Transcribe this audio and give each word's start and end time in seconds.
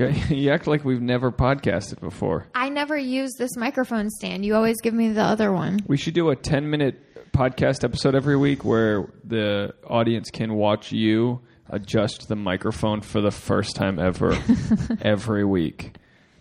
You, 0.00 0.08
you 0.36 0.50
act 0.50 0.66
like 0.66 0.84
we've 0.84 1.02
never 1.02 1.30
podcasted 1.30 2.00
before. 2.00 2.46
I 2.54 2.68
never 2.70 2.96
use 2.96 3.34
this 3.38 3.56
microphone 3.56 4.08
stand. 4.10 4.44
You 4.44 4.54
always 4.54 4.80
give 4.80 4.94
me 4.94 5.12
the 5.12 5.22
other 5.22 5.52
one. 5.52 5.80
We 5.86 5.96
should 5.96 6.14
do 6.14 6.30
a 6.30 6.36
10 6.36 6.70
minute 6.70 7.32
podcast 7.32 7.84
episode 7.84 8.14
every 8.14 8.36
week 8.36 8.64
where 8.64 9.12
the 9.24 9.74
audience 9.86 10.30
can 10.30 10.54
watch 10.54 10.90
you 10.92 11.40
adjust 11.68 12.28
the 12.28 12.34
microphone 12.34 13.00
for 13.00 13.20
the 13.20 13.30
first 13.30 13.76
time 13.76 13.98
ever 13.98 14.36
every 15.02 15.44
week. 15.44 15.94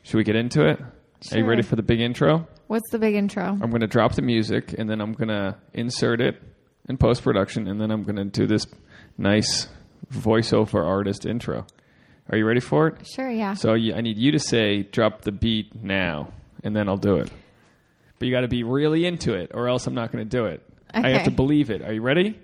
Should 0.04 0.18
we 0.18 0.24
get 0.24 0.36
into 0.36 0.68
it? 0.68 0.80
Are 1.32 1.38
you 1.38 1.46
ready 1.46 1.62
for 1.62 1.76
the 1.76 1.84
big 1.84 2.00
intro? 2.00 2.48
What's 2.68 2.90
the 2.92 2.98
big 2.98 3.16
intro? 3.16 3.44
I'm 3.44 3.70
going 3.70 3.82
to 3.82 3.88
drop 3.88 4.14
the 4.14 4.22
music 4.22 4.74
and 4.78 4.90
then 4.90 5.02
I'm 5.02 5.14
going 5.14 5.28
to 5.28 5.58
insert 5.74 6.22
it 6.22 6.42
in 6.88 6.98
post 6.98 7.24
production 7.24 7.68
and 7.68 7.80
then 7.80 7.92
I'm 7.92 8.04
going 8.04 8.16
to 8.16 8.26
do 8.26 8.48
this 8.48 8.66
nice 9.18 9.68
voiceover 10.12 10.86
artist 10.86 11.26
intro. 11.26 11.68
Are 12.30 12.38
you 12.38 12.46
ready 12.46 12.60
for 12.60 12.88
it? 12.88 13.08
Sure, 13.08 13.30
yeah. 13.30 13.54
So 13.56 13.74
you, 13.74 13.94
I 13.96 14.02
need 14.02 14.18
you 14.18 14.32
to 14.34 14.40
say, 14.40 14.84
drop 14.84 15.22
the 15.22 15.32
beat 15.32 15.74
now, 15.84 16.32
and 16.64 16.76
then 16.76 16.88
I'll 16.88 16.98
do 16.98 17.16
it. 17.16 17.32
But 18.20 18.28
you 18.28 18.34
got 18.34 18.42
to 18.42 18.48
be 18.48 18.64
really 18.64 19.06
into 19.06 19.34
it, 19.34 19.52
or 19.54 19.68
else 19.68 19.88
I'm 19.88 19.96
not 19.96 20.12
going 20.12 20.28
to 20.28 20.38
do 20.38 20.46
it. 20.46 20.62
I 20.94 21.10
have 21.10 21.24
to 21.26 21.32
believe 21.32 21.70
it. 21.72 21.82
Are 21.82 21.94
you 21.94 22.02
ready? 22.02 22.40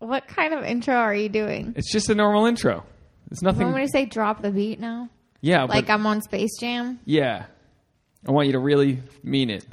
what 0.00 0.28
kind 0.28 0.54
of 0.54 0.62
intro 0.64 0.94
are 0.94 1.14
you 1.14 1.28
doing? 1.28 1.72
It's 1.76 1.90
just 1.90 2.08
a 2.08 2.14
normal 2.14 2.46
intro. 2.46 2.84
It's 3.32 3.42
You 3.42 3.46
nothing. 3.46 3.64
want 3.64 3.76
me 3.78 3.82
to 3.82 3.88
say 3.88 4.04
drop 4.06 4.40
the 4.42 4.50
beat 4.50 4.78
now? 4.78 5.08
yeah, 5.40 5.64
Like 5.64 5.86
but, 5.86 5.92
I'm 5.94 6.06
on 6.06 6.22
Space 6.22 6.56
Jam? 6.60 7.00
yeah. 7.04 7.46
I 8.26 8.30
want 8.32 8.46
you 8.46 8.52
to 8.52 8.58
really 8.58 9.00
mean 9.22 9.50
it. 9.50 9.64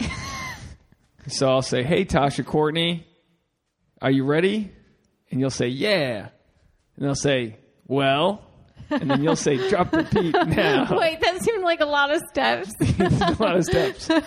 so 1.28 1.50
I'll 1.50 1.62
say, 1.64 1.84
"Hey, 1.84 2.06
Tasha 2.06 2.46
Courtney, 2.46 3.06
are 4.02 4.12
you 4.12 4.24
ready?" 4.24 4.72
And 5.32 5.40
you'll 5.40 5.50
say, 5.50 5.68
"Yeah," 5.68 6.30
and 6.96 7.06
they'll 7.06 7.16
say, 7.16 7.58
"Well," 7.88 8.45
and 8.90 9.10
then 9.10 9.24
you'll 9.24 9.36
say, 9.36 9.58
"Drop 9.70 9.92
the 9.92 10.04
beat 10.04 10.34
now." 10.56 10.98
Wait, 10.98 11.20
that 11.22 11.42
seemed 11.44 11.64
like 11.64 11.80
a 11.82 11.86
lot 11.86 12.12
of 12.12 12.22
steps. 12.30 12.74
A 13.00 13.36
lot 13.40 13.58
of 13.58 13.66
steps. 13.66 14.10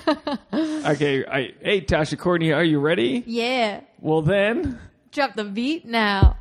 Okay, 0.53 1.25
I, 1.27 1.53
hey, 1.63 1.81
Tasha 1.83 2.19
Courtney, 2.19 2.53
are 2.53 2.65
you 2.65 2.79
ready? 2.81 3.23
yeah. 3.27 3.81
Well, 4.01 4.23
then. 4.23 4.79
Drop 5.13 5.35
the 5.35 5.45
beat 5.45 5.85
now. 5.87 6.37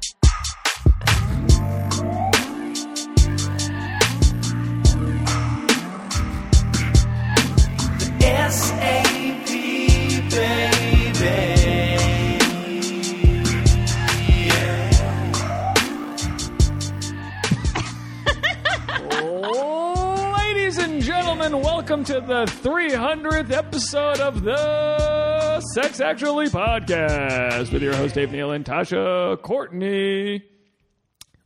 And 21.48 21.54
gentlemen, 21.54 21.66
welcome 21.66 22.04
to 22.04 22.14
the 22.20 22.44
300th 22.46 23.52
episode 23.52 24.20
of 24.20 24.44
the 24.44 25.62
Sex 25.74 26.02
Actually 26.02 26.48
podcast 26.48 27.72
with 27.72 27.82
your 27.82 27.96
host, 27.96 28.16
Dave 28.16 28.32
Neal 28.34 28.52
and 28.52 28.66
Tasha 28.66 29.42
Courtney. 29.42 30.44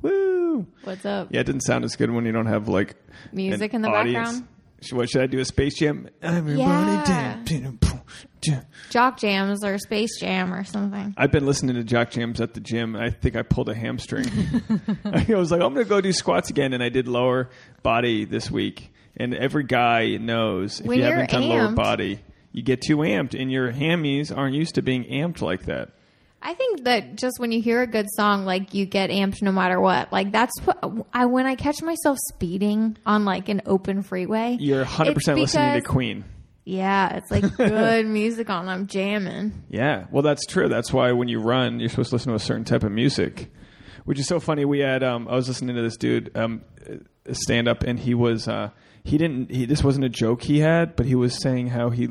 Woo! 0.01 0.65
What's 0.83 1.05
up? 1.05 1.27
Yeah, 1.29 1.41
it 1.41 1.45
didn't 1.45 1.61
sound 1.61 1.85
as 1.85 1.95
good 1.95 2.09
when 2.09 2.25
you 2.25 2.31
don't 2.31 2.47
have 2.47 2.67
like 2.67 2.95
Music 3.31 3.73
an 3.73 3.77
in 3.77 3.81
the 3.83 3.89
audience. 3.89 4.29
background? 4.39 4.47
Sh- 4.81 4.93
What 4.93 5.09
should 5.11 5.21
I 5.21 5.27
do? 5.27 5.39
A 5.39 5.45
Space 5.45 5.75
Jam? 5.77 6.09
Everybody 6.21 6.59
Yeah. 6.61 7.43
dance. 7.45 7.90
Jock 8.89 9.17
jams 9.19 9.63
or 9.63 9.77
Space 9.77 10.19
Jam 10.19 10.53
or 10.53 10.63
something. 10.63 11.13
I've 11.17 11.31
been 11.31 11.45
listening 11.45 11.75
to 11.75 11.83
jock 11.83 12.11
jams 12.11 12.41
at 12.41 12.53
the 12.53 12.59
gym. 12.59 12.95
I 12.95 13.09
think 13.09 13.35
I 13.35 13.41
pulled 13.43 13.69
a 13.69 13.75
hamstring. 13.75 14.25
I 15.05 15.25
was 15.35 15.51
like, 15.51 15.61
I'm 15.61 15.73
going 15.73 15.85
to 15.85 15.89
go 15.89 16.01
do 16.01 16.11
squats 16.13 16.49
again, 16.49 16.73
and 16.73 16.81
I 16.83 16.89
did 16.89 17.07
lower 17.07 17.49
body 17.83 18.25
this 18.25 18.49
week. 18.51 18.91
And 19.17 19.33
every 19.35 19.63
guy 19.63 20.17
knows 20.17 20.79
if 20.79 20.85
When 20.87 20.97
you 20.99 21.03
you're 21.05 21.13
haven't 21.13 21.31
done 21.31 21.49
lower 21.49 21.67
amped- 21.69 21.75
body, 21.75 22.19
you 22.51 22.63
get 22.63 22.81
too 22.81 22.97
amped, 22.97 23.39
and 23.39 23.51
your 23.51 23.71
hammies 23.71 24.35
aren't 24.35 24.55
used 24.55 24.75
to 24.75 24.81
being 24.81 25.03
amped 25.05 25.41
like 25.41 25.65
that. 25.65 25.89
I 26.43 26.55
think 26.55 26.85
that 26.85 27.17
just 27.17 27.39
when 27.39 27.51
you 27.51 27.61
hear 27.61 27.83
a 27.83 27.87
good 27.87 28.07
song, 28.15 28.45
like 28.45 28.73
you 28.73 28.87
get 28.87 29.11
amped 29.11 29.43
no 29.43 29.51
matter 29.51 29.79
what. 29.79 30.11
Like 30.11 30.31
that's 30.31 30.57
what 30.63 31.05
I 31.13 31.25
when 31.27 31.45
I 31.45 31.53
catch 31.53 31.83
myself 31.83 32.17
speeding 32.33 32.97
on 33.05 33.25
like 33.25 33.47
an 33.47 33.61
open 33.67 34.01
freeway. 34.01 34.57
You're 34.59 34.83
100% 34.83 35.07
it's 35.15 35.27
listening 35.27 35.45
to 35.73 35.75
because- 35.75 35.91
Queen. 35.91 36.23
Yeah, 36.63 37.15
it's 37.15 37.31
like 37.31 37.55
good 37.57 38.05
music 38.05 38.49
on. 38.49 38.69
I'm 38.69 38.87
jamming. 38.87 39.63
Yeah, 39.69 40.05
well, 40.11 40.21
that's 40.21 40.45
true. 40.45 40.69
That's 40.69 40.93
why 40.93 41.11
when 41.11 41.27
you 41.27 41.39
run, 41.39 41.79
you're 41.79 41.89
supposed 41.89 42.09
to 42.09 42.15
listen 42.15 42.29
to 42.29 42.35
a 42.35 42.39
certain 42.39 42.65
type 42.65 42.83
of 42.83 42.91
music, 42.91 43.51
which 44.05 44.19
is 44.19 44.27
so 44.27 44.39
funny. 44.39 44.65
We 44.65 44.79
had 44.79 45.03
um, 45.03 45.27
I 45.27 45.35
was 45.35 45.47
listening 45.47 45.75
to 45.75 45.81
this 45.81 45.97
dude 45.97 46.35
um, 46.37 46.61
stand 47.31 47.67
up, 47.67 47.83
and 47.83 47.99
he 47.99 48.13
was 48.13 48.47
uh, 48.47 48.69
he 49.03 49.17
didn't 49.17 49.49
he 49.51 49.65
this 49.65 49.83
wasn't 49.83 50.05
a 50.05 50.09
joke 50.09 50.43
he 50.43 50.59
had, 50.59 50.95
but 50.95 51.05
he 51.05 51.15
was 51.15 51.41
saying 51.41 51.67
how 51.67 51.89
he 51.89 52.07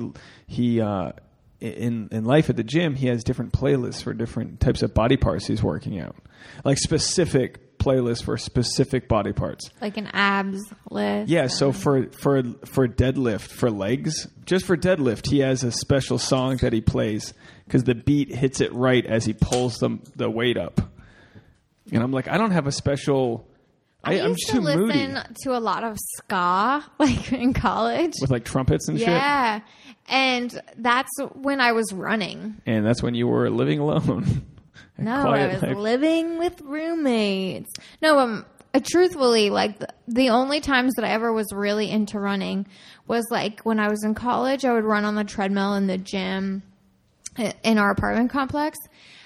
he 0.46 0.80
uh, 0.80 1.12
in 1.60 2.08
in 2.10 2.24
life 2.24 2.48
at 2.50 2.56
the 2.56 2.64
gym 2.64 2.94
he 2.94 3.06
has 3.08 3.22
different 3.24 3.52
playlists 3.52 4.02
for 4.02 4.14
different 4.14 4.60
types 4.60 4.82
of 4.82 4.94
body 4.94 5.16
parts 5.16 5.46
he's 5.46 5.62
working 5.62 5.98
out, 6.00 6.16
like 6.64 6.78
specific 6.78 7.78
playlists 7.78 8.22
for 8.22 8.36
specific 8.36 9.08
body 9.08 9.32
parts. 9.32 9.70
Like 9.80 9.96
an 9.96 10.06
abs 10.12 10.60
list. 10.90 11.30
Yeah, 11.30 11.48
so 11.48 11.72
for 11.72 12.06
for 12.12 12.42
for 12.64 12.86
deadlift 12.86 13.48
for 13.48 13.70
legs, 13.70 14.28
just 14.44 14.66
for 14.66 14.76
deadlift, 14.76 15.28
he 15.28 15.40
has 15.40 15.64
a 15.64 15.72
special 15.72 16.18
song 16.18 16.58
that 16.58 16.72
he 16.72 16.80
plays 16.80 17.34
because 17.64 17.84
the 17.84 17.94
beat 17.94 18.34
hits 18.34 18.60
it 18.60 18.72
right 18.72 19.04
as 19.04 19.24
he 19.24 19.32
pulls 19.32 19.78
the 19.78 19.98
the 20.16 20.30
weight 20.30 20.56
up. 20.56 20.80
And 21.92 22.02
I'm 22.02 22.12
like, 22.12 22.28
I 22.28 22.38
don't 22.38 22.52
have 22.52 22.66
a 22.66 22.72
special. 22.72 23.48
I, 24.02 24.18
I, 24.18 24.24
I'm 24.24 24.30
used 24.30 24.48
too 24.48 24.58
to 24.58 24.60
listen 24.62 25.12
moody 25.14 25.20
to 25.42 25.56
a 25.56 25.60
lot 25.60 25.84
of 25.84 25.96
ska, 25.98 26.84
like 26.98 27.32
in 27.32 27.52
college. 27.52 28.14
with 28.20 28.30
like 28.30 28.44
trumpets 28.44 28.88
and 28.88 28.98
shit. 28.98 29.08
Yeah, 29.08 29.60
and 30.10 30.60
that's 30.76 31.10
when 31.34 31.60
I 31.60 31.72
was 31.72 31.92
running. 31.92 32.60
And 32.66 32.84
that's 32.84 33.02
when 33.02 33.14
you 33.14 33.26
were 33.28 33.48
living 33.48 33.78
alone. 33.78 34.46
No, 34.98 35.30
I 35.30 35.46
was 35.46 35.62
life. 35.62 35.76
living 35.78 36.38
with 36.38 36.60
roommates. 36.60 37.72
No, 38.02 38.18
um, 38.18 38.44
uh, 38.74 38.80
truthfully, 38.84 39.48
like 39.48 39.78
the, 39.78 39.88
the 40.08 40.28
only 40.28 40.60
times 40.60 40.92
that 40.96 41.06
I 41.06 41.12
ever 41.12 41.32
was 41.32 41.46
really 41.54 41.90
into 41.90 42.20
running 42.20 42.66
was 43.06 43.24
like 43.30 43.60
when 43.60 43.80
I 43.80 43.88
was 43.88 44.04
in 44.04 44.14
college. 44.14 44.66
I 44.66 44.74
would 44.74 44.84
run 44.84 45.06
on 45.06 45.14
the 45.14 45.24
treadmill 45.24 45.72
in 45.74 45.86
the 45.86 45.96
gym 45.96 46.62
in 47.62 47.78
our 47.78 47.90
apartment 47.90 48.30
complex, 48.30 48.76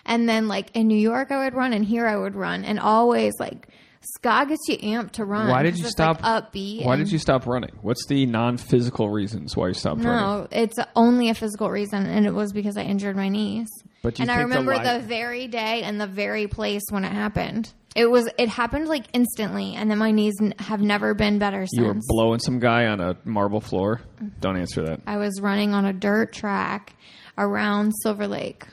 and 0.05 0.28
then 0.28 0.47
like 0.47 0.71
in 0.75 0.87
New 0.87 0.99
York, 0.99 1.33
I 1.33 1.45
would 1.45 1.55
run, 1.55 1.72
and 1.72 1.84
here 1.84 2.06
I 2.06 2.16
would 2.16 2.37
run, 2.37 2.65
and 2.65 2.78
always 2.78 3.33
like 3.41 3.66
ska 4.15 4.47
gets 4.48 4.62
you 4.69 4.76
amped 4.78 5.12
to 5.12 5.25
run. 5.25 5.48
Why 5.48 5.62
did 5.62 5.78
you 5.78 5.87
stop? 5.87 6.22
Like, 6.22 6.53
upbeat. 6.53 6.84
Why 6.84 6.97
did 6.97 7.10
you 7.10 7.19
stop 7.19 7.47
running? 7.47 7.72
What's 7.82 8.06
the 8.06 8.26
non-physical 8.26 9.09
reasons 9.09 9.56
why 9.56 9.69
you 9.69 9.75
stopped 9.75 10.03
running? 10.04 10.20
No, 10.20 10.48
it's 10.50 10.76
only 10.94 11.31
a 11.31 11.34
physical 11.34 11.70
reason, 11.70 12.06
and 12.06 12.26
it 12.26 12.32
was 12.32 12.53
because 12.53 12.76
I 12.76 12.82
injured 12.82 13.16
my 13.16 13.28
knees. 13.28 13.69
But 14.03 14.19
you 14.19 14.22
and 14.22 14.31
I 14.31 14.37
think 14.37 14.50
the 14.53 14.59
remember 14.59 14.84
the 14.84 15.00
very 15.00 15.48
day 15.48 15.82
and 15.82 16.00
the 16.00 16.06
very 16.06 16.47
place 16.47 16.82
when 16.91 17.04
it 17.04 17.12
happened. 17.12 17.72
It 17.97 18.10
was 18.10 18.28
it 18.38 18.48
happened 18.48 18.88
like 18.88 19.04
instantly, 19.12 19.75
and 19.76 19.91
then 19.91 19.98
my 19.98 20.10
knees 20.10 20.34
n- 20.41 20.54
have 20.59 20.81
never 20.81 21.15
been 21.15 21.38
better 21.38 21.65
since. 21.66 21.72
You 21.81 21.84
were 21.84 22.00
blowing 22.09 22.41
some 22.41 22.59
guy 22.59 22.86
on 22.86 23.00
a 23.00 23.16
marble 23.25 23.60
floor. 23.60 24.00
Mm-hmm. 24.16 24.41
Don't 24.41 24.56
answer 24.56 24.84
that. 24.86 25.00
I 25.06 25.16
was 25.16 25.41
running 25.41 25.75
on 25.75 25.84
a 25.84 25.92
dirt 25.92 26.32
track 26.32 26.94
around 27.38 27.92
Silver 28.03 28.26
Lake. 28.26 28.66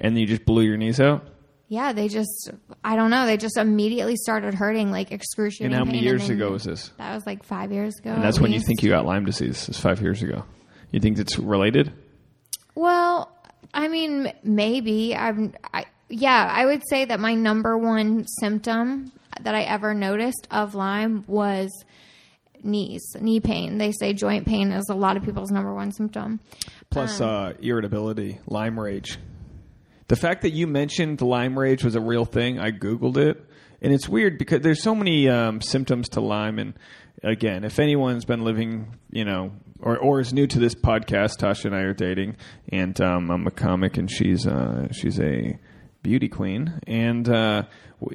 And 0.00 0.18
you 0.18 0.26
just 0.26 0.44
blew 0.44 0.62
your 0.62 0.76
knees 0.78 1.00
out. 1.00 1.28
Yeah, 1.72 1.94
they 1.94 2.08
just 2.08 2.50
I 2.84 2.96
don't 2.96 3.08
know. 3.08 3.24
They 3.24 3.38
just 3.38 3.56
immediately 3.56 4.14
started 4.16 4.52
hurting 4.52 4.90
like 4.90 5.10
excruciating. 5.10 5.72
And 5.72 5.74
how 5.74 5.86
many 5.86 6.00
pain, 6.00 6.06
years 6.06 6.28
ago 6.28 6.50
was 6.50 6.64
this? 6.64 6.90
That 6.98 7.14
was 7.14 7.24
like 7.24 7.42
five 7.44 7.72
years 7.72 7.98
ago. 7.98 8.10
And 8.10 8.22
that's 8.22 8.36
at 8.36 8.42
when 8.42 8.52
you 8.52 8.60
think 8.60 8.82
you 8.82 8.90
got 8.90 9.06
Lyme 9.06 9.24
disease. 9.24 9.70
It's 9.70 9.80
five 9.80 10.02
years 10.02 10.22
ago. 10.22 10.44
You 10.90 11.00
think 11.00 11.18
it's 11.18 11.38
related? 11.38 11.90
Well, 12.74 13.34
I 13.72 13.88
mean, 13.88 14.34
maybe 14.44 15.16
I'm. 15.16 15.54
I, 15.72 15.86
yeah, 16.10 16.46
I 16.54 16.66
would 16.66 16.82
say 16.90 17.06
that 17.06 17.18
my 17.20 17.32
number 17.32 17.78
one 17.78 18.26
symptom 18.40 19.10
that 19.40 19.54
I 19.54 19.62
ever 19.62 19.94
noticed 19.94 20.46
of 20.50 20.74
Lyme 20.74 21.24
was 21.26 21.70
knees, 22.62 23.16
knee 23.18 23.40
pain. 23.40 23.78
They 23.78 23.92
say 23.92 24.12
joint 24.12 24.46
pain 24.46 24.72
is 24.72 24.90
a 24.90 24.94
lot 24.94 25.16
of 25.16 25.22
people's 25.22 25.50
number 25.50 25.72
one 25.72 25.90
symptom. 25.90 26.40
Plus 26.90 27.22
uh, 27.22 27.54
irritability, 27.62 28.40
Lyme 28.46 28.78
rage. 28.78 29.16
The 30.12 30.16
fact 30.16 30.42
that 30.42 30.50
you 30.50 30.66
mentioned 30.66 31.22
Lyme 31.22 31.58
rage 31.58 31.82
was 31.82 31.94
a 31.94 32.00
real 32.02 32.26
thing, 32.26 32.58
I 32.58 32.70
Googled 32.70 33.16
it. 33.16 33.42
And 33.80 33.94
it's 33.94 34.06
weird 34.06 34.36
because 34.36 34.60
there's 34.60 34.82
so 34.82 34.94
many 34.94 35.26
um, 35.26 35.62
symptoms 35.62 36.10
to 36.10 36.20
Lyme. 36.20 36.58
And 36.58 36.74
again, 37.22 37.64
if 37.64 37.78
anyone's 37.78 38.26
been 38.26 38.44
living, 38.44 38.98
you 39.10 39.24
know, 39.24 39.52
or, 39.80 39.96
or 39.96 40.20
is 40.20 40.34
new 40.34 40.46
to 40.48 40.58
this 40.58 40.74
podcast, 40.74 41.38
Tasha 41.38 41.64
and 41.64 41.74
I 41.74 41.80
are 41.84 41.94
dating. 41.94 42.36
And 42.68 43.00
um, 43.00 43.30
I'm 43.30 43.46
a 43.46 43.50
comic 43.50 43.96
and 43.96 44.10
she's, 44.10 44.46
uh, 44.46 44.92
she's 44.92 45.18
a 45.18 45.58
beauty 46.02 46.28
queen. 46.28 46.78
And 46.86 47.26
uh, 47.30 47.62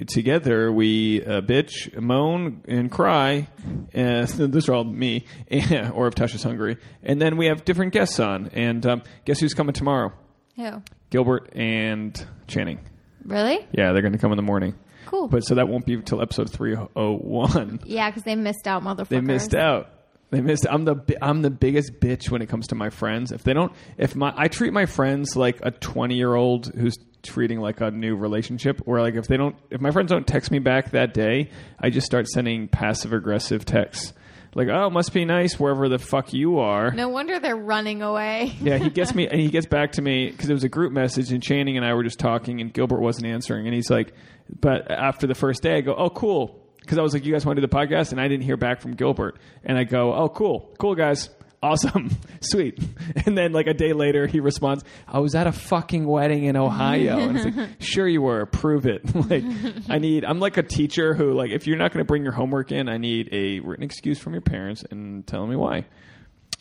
together 0.05 0.71
we 0.71 1.25
uh, 1.25 1.41
bitch, 1.41 1.99
moan, 1.99 2.61
and 2.67 2.91
cry. 2.91 3.47
Uh, 3.95 4.27
those 4.35 4.69
are 4.69 4.75
all 4.75 4.83
me, 4.83 5.25
or 5.51 6.05
if 6.05 6.13
Tasha's 6.13 6.43
hungry. 6.43 6.77
And 7.01 7.19
then 7.19 7.37
we 7.37 7.47
have 7.47 7.65
different 7.65 7.91
guests 7.91 8.19
on. 8.19 8.49
And 8.49 8.85
um, 8.85 9.01
guess 9.25 9.39
who's 9.39 9.55
coming 9.55 9.73
tomorrow? 9.73 10.13
Who? 10.57 10.81
Gilbert 11.09 11.49
and 11.55 12.25
Channing. 12.47 12.79
Really? 13.23 13.65
Yeah, 13.71 13.93
they're 13.93 14.01
going 14.01 14.13
to 14.13 14.19
come 14.19 14.31
in 14.31 14.37
the 14.37 14.43
morning. 14.43 14.75
Cool. 15.05 15.27
But 15.27 15.41
so 15.41 15.55
that 15.55 15.69
won't 15.69 15.85
be 15.85 15.93
until 15.93 16.21
episode 16.21 16.49
301. 16.49 17.81
Yeah, 17.85 18.09
because 18.09 18.23
they 18.23 18.35
missed 18.35 18.67
out, 18.67 18.83
motherfuckers. 18.83 19.07
They 19.07 19.21
missed 19.21 19.55
out. 19.55 19.89
They 20.29 20.41
missed. 20.41 20.65
I'm 20.69 20.83
the 20.83 21.17
I'm 21.21 21.41
the 21.41 21.49
biggest 21.49 22.01
bitch 22.01 22.29
when 22.29 22.41
it 22.41 22.47
comes 22.47 22.67
to 22.67 22.75
my 22.75 22.89
friends. 22.89 23.31
If 23.31 23.43
they 23.43 23.53
don't, 23.53 23.71
if 23.97 24.13
my 24.13 24.33
I 24.35 24.49
treat 24.49 24.73
my 24.73 24.85
friends 24.85 25.37
like 25.37 25.59
a 25.61 25.71
20 25.71 26.15
year 26.15 26.35
old 26.35 26.67
who's 26.75 26.97
treating 27.23 27.59
like 27.59 27.81
a 27.81 27.91
new 27.91 28.15
relationship. 28.15 28.81
Or 28.85 29.01
like 29.01 29.15
if 29.15 29.27
they 29.27 29.37
don't, 29.37 29.55
if 29.69 29.81
my 29.81 29.91
friends 29.91 30.11
don't 30.11 30.27
text 30.27 30.51
me 30.51 30.59
back 30.59 30.91
that 30.91 31.13
day, 31.13 31.49
I 31.79 31.89
just 31.89 32.05
start 32.05 32.27
sending 32.27 32.67
passive 32.67 33.13
aggressive 33.13 33.65
texts. 33.65 34.13
Like, 34.57 34.69
oh, 34.69 34.89
must 34.89 35.13
be 35.13 35.23
nice 35.23 35.59
wherever 35.59 35.87
the 35.87 35.99
fuck 35.99 36.33
you 36.33 36.57
are. 36.57 36.89
No 36.89 37.09
wonder 37.09 37.37
they're 37.37 37.55
running 37.55 38.01
away. 38.01 38.55
Yeah, 38.59 38.79
he 38.79 38.89
gets 38.89 39.13
me, 39.13 39.27
and 39.27 39.39
he 39.39 39.49
gets 39.49 39.67
back 39.67 39.91
to 39.93 40.01
me 40.01 40.31
because 40.31 40.49
it 40.49 40.53
was 40.53 40.63
a 40.63 40.69
group 40.69 40.91
message, 40.91 41.31
and 41.31 41.43
Channing 41.43 41.77
and 41.77 41.85
I 41.85 41.93
were 41.93 42.01
just 42.01 42.17
talking, 42.17 42.59
and 42.59 42.73
Gilbert 42.73 42.99
wasn't 42.99 43.27
answering, 43.27 43.67
and 43.67 43.75
he's 43.75 43.91
like, 43.91 44.13
but 44.59 44.89
after 44.89 45.27
the 45.27 45.35
first 45.35 45.61
day, 45.61 45.77
I 45.77 45.81
go, 45.81 45.93
oh, 45.93 46.09
cool, 46.09 46.59
because 46.79 46.97
I 46.97 47.03
was 47.03 47.13
like, 47.13 47.23
you 47.23 47.31
guys 47.31 47.45
want 47.45 47.57
to 47.57 47.61
do 47.61 47.67
the 47.67 47.75
podcast, 47.75 48.13
and 48.13 48.19
I 48.19 48.27
didn't 48.27 48.45
hear 48.45 48.57
back 48.57 48.81
from 48.81 48.95
Gilbert, 48.95 49.37
and 49.63 49.77
I 49.77 49.83
go, 49.83 50.11
oh, 50.11 50.27
cool, 50.27 50.73
cool 50.79 50.95
guys. 50.95 51.29
Awesome, 51.63 52.11
sweet, 52.39 52.79
and 53.25 53.35
then 53.35 53.51
like 53.51 53.65
a 53.65 53.73
day 53.73 53.93
later, 53.93 54.27
he 54.27 54.39
responds, 54.39 54.83
"I 55.07 55.17
was 55.19 55.33
at 55.33 55.47
a 55.47 55.51
fucking 55.51 56.05
wedding 56.05 56.43
in 56.43 56.55
Ohio." 56.55 57.17
And 57.17 57.37
it's 57.37 57.57
like, 57.57 57.69
"Sure, 57.79 58.07
you 58.07 58.21
were. 58.21 58.45
Prove 58.45 58.85
it." 58.85 59.03
like, 59.29 59.43
I 59.89 59.97
need. 59.97 60.23
I'm 60.23 60.39
like 60.39 60.57
a 60.57 60.63
teacher 60.63 61.15
who, 61.15 61.33
like, 61.33 61.49
if 61.49 61.65
you're 61.65 61.77
not 61.77 61.91
going 61.91 62.03
to 62.03 62.07
bring 62.07 62.21
your 62.21 62.33
homework 62.33 62.71
in, 62.71 62.87
I 62.87 62.97
need 62.97 63.29
a 63.31 63.59
written 63.61 63.83
excuse 63.83 64.19
from 64.19 64.33
your 64.33 64.41
parents 64.41 64.83
and 64.91 65.25
tell 65.25 65.47
me 65.47 65.55
why. 65.55 65.85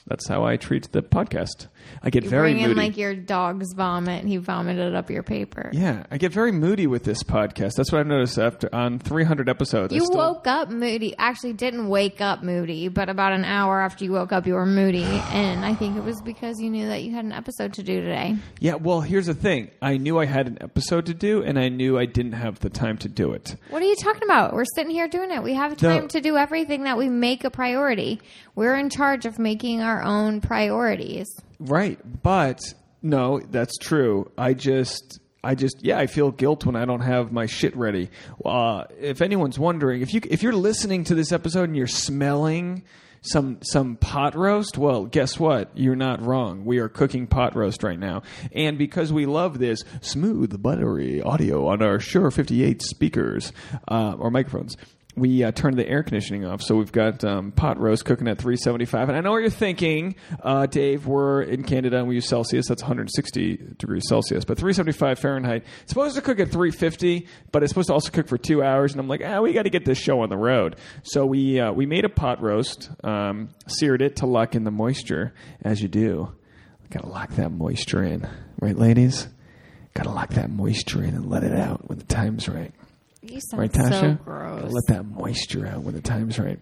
That's 0.07 0.27
how 0.29 0.45
I 0.45 0.57
treat 0.57 0.91
the 0.93 1.03
podcast. 1.03 1.67
I 2.03 2.11
get 2.11 2.25
You 2.25 2.31
very 2.31 2.53
bring 2.53 2.63
in 2.63 2.69
moody. 2.71 2.81
like 2.81 2.97
your 2.97 3.15
dog's 3.15 3.73
vomit. 3.73 4.21
and 4.21 4.29
He 4.29 4.37
vomited 4.37 4.95
up 4.95 5.11
your 5.11 5.23
paper. 5.23 5.71
yeah, 5.73 6.05
I 6.11 6.19
get 6.19 6.33
very 6.33 6.53
moody 6.53 6.87
with 6.87 7.05
this 7.05 7.23
podcast. 7.23 7.73
That's 7.77 7.91
what 7.93 8.01
I've 8.01 8.07
noticed 8.07 8.39
after 8.39 8.73
on 8.75 8.99
300 8.99 9.49
episodes. 9.49 9.93
You 9.95 10.05
still- 10.05 10.17
woke 10.19 10.47
up 10.47 10.71
moody. 10.71 11.15
Actually, 11.19 11.55
didn't 11.55 11.89
wake 11.89 12.21
up 12.21 12.43
moody, 12.43 12.89
but 12.89 13.09
about 13.09 13.33
an 13.33 13.45
hour 13.45 13.81
after 13.81 14.05
you 14.05 14.13
woke 14.13 14.33
up, 14.33 14.47
you 14.47 14.55
were 14.55 14.67
moody, 14.67 15.05
and 15.33 15.65
I 15.65 15.75
think 15.75 15.97
it 15.97 16.05
was 16.05 16.21
because 16.23 16.61
you 16.61 16.71
knew 16.71 16.87
that 16.89 17.03
you 17.03 17.13
had 17.13 17.25
an 17.25 17.33
episode 17.33 17.73
to 17.75 17.83
do 17.83 18.01
today. 18.01 18.37
Yeah, 18.61 18.75
well, 18.75 19.01
here's 19.01 19.27
the 19.27 19.35
thing. 19.35 19.71
I 19.83 19.97
knew 19.97 20.19
I 20.19 20.27
had 20.27 20.47
an 20.47 20.59
episode 20.61 21.07
to 21.07 21.15
do, 21.15 21.43
and 21.43 21.59
I 21.59 21.69
knew 21.69 21.99
I 21.99 22.07
didn't 22.07 22.33
have 22.33 22.61
the 22.61 22.71
time 22.71 22.97
to 22.99 23.09
do 23.09 23.33
it. 23.33 23.57
What 23.71 23.83
are 23.83 23.87
you 23.87 23.97
talking 23.97 24.23
about? 24.25 24.53
We're 24.55 24.65
sitting 24.75 24.91
here 24.93 25.09
doing 25.09 25.31
it. 25.31 25.43
We 25.43 25.55
have 25.55 25.77
time 25.77 26.03
No. 26.03 26.09
to 26.09 26.21
do 26.21 26.37
everything 26.37 26.85
that 26.85 26.97
we 26.99 27.09
make 27.09 27.45
a 27.45 27.51
priority. 27.51 28.21
We're 28.55 28.77
in 28.77 28.91
charge 28.91 29.27
of 29.27 29.39
making 29.39 29.81
our 29.83 30.03
own 30.03 30.41
priorities. 30.41 31.27
Right, 31.59 31.99
but 32.23 32.61
no, 33.03 33.41
that's 33.41 33.79
true. 33.79 34.31
I 34.37 34.55
just, 34.55 35.21
I 35.43 35.55
just, 35.55 35.83
yeah, 35.83 35.99
I 35.99 36.07
feel 36.07 36.31
guilt 36.31 36.67
when 36.67 36.77
I 36.77 36.85
don't 36.85 37.01
have 37.01 37.33
my 37.33 37.47
shit 37.47 37.77
ready. 37.77 38.11
Uh, 38.45 38.85
if 39.01 39.23
anyone's 39.23 39.59
wondering, 39.59 40.03
if 40.03 40.13
you 40.13 40.21
if 40.29 40.43
you're 40.43 40.53
listening 40.53 41.05
to 41.05 41.15
this 41.15 41.33
episode 41.33 41.65
and 41.65 41.77
you're 41.77 41.87
smelling 41.87 42.83
some 43.23 43.59
some 43.63 43.97
pot 43.97 44.35
roast, 44.35 44.77
well, 44.77 45.07
guess 45.07 45.39
what? 45.39 45.71
You're 45.75 45.97
not 45.97 46.21
wrong. 46.23 46.65
We 46.65 46.79
are 46.79 46.89
cooking 46.89 47.27
pot 47.27 47.57
roast 47.57 47.83
right 47.83 47.99
now, 47.99 48.23
and 48.53 48.77
because 48.77 49.13
we 49.13 49.27
love 49.27 49.59
this 49.59 49.83
smooth, 50.01 50.61
buttery 50.63 51.23
audio 51.23 51.67
on 51.69 51.83
our 51.83 51.99
Shure 52.01 52.31
58 52.31 52.83
speakers 52.83 53.53
uh, 53.89 54.15
or 54.19 54.31
microphones 54.31 54.77
we 55.17 55.43
uh, 55.43 55.51
turned 55.51 55.79
the 55.79 55.89
air 55.89 56.03
conditioning 56.03 56.45
off, 56.45 56.61
so 56.61 56.77
we've 56.77 56.93
got 56.93 57.25
um, 57.25 57.51
pot 57.51 57.81
roast 57.81 58.05
cooking 58.05 58.29
at 58.29 58.37
375. 58.37 59.09
And 59.09 59.17
I 59.17 59.23
know 59.23 59.33
what 59.33 59.39
you're 59.39 59.51
thinking, 59.51 60.15
uh, 60.43 60.67
Dave. 60.67 61.07
We're 61.07 61.43
in 61.43 61.65
Canada 61.65 61.99
and 61.99 62.07
we 62.07 62.17
use 62.17 62.29
Celsius. 62.29 62.69
That's 62.69 62.83
160 62.83 63.57
degrees 63.79 64.05
Celsius, 64.09 64.45
but 64.45 64.59
375 64.59 65.19
Fahrenheit. 65.19 65.65
It's 65.83 65.91
supposed 65.91 66.17
to 66.17 66.23
cook 66.23 66.39
at 66.39 66.51
350, 66.51 67.27
but 67.51 67.63
it's 67.63 67.71
supposed 67.71 67.89
to 67.89 67.95
also 67.95 68.11
cook 68.11 68.29
for 68.29 68.37
two 68.37 68.63
hours. 68.63 68.93
And 68.93 69.01
I'm 69.01 69.09
like, 69.09 69.23
ah, 69.25 69.41
we 69.41 69.55
got 69.55 69.63
to 69.63 69.71
get 69.71 69.87
this 69.87 69.99
show 69.99 70.21
on 70.21 70.29
the 70.29 70.37
road. 70.37 70.77
So 71.03 71.25
we 71.25 71.59
uh, 71.61 71.73
we 71.73 71.87
made 71.87 72.05
a 72.05 72.11
pot 72.11 72.43
roast, 72.43 72.91
um, 73.03 73.49
seared 73.67 74.03
it 74.03 74.17
to 74.17 74.27
lock 74.27 74.55
in 74.55 74.65
the 74.65 74.71
moisture, 74.71 75.33
as 75.63 75.81
you 75.81 75.89
do. 75.89 76.35
Got 76.91 77.05
to 77.05 77.09
lock 77.09 77.31
that 77.33 77.51
moisture 77.51 78.03
in, 78.03 78.29
right, 78.61 78.77
ladies? 78.77 79.29
Got 79.95 80.05
to 80.05 80.11
lock 80.11 80.31
that 80.35 80.51
moisture 80.51 81.03
in 81.03 81.15
and 81.15 81.31
let 81.31 81.43
it 81.43 81.53
out 81.59 81.89
when 81.89 81.99
the 81.99 82.05
time's 82.05 82.49
right. 82.51 82.73
You 83.31 83.41
sound 83.41 83.61
Right, 83.61 83.73
Tasha? 83.73 84.01
so 84.01 84.13
gross. 84.25 84.73
Let 84.73 84.87
that 84.89 85.05
moisture 85.05 85.67
out 85.67 85.83
when 85.83 85.95
the 85.95 86.01
time's 86.01 86.39
right. 86.39 86.59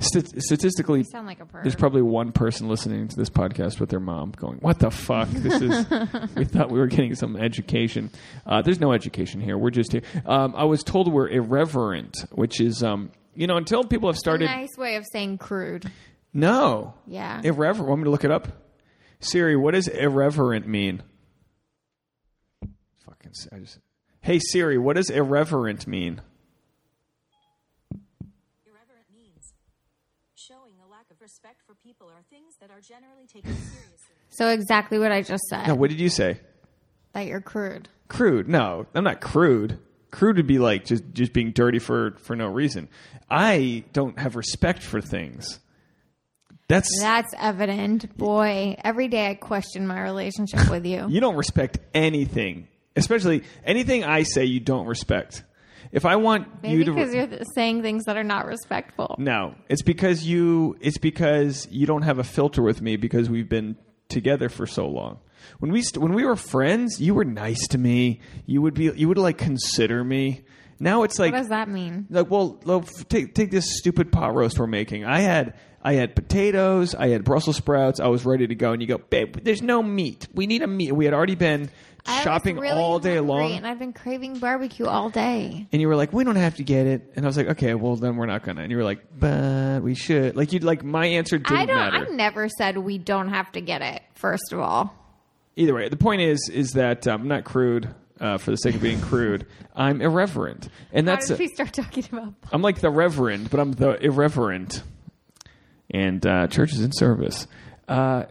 St- 0.00 0.40
statistically, 0.42 1.00
You 1.00 1.04
sound 1.10 1.26
like 1.26 1.40
a 1.40 1.44
perv. 1.44 1.62
there's 1.62 1.74
probably 1.74 2.02
one 2.02 2.30
person 2.30 2.68
listening 2.68 3.08
to 3.08 3.16
this 3.16 3.30
podcast 3.30 3.80
with 3.80 3.88
their 3.90 3.98
mom 3.98 4.30
going, 4.36 4.58
"What 4.58 4.78
the 4.78 4.92
fuck? 4.92 5.28
This 5.28 5.60
is." 5.60 5.86
we 6.36 6.44
thought 6.44 6.70
we 6.70 6.78
were 6.78 6.86
getting 6.86 7.16
some 7.16 7.34
education. 7.36 8.10
Uh, 8.46 8.62
there's 8.62 8.78
no 8.78 8.92
education 8.92 9.40
here. 9.40 9.58
We're 9.58 9.70
just 9.70 9.90
here. 9.90 10.02
Um, 10.24 10.54
I 10.56 10.64
was 10.64 10.84
told 10.84 11.12
we're 11.12 11.28
irreverent, 11.28 12.16
which 12.30 12.60
is, 12.60 12.84
um, 12.84 13.10
you 13.34 13.48
know, 13.48 13.56
until 13.56 13.82
people 13.82 14.08
have 14.08 14.14
a 14.14 14.18
started. 14.20 14.44
nice 14.46 14.76
way 14.78 14.94
of 14.94 15.04
saying 15.12 15.38
crude. 15.38 15.90
No, 16.32 16.94
Yeah. 17.08 17.40
irreverent. 17.42 17.88
Want 17.88 18.00
me 18.02 18.04
to 18.04 18.10
look 18.10 18.22
it 18.24 18.30
up? 18.30 18.46
Siri, 19.18 19.56
what 19.56 19.74
does 19.74 19.88
irreverent 19.88 20.68
mean? 20.68 21.02
Fucking, 23.04 23.32
I 23.52 23.58
just. 23.58 23.78
Hey 24.20 24.38
Siri, 24.38 24.78
what 24.78 24.96
does 24.96 25.10
irreverent 25.10 25.86
mean? 25.86 26.20
Irreverent 28.66 29.06
means 29.14 29.52
showing 30.34 30.74
a 30.84 30.90
lack 30.90 31.10
of 31.10 31.20
respect 31.20 31.62
for 31.66 31.74
people 31.74 32.08
or 32.08 32.22
things 32.30 32.54
that 32.60 32.70
are 32.70 32.80
generally 32.80 33.26
taken 33.26 33.54
seriously. 33.54 34.14
so 34.30 34.48
exactly 34.48 34.98
what 34.98 35.12
I 35.12 35.22
just 35.22 35.44
said. 35.44 35.66
No, 35.66 35.74
what 35.74 35.90
did 35.90 36.00
you 36.00 36.08
say? 36.08 36.40
that 37.14 37.26
you're 37.26 37.40
crude. 37.40 37.88
Crude. 38.08 38.48
No, 38.48 38.86
I'm 38.94 39.04
not 39.04 39.20
crude. 39.20 39.78
Crude 40.10 40.36
would 40.36 40.46
be 40.46 40.58
like 40.58 40.84
just 40.84 41.04
just 41.12 41.32
being 41.32 41.52
dirty 41.52 41.78
for 41.78 42.12
for 42.18 42.36
no 42.36 42.46
reason. 42.48 42.88
I 43.30 43.84
don't 43.92 44.18
have 44.18 44.36
respect 44.36 44.82
for 44.82 45.00
things. 45.00 45.58
That's 46.68 46.88
That's 47.00 47.32
evident. 47.38 48.16
Boy, 48.16 48.76
every 48.84 49.08
day 49.08 49.30
I 49.30 49.34
question 49.34 49.86
my 49.86 50.02
relationship 50.02 50.70
with 50.70 50.86
you. 50.86 51.06
you 51.08 51.20
don't 51.20 51.36
respect 51.36 51.78
anything, 51.94 52.68
especially 52.98 53.44
anything 53.64 54.04
I 54.04 54.22
say. 54.24 54.44
You 54.44 54.60
don't 54.60 54.86
respect. 54.86 55.44
If 55.90 56.04
I 56.04 56.16
want 56.16 56.62
Maybe 56.62 56.74
you 56.78 56.84
to 56.84 56.92
because 56.92 57.14
you're 57.14 57.26
th- 57.26 57.42
saying 57.54 57.80
things 57.82 58.04
that 58.04 58.16
are 58.18 58.24
not 58.24 58.44
respectful. 58.46 59.14
no, 59.18 59.54
it's 59.70 59.82
because 59.82 60.24
you 60.26 60.76
it's 60.80 60.98
because 60.98 61.66
you 61.70 61.86
don't 61.86 62.02
have 62.02 62.18
a 62.18 62.24
filter 62.24 62.62
with 62.62 62.82
me 62.82 62.96
because 62.96 63.30
we've 63.30 63.48
been 63.48 63.76
together 64.08 64.48
for 64.50 64.66
so 64.66 64.86
long. 64.86 65.18
When 65.60 65.72
we 65.72 65.80
st- 65.82 66.02
when 66.02 66.12
we 66.12 66.24
were 66.26 66.36
friends, 66.36 67.00
you 67.00 67.14
were 67.14 67.24
nice 67.24 67.66
to 67.68 67.78
me. 67.78 68.20
You 68.44 68.60
would 68.62 68.74
be 68.74 68.90
you 68.94 69.08
would 69.08 69.16
like 69.18 69.38
consider 69.38 70.04
me. 70.04 70.42
Now 70.80 71.04
it's 71.04 71.18
like 71.18 71.32
What 71.32 71.38
does 71.38 71.48
that 71.48 71.68
mean? 71.70 72.06
like 72.10 72.30
well, 72.30 72.60
f- 72.66 73.08
take 73.08 73.34
take 73.34 73.50
this 73.50 73.78
stupid 73.78 74.12
pot 74.12 74.34
roast 74.34 74.58
we're 74.58 74.66
making. 74.66 75.04
I 75.06 75.20
had 75.20 75.54
I 75.82 75.94
had 75.94 76.14
potatoes, 76.16 76.94
I 76.94 77.08
had 77.08 77.24
Brussels 77.24 77.56
sprouts. 77.56 78.00
I 78.00 78.08
was 78.08 78.24
ready 78.24 78.46
to 78.46 78.54
go, 78.54 78.72
and 78.72 78.82
you 78.82 78.88
go, 78.88 78.98
babe. 78.98 79.36
There's 79.42 79.62
no 79.62 79.82
meat. 79.82 80.26
We 80.34 80.46
need 80.46 80.62
a 80.62 80.66
meat. 80.66 80.92
We 80.92 81.04
had 81.04 81.14
already 81.14 81.36
been 81.36 81.70
I 82.04 82.22
shopping 82.22 82.56
really 82.56 82.76
all 82.78 82.98
day 82.98 83.20
long, 83.20 83.52
and 83.52 83.66
I've 83.66 83.78
been 83.78 83.92
craving 83.92 84.38
barbecue 84.38 84.86
all 84.86 85.10
day. 85.10 85.66
and 85.70 85.80
you 85.82 85.88
were 85.88 85.96
like, 85.96 86.12
"We 86.12 86.24
don't 86.24 86.36
have 86.36 86.56
to 86.56 86.64
get 86.64 86.86
it," 86.86 87.12
and 87.16 87.24
I 87.24 87.28
was 87.28 87.36
like, 87.36 87.48
"Okay, 87.48 87.74
well 87.74 87.96
then 87.96 88.16
we're 88.16 88.26
not 88.26 88.44
gonna." 88.44 88.62
And 88.62 88.70
you 88.70 88.78
were 88.78 88.84
like, 88.84 89.04
"But 89.18 89.82
we 89.82 89.94
should." 89.94 90.34
Like 90.34 90.52
you'd 90.52 90.64
like 90.64 90.82
my 90.82 91.04
answer 91.06 91.36
didn't 91.38 91.56
I 91.56 91.66
don't. 91.66 91.76
matter. 91.76 92.06
I 92.10 92.14
never 92.14 92.48
said 92.48 92.78
we 92.78 92.96
don't 92.98 93.28
have 93.28 93.52
to 93.52 93.60
get 93.60 93.82
it. 93.82 94.02
First 94.14 94.52
of 94.52 94.60
all, 94.60 94.94
Either 95.56 95.74
way, 95.74 95.88
the 95.88 95.96
point 95.96 96.22
is 96.22 96.48
is 96.52 96.72
that 96.72 97.06
um, 97.06 97.22
I'm 97.22 97.28
not 97.28 97.44
crude 97.44 97.92
uh, 98.20 98.38
for 98.38 98.52
the 98.52 98.56
sake 98.56 98.74
of 98.76 98.80
being 98.80 99.00
crude. 99.00 99.46
I'm 99.76 100.00
irreverent, 100.00 100.68
and 100.92 101.06
that's 101.06 101.28
how 101.28 101.34
did 101.36 101.40
we 101.40 101.48
start 101.54 101.72
talking 101.74 102.04
about? 102.10 102.32
I'm 102.52 102.62
like 102.62 102.80
the 102.80 102.90
reverend, 102.90 103.50
but 103.50 103.60
I'm 103.60 103.72
the 103.72 104.02
irreverent. 104.02 104.82
And 105.90 106.26
uh, 106.26 106.46
church 106.48 106.72
is 106.72 106.80
in 106.80 106.92
service. 106.92 107.46
Uh, 107.86 108.24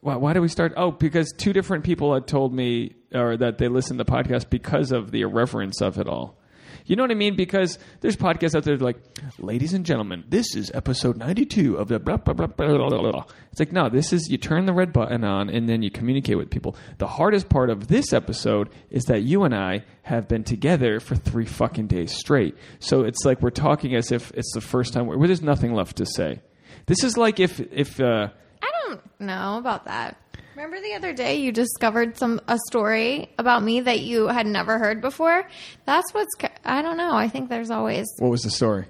why, 0.00 0.16
why 0.16 0.32
do 0.32 0.40
we 0.42 0.48
start? 0.48 0.74
Oh, 0.76 0.90
because 0.90 1.32
two 1.36 1.52
different 1.52 1.84
people 1.84 2.14
had 2.14 2.26
told 2.26 2.52
me, 2.52 2.94
or 3.12 3.36
that 3.36 3.58
they 3.58 3.68
listened 3.68 3.98
to 3.98 4.04
the 4.04 4.10
podcast 4.10 4.50
because 4.50 4.92
of 4.92 5.10
the 5.10 5.22
irreverence 5.22 5.80
of 5.80 5.98
it 5.98 6.08
all. 6.08 6.38
You 6.84 6.96
know 6.96 7.04
what 7.04 7.10
I 7.10 7.14
mean? 7.14 7.36
Because 7.36 7.78
there's 8.00 8.16
podcasts 8.16 8.54
out 8.54 8.64
there 8.64 8.76
like, 8.76 8.96
ladies 9.38 9.72
and 9.72 9.86
gentlemen, 9.86 10.24
this 10.28 10.56
is 10.56 10.70
episode 10.74 11.16
92 11.16 11.76
of 11.76 11.88
the 11.88 11.98
blah, 11.98 12.16
blah, 12.16 12.34
blah, 12.34 12.46
blah, 12.46 12.66
blah, 12.66 12.88
blah. 12.88 13.24
It's 13.50 13.60
like, 13.60 13.72
no, 13.72 13.88
this 13.88 14.12
is, 14.12 14.28
you 14.28 14.38
turn 14.38 14.66
the 14.66 14.72
red 14.72 14.92
button 14.92 15.24
on 15.24 15.48
and 15.48 15.68
then 15.68 15.82
you 15.82 15.90
communicate 15.90 16.36
with 16.36 16.50
people. 16.50 16.76
The 16.98 17.06
hardest 17.06 17.48
part 17.48 17.70
of 17.70 17.88
this 17.88 18.12
episode 18.12 18.70
is 18.90 19.04
that 19.04 19.22
you 19.22 19.44
and 19.44 19.54
I 19.54 19.84
have 20.02 20.28
been 20.28 20.44
together 20.44 20.98
for 20.98 21.14
three 21.14 21.46
fucking 21.46 21.86
days 21.86 22.12
straight. 22.12 22.56
So 22.80 23.02
it's 23.02 23.24
like 23.24 23.40
we're 23.42 23.50
talking 23.50 23.94
as 23.94 24.10
if 24.10 24.32
it's 24.32 24.52
the 24.52 24.60
first 24.60 24.92
time 24.92 25.08
there's 25.20 25.42
nothing 25.42 25.74
left 25.74 25.96
to 25.98 26.06
say. 26.06 26.40
This 26.86 27.04
is 27.04 27.16
like 27.16 27.40
if, 27.40 27.60
if, 27.60 28.00
uh, 28.00 28.28
I 28.62 28.70
don't 28.86 29.00
know 29.20 29.58
about 29.58 29.84
that. 29.86 30.16
Remember 30.54 30.80
the 30.80 30.94
other 30.94 31.12
day 31.14 31.36
you 31.36 31.50
discovered 31.50 32.18
some 32.18 32.40
a 32.46 32.58
story 32.68 33.30
about 33.38 33.62
me 33.62 33.80
that 33.80 34.00
you 34.00 34.26
had 34.28 34.46
never 34.46 34.78
heard 34.78 35.00
before. 35.00 35.48
That's 35.86 36.12
what's. 36.12 36.30
I 36.64 36.82
don't 36.82 36.98
know. 36.98 37.14
I 37.14 37.28
think 37.28 37.48
there's 37.48 37.70
always 37.70 38.06
what 38.18 38.30
was 38.30 38.42
the 38.42 38.50
story? 38.50 38.84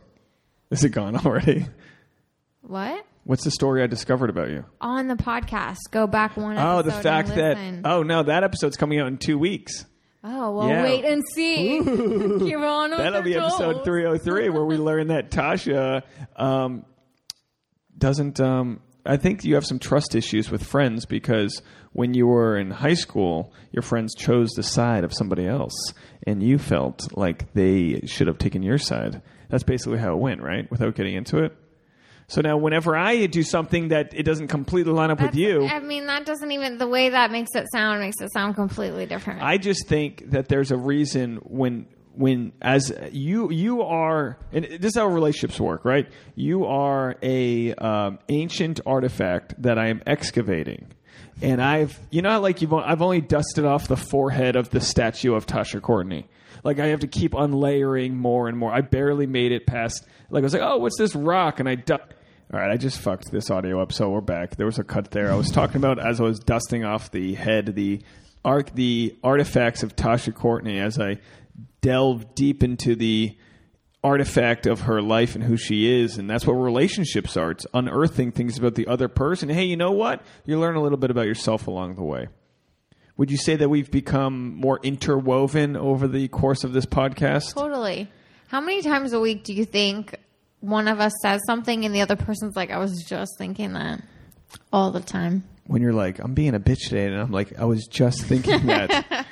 Is 0.71 0.83
it 0.83 0.91
gone 0.91 1.17
already? 1.27 1.67
what 2.63 3.05
What's 3.25 3.45
the 3.45 3.53
story 3.53 3.83
I 3.83 3.87
discovered 3.87 4.29
about 4.31 4.51
you? 4.51 4.65
on 4.81 5.07
the 5.07 5.15
podcast. 5.15 5.79
Go 5.93 6.09
back 6.09 6.37
one. 6.37 6.59
Oh, 6.59 6.83
the 6.83 6.91
fact 6.91 7.31
and 7.31 7.85
that 7.85 7.89
oh 7.91 8.03
no, 8.03 8.25
that 8.25 8.43
episode's 8.43 8.77
coming 8.77 8.99
out 8.99 9.07
in 9.07 9.17
two 9.19 9.39
weeks. 9.39 9.87
Oh 10.25 10.51
well, 10.57 10.69
Yeah. 10.69 10.83
wait 10.83 11.05
and 11.05 11.23
see. 11.33 11.79
Keep 11.79 11.87
on 12.59 12.91
with 12.91 12.99
That'll 12.99 13.23
be 13.23 13.37
episode 13.37 13.85
303 13.85 14.49
where 14.49 14.65
we 14.65 14.77
learn 14.77 15.09
that 15.09 15.31
Tasha 15.31 16.03
um, 16.35 16.85
doesn't. 18.03 18.41
Um, 18.41 18.81
I 19.07 19.17
think 19.17 19.45
you 19.45 19.55
have 19.55 19.65
some 19.65 19.79
trust 19.79 20.15
issues 20.15 20.51
with 20.51 20.65
friends 20.65 21.07
because 21.07 21.63
when 21.93 22.15
you 22.15 22.27
were 22.27 22.59
in 22.59 22.71
high 22.71 22.95
school, 22.95 23.53
your 23.71 23.83
friends 23.83 24.15
chose 24.15 24.51
the 24.51 24.63
side 24.63 25.05
of 25.05 25.15
somebody 25.15 25.47
else, 25.47 25.95
and 26.27 26.43
you 26.43 26.59
felt 26.59 27.17
like 27.17 27.53
they 27.55 28.03
should 28.07 28.27
have 28.27 28.39
taken 28.39 28.63
your 28.63 28.79
side. 28.79 29.23
That's 29.49 29.63
basically 29.63 29.99
how 29.99 30.15
it 30.15 30.19
went, 30.19 30.43
right? 30.43 30.71
Without 30.71 30.97
getting 30.97 31.15
into 31.15 31.39
it. 31.45 31.57
So 32.27 32.41
now, 32.41 32.57
whenever 32.57 32.97
I 32.97 33.27
do 33.27 33.43
something 33.43 33.89
that 33.89 34.15
it 34.15 34.23
doesn't 34.25 34.49
completely 34.49 34.93
line 34.93 35.11
up 35.11 35.21
with 35.21 35.35
you, 35.35 35.67
I 35.67 35.81
mean, 35.81 36.07
that 36.07 36.25
doesn't 36.27 36.51
even 36.51 36.79
the 36.79 36.87
way 36.89 37.11
that 37.11 37.31
makes 37.31 37.51
it 37.55 37.67
sound 37.73 38.01
makes 38.01 38.21
it 38.21 38.33
sound 38.33 38.57
completely 38.57 39.07
different. 39.07 39.43
I 39.43 39.59
just 39.59 39.87
think 39.87 40.31
that 40.31 40.49
there's 40.49 40.71
a 40.71 40.77
reason 40.77 41.37
when 41.43 41.87
when 42.15 42.53
as 42.61 42.93
you 43.13 43.51
you 43.51 43.83
are 43.83 44.39
and 44.53 44.65
this 44.65 44.91
is 44.91 44.97
how 44.97 45.07
relationships 45.07 45.59
work, 45.61 45.85
right? 45.85 46.09
You 46.35 46.67
are 46.67 47.17
a 47.23 47.75
um, 47.75 48.19
ancient 48.29 48.81
artifact 48.87 49.61
that 49.63 49.79
I 49.79 49.89
am 49.89 50.03
excavating. 50.07 50.93
And 51.41 51.61
I've, 51.61 51.99
you 52.11 52.23
know, 52.23 52.41
like 52.41 52.63
you've, 52.63 52.73
I've 52.73 53.03
only 53.03 53.21
dusted 53.21 53.65
off 53.65 53.89
the 53.89 53.97
forehead 53.97 54.55
of 54.55 54.71
the 54.71 54.81
statue 54.81 55.35
of 55.35 55.47
Tasha 55.47 55.81
Courtney. 55.81 56.27
Like 56.63 56.79
I 56.79 56.89
have 56.89 57.01
to 57.01 57.09
keep 57.09 57.35
unlayering 57.35 58.15
more 58.17 58.49
and 58.49 58.57
more. 58.57 58.73
I 58.73 58.81
barely 58.83 59.27
made 59.27 59.51
it 59.51 59.67
past. 59.67 60.07
Like 60.31 60.43
I 60.43 60.45
was 60.45 60.53
like, 60.53 60.63
oh, 60.63 60.79
what's 60.79 60.99
this 60.99 61.17
rock? 61.17 61.59
And 61.59 61.69
I 61.69 61.75
du- 61.75 61.95
All 61.99 62.61
right, 62.61 62.71
I 62.71 62.77
just 62.77 62.99
fucked 62.99 63.33
this 63.33 63.51
audio 63.51 63.81
up, 63.81 63.93
so 63.93 64.11
we're 64.11 64.21
back. 64.21 64.57
There 64.57 64.67
was 64.67 64.79
a 64.79 64.85
cut 64.85 65.11
there. 65.11 65.33
I 65.33 65.35
was 65.35 65.51
talking 65.51 65.77
about 65.79 65.99
as 65.99 66.21
I 66.21 66.25
was 66.25 66.39
dusting 66.39 66.85
off 66.85 67.11
the 67.11 67.35
head, 67.35 67.75
the 67.75 68.03
arc, 68.45 68.73
the 68.75 69.17
artifacts 69.25 69.83
of 69.83 69.97
Tasha 69.97 70.35
Courtney 70.35 70.79
as 70.79 71.01
I 71.01 71.19
delve 71.81 72.35
deep 72.35 72.63
into 72.63 72.95
the 72.95 73.37
artifact 74.05 74.67
of 74.67 74.83
her 74.83 75.01
life 75.01 75.35
and 75.35 75.45
who 75.45 75.57
she 75.57 76.01
is, 76.01 76.19
and 76.19 76.29
that's 76.29 76.47
what 76.47 76.55
relationships 76.55 77.37
are. 77.37 77.53
It's 77.53 77.67
unearthing 77.73 78.33
things 78.33 78.59
about 78.59 78.75
the 78.75 78.87
other 78.87 79.09
person. 79.09 79.49
Hey, 79.49 79.65
you 79.65 79.77
know 79.77 79.93
what? 79.93 80.23
You 80.45 80.59
learn 80.59 80.77
a 80.77 80.83
little 80.83 80.99
bit 80.99 81.11
about 81.11 81.27
yourself 81.27 81.67
along 81.67 81.95
the 81.95 82.03
way. 82.03 82.29
Would 83.17 83.31
you 83.31 83.37
say 83.37 83.57
that 83.57 83.69
we've 83.69 83.91
become 83.91 84.57
more 84.57 84.81
interwoven 84.83 85.77
over 85.77 86.09
the 86.09 86.29
course 86.29 86.65
of 86.65 86.73
this 86.73 86.87
podcast? 86.87 87.55
totally. 87.55 88.11
How 88.49 88.61
many 88.61 88.83
times 88.83 89.13
a 89.13 89.21
week 89.21 89.45
do 89.45 89.55
you 89.55 89.65
think 89.65 90.15
one 90.61 90.89
of 90.89 91.01
us 91.01 91.13
says 91.23 91.41
something 91.47 91.85
and 91.85 91.95
the 91.95 92.03
other 92.03 92.17
person's 92.17 92.55
like, 92.55 92.71
"I 92.71 92.79
was 92.79 93.03
just 93.09 93.39
thinking 93.39 93.73
that," 93.73 94.03
all 94.73 94.91
the 94.91 95.01
time? 95.01 95.45
when 95.67 95.83
you're 95.83 95.93
like, 95.93 96.19
I'm 96.19 96.35
being 96.35 96.55
a 96.55 96.61
bitch 96.61 96.89
today, 96.89 97.07
and 97.07 97.15
I'm 97.15 97.31
like, 97.31 97.59
I 97.59 97.65
was 97.65 97.87
just 97.87 98.23
thinking 98.23 98.67
that. 98.67 99.27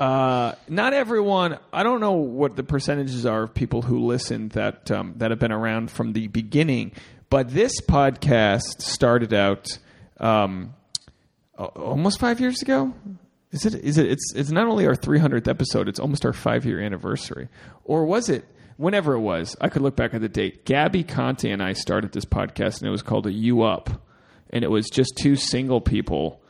uh, 0.00 0.54
not 0.68 0.94
everyone. 0.94 1.58
I 1.72 1.82
don't 1.82 2.00
know 2.00 2.12
what 2.12 2.56
the 2.56 2.62
percentages 2.62 3.26
are 3.26 3.44
of 3.44 3.54
people 3.54 3.82
who 3.82 4.06
listen 4.06 4.48
that 4.50 4.90
um, 4.90 5.14
that 5.18 5.30
have 5.30 5.38
been 5.38 5.52
around 5.52 5.90
from 5.90 6.12
the 6.12 6.28
beginning, 6.28 6.92
but 7.30 7.50
this 7.50 7.80
podcast 7.80 8.80
started 8.80 9.34
out 9.34 9.78
um, 10.18 10.74
almost 11.56 12.18
five 12.20 12.40
years 12.40 12.62
ago. 12.62 12.94
Is 13.50 13.66
it? 13.66 13.74
Is 13.74 13.98
it? 13.98 14.10
It's 14.10 14.32
it's 14.34 14.50
not 14.50 14.66
only 14.66 14.86
our 14.86 14.94
300th 14.94 15.46
episode; 15.46 15.88
it's 15.88 16.00
almost 16.00 16.24
our 16.24 16.32
five 16.32 16.64
year 16.64 16.80
anniversary. 16.80 17.48
Or 17.84 18.04
was 18.04 18.28
it? 18.28 18.46
Whenever 18.78 19.12
it 19.12 19.20
was, 19.20 19.54
I 19.60 19.68
could 19.68 19.82
look 19.82 19.94
back 19.94 20.14
at 20.14 20.22
the 20.22 20.28
date. 20.28 20.64
Gabby 20.64 21.04
Conte 21.04 21.48
and 21.48 21.62
I 21.62 21.74
started 21.74 22.12
this 22.12 22.24
podcast, 22.24 22.78
and 22.80 22.88
it 22.88 22.90
was 22.90 23.02
called 23.02 23.26
a 23.26 23.32
"You 23.32 23.62
Up," 23.62 24.02
and 24.50 24.64
it 24.64 24.70
was 24.70 24.88
just 24.88 25.12
two 25.18 25.36
single 25.36 25.82
people 25.82 26.41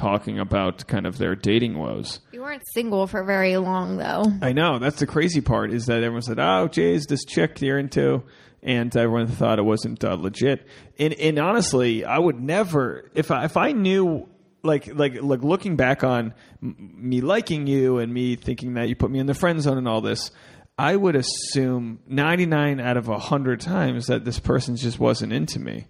talking 0.00 0.38
about 0.38 0.86
kind 0.86 1.06
of 1.06 1.18
their 1.18 1.34
dating 1.34 1.78
woes. 1.78 2.20
You 2.32 2.40
weren't 2.40 2.62
single 2.72 3.06
for 3.06 3.22
very 3.22 3.56
long, 3.56 3.98
though. 3.98 4.24
I 4.40 4.52
know 4.52 4.78
that's 4.78 4.98
the 4.98 5.06
crazy 5.06 5.40
part 5.40 5.72
is 5.72 5.86
that 5.86 5.98
everyone 5.98 6.22
said, 6.22 6.38
"Oh, 6.38 6.68
Jay's 6.68 7.06
this 7.06 7.24
chick 7.24 7.60
you're 7.60 7.78
into," 7.78 8.22
and 8.62 8.94
everyone 8.96 9.26
thought 9.26 9.58
it 9.58 9.64
wasn't 9.64 10.02
uh, 10.02 10.14
legit. 10.14 10.66
And, 10.98 11.14
and 11.14 11.38
honestly, 11.38 12.04
I 12.04 12.18
would 12.18 12.40
never 12.40 13.10
if 13.14 13.30
I, 13.30 13.44
if 13.44 13.56
I 13.56 13.72
knew 13.72 14.28
like 14.62 14.94
like 14.94 15.20
like 15.22 15.42
looking 15.42 15.76
back 15.76 16.04
on 16.04 16.34
me 16.60 17.20
liking 17.20 17.66
you 17.66 17.98
and 17.98 18.12
me 18.12 18.36
thinking 18.36 18.74
that 18.74 18.88
you 18.88 18.96
put 18.96 19.10
me 19.10 19.18
in 19.18 19.26
the 19.26 19.34
friend 19.34 19.60
zone 19.60 19.78
and 19.78 19.88
all 19.88 20.00
this. 20.00 20.30
I 20.78 20.96
would 20.96 21.14
assume 21.14 22.00
99 22.06 22.80
out 22.80 22.96
of 22.96 23.06
100 23.06 23.60
times 23.60 24.06
that 24.06 24.24
this 24.24 24.38
person 24.38 24.76
just 24.76 24.98
wasn't 24.98 25.34
into 25.34 25.58
me. 25.58 25.88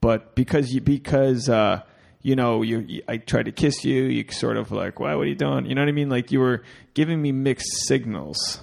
But 0.00 0.36
because 0.36 0.72
you 0.72 0.80
because 0.80 1.48
uh 1.48 1.82
you 2.22 2.36
know, 2.36 2.62
you, 2.62 2.78
you 2.80 3.02
I 3.08 3.18
tried 3.18 3.44
to 3.46 3.52
kiss 3.52 3.84
you, 3.84 4.04
you 4.04 4.24
sort 4.30 4.56
of 4.56 4.70
like, 4.72 4.98
"Why 5.00 5.14
what 5.14 5.22
are 5.22 5.26
you 5.30 5.34
doing?" 5.34 5.66
You 5.66 5.74
know 5.74 5.82
what 5.82 5.88
I 5.88 5.92
mean? 5.92 6.08
Like 6.08 6.30
you 6.32 6.40
were 6.40 6.62
giving 6.94 7.20
me 7.22 7.32
mixed 7.32 7.86
signals. 7.86 8.60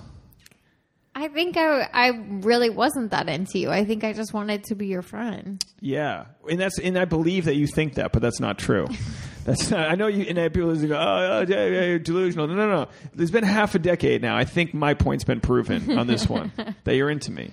I 1.18 1.30
think 1.30 1.56
I 1.56 1.90
I 1.94 2.10
really 2.28 2.70
wasn't 2.70 3.12
that 3.12 3.30
into 3.30 3.58
you. 3.60 3.70
I 3.72 3.86
think 3.86 4.04
I 4.04 4.12
just 4.12 4.34
wanted 4.34 4.66
to 4.66 4.76
be 4.76 4.88
your 4.88 5.02
friend. 5.02 5.64
Yeah, 5.80 6.26
and 6.50 6.60
that's 6.60 6.78
and 6.80 6.98
I 6.98 7.06
believe 7.06 7.46
that 7.46 7.56
you 7.56 7.68
think 7.68 7.94
that, 7.96 8.12
but 8.12 8.22
that's 8.22 8.40
not 8.40 8.58
true. 8.58 8.88
That's 9.46 9.70
not, 9.70 9.92
I 9.92 9.94
know 9.94 10.08
you. 10.08 10.24
And 10.24 10.38
people 10.52 10.74
go, 10.76 10.96
oh, 10.96 10.98
oh 10.98 11.46
yeah, 11.48 11.68
yeah, 11.68 11.84
you're 11.84 12.00
delusional. 12.00 12.48
No, 12.48 12.56
no, 12.56 12.68
no. 12.68 12.88
There's 13.14 13.30
been 13.30 13.44
half 13.44 13.76
a 13.76 13.78
decade 13.80 14.24
now. 14.24 14.36
I 14.36 14.44
think 14.44 14.74
my 14.74 14.96
point's 14.96 15.24
been 15.24 15.40
proven 15.40 16.00
on 16.00 16.08
this 16.08 16.28
one 16.28 16.52
that 16.84 16.96
you're 16.96 17.12
into 17.12 17.32
me. 17.32 17.52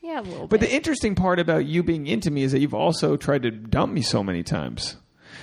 Yeah, 0.00 0.20
a 0.20 0.22
little 0.22 0.46
But 0.46 0.60
bit. 0.60 0.68
the 0.68 0.76
interesting 0.76 1.16
part 1.16 1.40
about 1.40 1.66
you 1.66 1.82
being 1.82 2.06
into 2.06 2.30
me 2.30 2.44
is 2.44 2.52
that 2.52 2.60
you've 2.60 2.74
also 2.74 3.16
tried 3.16 3.42
to 3.42 3.50
dump 3.50 3.92
me 3.92 4.02
so 4.02 4.22
many 4.22 4.44
times, 4.44 4.94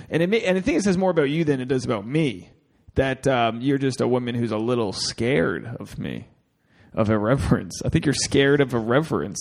and 0.09 0.23
it 0.23 0.29
may, 0.29 0.41
and 0.43 0.57
I 0.57 0.61
think 0.61 0.77
it 0.77 0.83
says 0.83 0.97
more 0.97 1.11
about 1.11 1.29
you 1.29 1.43
than 1.43 1.59
it 1.61 1.67
does 1.67 1.85
about 1.85 2.05
me. 2.05 2.49
That 2.95 3.27
um, 3.27 3.59
you're 3.61 3.79
just 3.79 4.01
a 4.01 4.07
woman 4.07 4.35
who's 4.35 4.51
a 4.51 4.57
little 4.57 4.93
scared 4.93 5.65
of 5.79 5.97
me, 5.97 6.27
of 6.93 7.09
irreverence. 7.09 7.81
I 7.83 7.89
think 7.89 8.05
you're 8.05 8.13
scared 8.13 8.61
of 8.61 8.73
irreverence. 8.73 9.39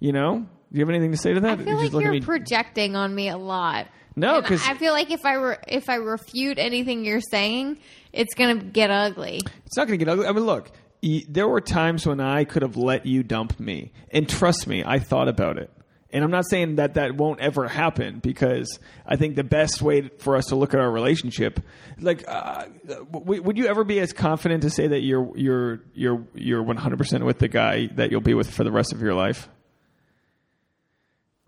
You 0.00 0.12
know, 0.12 0.38
do 0.40 0.46
you 0.78 0.80
have 0.80 0.88
anything 0.88 1.10
to 1.12 1.16
say 1.16 1.34
to 1.34 1.40
that? 1.40 1.60
I 1.60 1.62
feel 1.64 1.76
like 1.76 1.92
you're 1.92 2.20
projecting 2.22 2.96
on 2.96 3.14
me 3.14 3.28
a 3.28 3.36
lot. 3.36 3.88
No, 4.16 4.40
because 4.40 4.62
I 4.66 4.74
feel 4.74 4.92
like 4.92 5.10
if 5.10 5.26
I 5.26 5.34
re- 5.34 5.56
if 5.68 5.88
I 5.90 5.96
refute 5.96 6.58
anything 6.58 7.04
you're 7.04 7.20
saying, 7.20 7.78
it's 8.12 8.34
gonna 8.34 8.56
get 8.62 8.90
ugly. 8.90 9.40
It's 9.66 9.76
not 9.76 9.88
going 9.88 9.98
to 9.98 10.04
get 10.04 10.10
ugly. 10.10 10.26
I 10.26 10.32
mean, 10.32 10.44
look, 10.46 10.70
y- 11.02 11.24
there 11.28 11.48
were 11.48 11.60
times 11.60 12.06
when 12.06 12.20
I 12.20 12.44
could 12.44 12.62
have 12.62 12.76
let 12.76 13.06
you 13.06 13.24
dump 13.24 13.58
me, 13.58 13.90
and 14.12 14.28
trust 14.28 14.66
me, 14.68 14.84
I 14.86 15.00
thought 15.00 15.26
about 15.28 15.58
it. 15.58 15.68
And 16.14 16.22
I'm 16.22 16.30
not 16.30 16.48
saying 16.48 16.76
that 16.76 16.94
that 16.94 17.16
won't 17.16 17.40
ever 17.40 17.66
happen 17.66 18.20
because 18.20 18.78
I 19.04 19.16
think 19.16 19.34
the 19.34 19.42
best 19.42 19.82
way 19.82 20.10
for 20.18 20.36
us 20.36 20.46
to 20.46 20.54
look 20.54 20.72
at 20.72 20.78
our 20.78 20.88
relationship, 20.88 21.58
like, 21.98 22.24
uh, 22.28 22.66
w- 23.12 23.42
would 23.42 23.58
you 23.58 23.66
ever 23.66 23.82
be 23.82 23.98
as 23.98 24.12
confident 24.12 24.62
to 24.62 24.70
say 24.70 24.86
that 24.86 25.00
you're 25.00 25.36
you're 25.36 25.80
you're 25.92 26.24
you're 26.34 26.62
100 26.62 26.96
percent 26.96 27.24
with 27.24 27.40
the 27.40 27.48
guy 27.48 27.88
that 27.96 28.12
you'll 28.12 28.20
be 28.20 28.34
with 28.34 28.48
for 28.48 28.62
the 28.62 28.70
rest 28.70 28.92
of 28.92 29.02
your 29.02 29.12
life? 29.12 29.48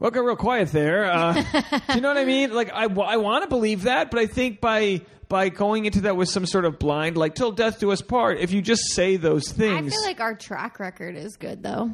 Well, 0.00 0.10
got 0.10 0.24
real 0.24 0.34
quiet 0.34 0.72
there. 0.72 1.10
Uh, 1.12 1.32
do 1.88 1.94
you 1.94 2.00
know 2.00 2.08
what 2.08 2.18
I 2.18 2.24
mean? 2.24 2.52
Like, 2.52 2.70
I, 2.72 2.86
I 2.86 3.16
want 3.18 3.44
to 3.44 3.48
believe 3.48 3.84
that, 3.84 4.10
but 4.10 4.18
I 4.18 4.26
think 4.26 4.60
by 4.60 5.02
by 5.28 5.48
going 5.48 5.84
into 5.86 6.02
that 6.02 6.16
with 6.16 6.28
some 6.28 6.44
sort 6.44 6.64
of 6.64 6.80
blind, 6.80 7.16
like 7.16 7.36
till 7.36 7.52
death 7.52 7.78
do 7.78 7.92
us 7.92 8.02
part, 8.02 8.38
if 8.40 8.50
you 8.50 8.62
just 8.62 8.90
say 8.90 9.16
those 9.16 9.48
things, 9.48 9.92
I 9.92 9.96
feel 9.96 10.02
like 10.04 10.20
our 10.20 10.34
track 10.34 10.80
record 10.80 11.14
is 11.16 11.36
good 11.36 11.62
though. 11.62 11.92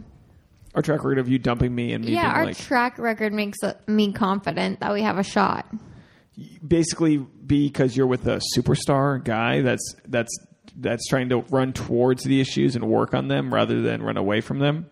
Our 0.74 0.82
track 0.82 0.98
record 1.00 1.18
of 1.18 1.28
you 1.28 1.38
dumping 1.38 1.74
me 1.74 1.92
and 1.92 2.04
me 2.04 2.12
Yeah, 2.12 2.22
being 2.22 2.34
our 2.34 2.44
like, 2.46 2.56
track 2.58 2.98
record 2.98 3.32
makes 3.32 3.58
me 3.86 4.12
confident 4.12 4.80
that 4.80 4.92
we 4.92 5.02
have 5.02 5.18
a 5.18 5.22
shot. 5.22 5.66
basically 6.66 7.18
because 7.18 7.96
you're 7.96 8.06
with 8.06 8.26
a 8.26 8.40
superstar 8.56 9.22
guy 9.22 9.60
that's 9.60 9.94
that's 10.08 10.30
that's 10.76 11.06
trying 11.08 11.28
to 11.28 11.40
run 11.50 11.72
towards 11.72 12.24
the 12.24 12.40
issues 12.40 12.74
and 12.76 12.88
work 12.88 13.12
on 13.14 13.28
them 13.28 13.52
rather 13.52 13.82
than 13.82 14.02
run 14.02 14.16
away 14.16 14.40
from 14.40 14.58
them. 14.58 14.86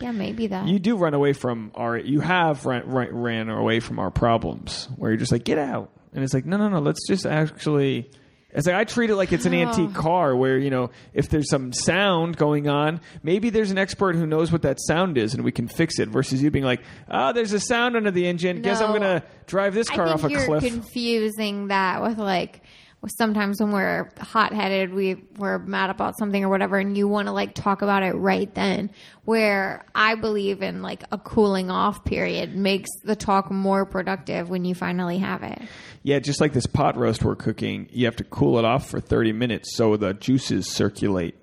Yeah, 0.00 0.10
maybe 0.10 0.48
that. 0.48 0.66
You 0.66 0.80
do 0.80 0.96
run 0.96 1.14
away 1.14 1.32
from 1.32 1.70
our. 1.76 1.96
You 1.96 2.18
have 2.20 2.66
ran, 2.66 2.88
ran, 2.90 3.14
ran 3.14 3.48
away 3.50 3.78
from 3.78 4.00
our 4.00 4.10
problems, 4.10 4.88
where 4.96 5.12
you're 5.12 5.18
just 5.18 5.30
like, 5.30 5.44
get 5.44 5.58
out, 5.58 5.92
and 6.12 6.24
it's 6.24 6.34
like, 6.34 6.44
no, 6.44 6.56
no, 6.56 6.68
no. 6.68 6.80
Let's 6.80 7.06
just 7.06 7.24
actually. 7.24 8.10
It's 8.54 8.66
like 8.66 8.76
I 8.76 8.84
treat 8.84 9.10
it 9.10 9.16
like 9.16 9.32
it's 9.32 9.46
an 9.46 9.54
antique 9.54 9.96
oh. 9.96 10.00
car, 10.00 10.36
where 10.36 10.58
you 10.58 10.70
know 10.70 10.90
if 11.14 11.28
there's 11.28 11.48
some 11.48 11.72
sound 11.72 12.36
going 12.36 12.68
on, 12.68 13.00
maybe 13.22 13.50
there's 13.50 13.70
an 13.70 13.78
expert 13.78 14.14
who 14.14 14.26
knows 14.26 14.52
what 14.52 14.62
that 14.62 14.78
sound 14.80 15.16
is, 15.16 15.34
and 15.34 15.42
we 15.44 15.52
can 15.52 15.68
fix 15.68 15.98
it. 15.98 16.08
Versus 16.08 16.42
you 16.42 16.50
being 16.50 16.64
like, 16.64 16.82
oh, 17.10 17.32
there's 17.32 17.52
a 17.52 17.60
sound 17.60 17.96
under 17.96 18.10
the 18.10 18.26
engine. 18.26 18.60
Guess 18.62 18.80
I'm 18.80 18.92
No. 18.92 18.98
gonna 18.98 19.22
drive 19.46 19.74
this 19.74 19.88
car 19.88 20.06
I 20.06 20.12
off 20.12 20.20
think 20.20 20.32
a 20.32 20.36
you're 20.36 20.46
cliff. 20.46 20.64
confusing 20.64 21.68
that 21.68 22.02
with 22.02 22.18
like 22.18 22.60
sometimes 23.08 23.60
when 23.60 23.72
we're 23.72 24.10
hot 24.18 24.52
headed, 24.52 24.94
we 24.94 25.16
we're 25.36 25.58
mad 25.58 25.90
about 25.90 26.16
something 26.18 26.44
or 26.44 26.48
whatever, 26.48 26.78
and 26.78 26.96
you 26.96 27.08
want 27.08 27.26
to 27.26 27.32
like 27.32 27.54
talk 27.54 27.82
about 27.82 28.02
it 28.02 28.12
right 28.12 28.52
then. 28.54 28.90
Where 29.24 29.84
I 29.94 30.14
believe 30.14 30.62
in 30.62 30.82
like 30.82 31.04
a 31.10 31.18
cooling 31.18 31.70
off 31.70 32.04
period 32.04 32.54
makes 32.54 32.90
the 33.04 33.16
talk 33.16 33.50
more 33.50 33.84
productive 33.84 34.48
when 34.48 34.64
you 34.64 34.74
finally 34.74 35.18
have 35.18 35.42
it. 35.42 35.60
Yeah, 36.02 36.18
just 36.18 36.40
like 36.40 36.52
this 36.52 36.66
pot 36.66 36.96
roast 36.96 37.22
we're 37.24 37.36
cooking, 37.36 37.88
you 37.90 38.06
have 38.06 38.16
to 38.16 38.24
cool 38.24 38.58
it 38.58 38.64
off 38.64 38.88
for 38.88 39.00
30 39.00 39.32
minutes 39.32 39.76
so 39.76 39.96
the 39.96 40.14
juices 40.14 40.68
circulate 40.68 41.36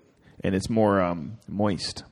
and 0.44 0.56
it's 0.56 0.70
more 0.70 1.02
um, 1.02 1.38
moist. 1.48 2.04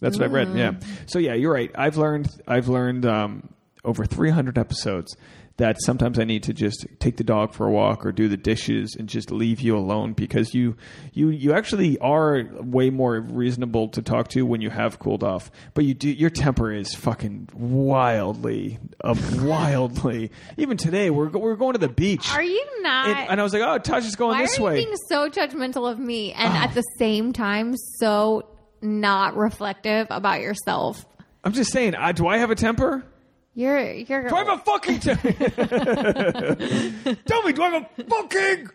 That's 0.00 0.16
what 0.16 0.26
I've 0.26 0.32
read. 0.32 0.56
Yeah. 0.56 0.72
So 1.06 1.18
yeah, 1.18 1.34
you're 1.34 1.52
right. 1.52 1.70
I've 1.74 1.96
learned. 1.96 2.30
I've 2.46 2.68
learned 2.68 3.04
um, 3.04 3.48
over 3.84 4.04
300 4.04 4.56
episodes 4.56 5.16
that 5.58 5.76
sometimes 5.82 6.18
I 6.18 6.24
need 6.24 6.44
to 6.44 6.54
just 6.54 6.86
take 7.00 7.16
the 7.16 7.24
dog 7.24 7.52
for 7.52 7.66
a 7.66 7.70
walk 7.70 8.06
or 8.06 8.12
do 8.12 8.28
the 8.28 8.36
dishes 8.36 8.96
and 8.98 9.08
just 9.08 9.30
leave 9.30 9.60
you 9.60 9.76
alone 9.76 10.12
because 10.12 10.54
you 10.54 10.76
you 11.12 11.28
you 11.28 11.52
actually 11.52 11.98
are 11.98 12.44
way 12.60 12.90
more 12.90 13.20
reasonable 13.20 13.88
to 13.90 14.02
talk 14.02 14.28
to 14.28 14.42
when 14.46 14.60
you 14.60 14.70
have 14.70 14.98
cooled 14.98 15.22
off. 15.24 15.50
But 15.74 15.84
you 15.84 15.94
do 15.94 16.08
your 16.08 16.30
temper 16.30 16.72
is 16.72 16.94
fucking 16.94 17.50
wildly, 17.54 18.78
uh, 19.02 19.14
wildly. 19.36 20.30
Even 20.56 20.76
today, 20.76 21.10
we're 21.10 21.28
we're 21.28 21.56
going 21.56 21.72
to 21.74 21.78
the 21.80 21.88
beach. 21.88 22.32
Are 22.32 22.42
you 22.42 22.64
not? 22.82 23.08
and, 23.08 23.30
and 23.30 23.40
I 23.40 23.42
was 23.42 23.52
like, 23.52 23.62
oh, 23.62 23.78
Tasha's 23.78 24.16
going 24.16 24.38
Why 24.38 24.42
this 24.42 24.56
are 24.56 24.60
you 24.60 24.64
way. 24.66 24.84
being 24.84 24.96
so 25.08 25.28
judgmental 25.28 25.90
of 25.90 25.98
me 25.98 26.32
and 26.32 26.56
at 26.56 26.74
the 26.74 26.82
same 26.98 27.32
time 27.32 27.74
so 27.98 28.48
not 28.80 29.36
reflective 29.36 30.06
about 30.10 30.40
yourself? 30.40 31.04
I'm 31.42 31.52
just 31.52 31.72
saying, 31.72 31.94
I, 31.94 32.12
do 32.12 32.26
I 32.28 32.38
have 32.38 32.50
a 32.50 32.54
temper? 32.54 33.04
You're 33.58 33.90
you're 33.90 34.28
Do 34.28 34.36
I 34.36 34.44
have 34.44 34.48
a 34.50 34.58
fucking 34.58 35.00
temper? 35.00 35.32
Tell 37.26 37.42
me, 37.42 37.52
do 37.52 37.62
I 37.64 37.70
have 37.70 37.90
a 37.98 38.04
fucking? 38.04 38.68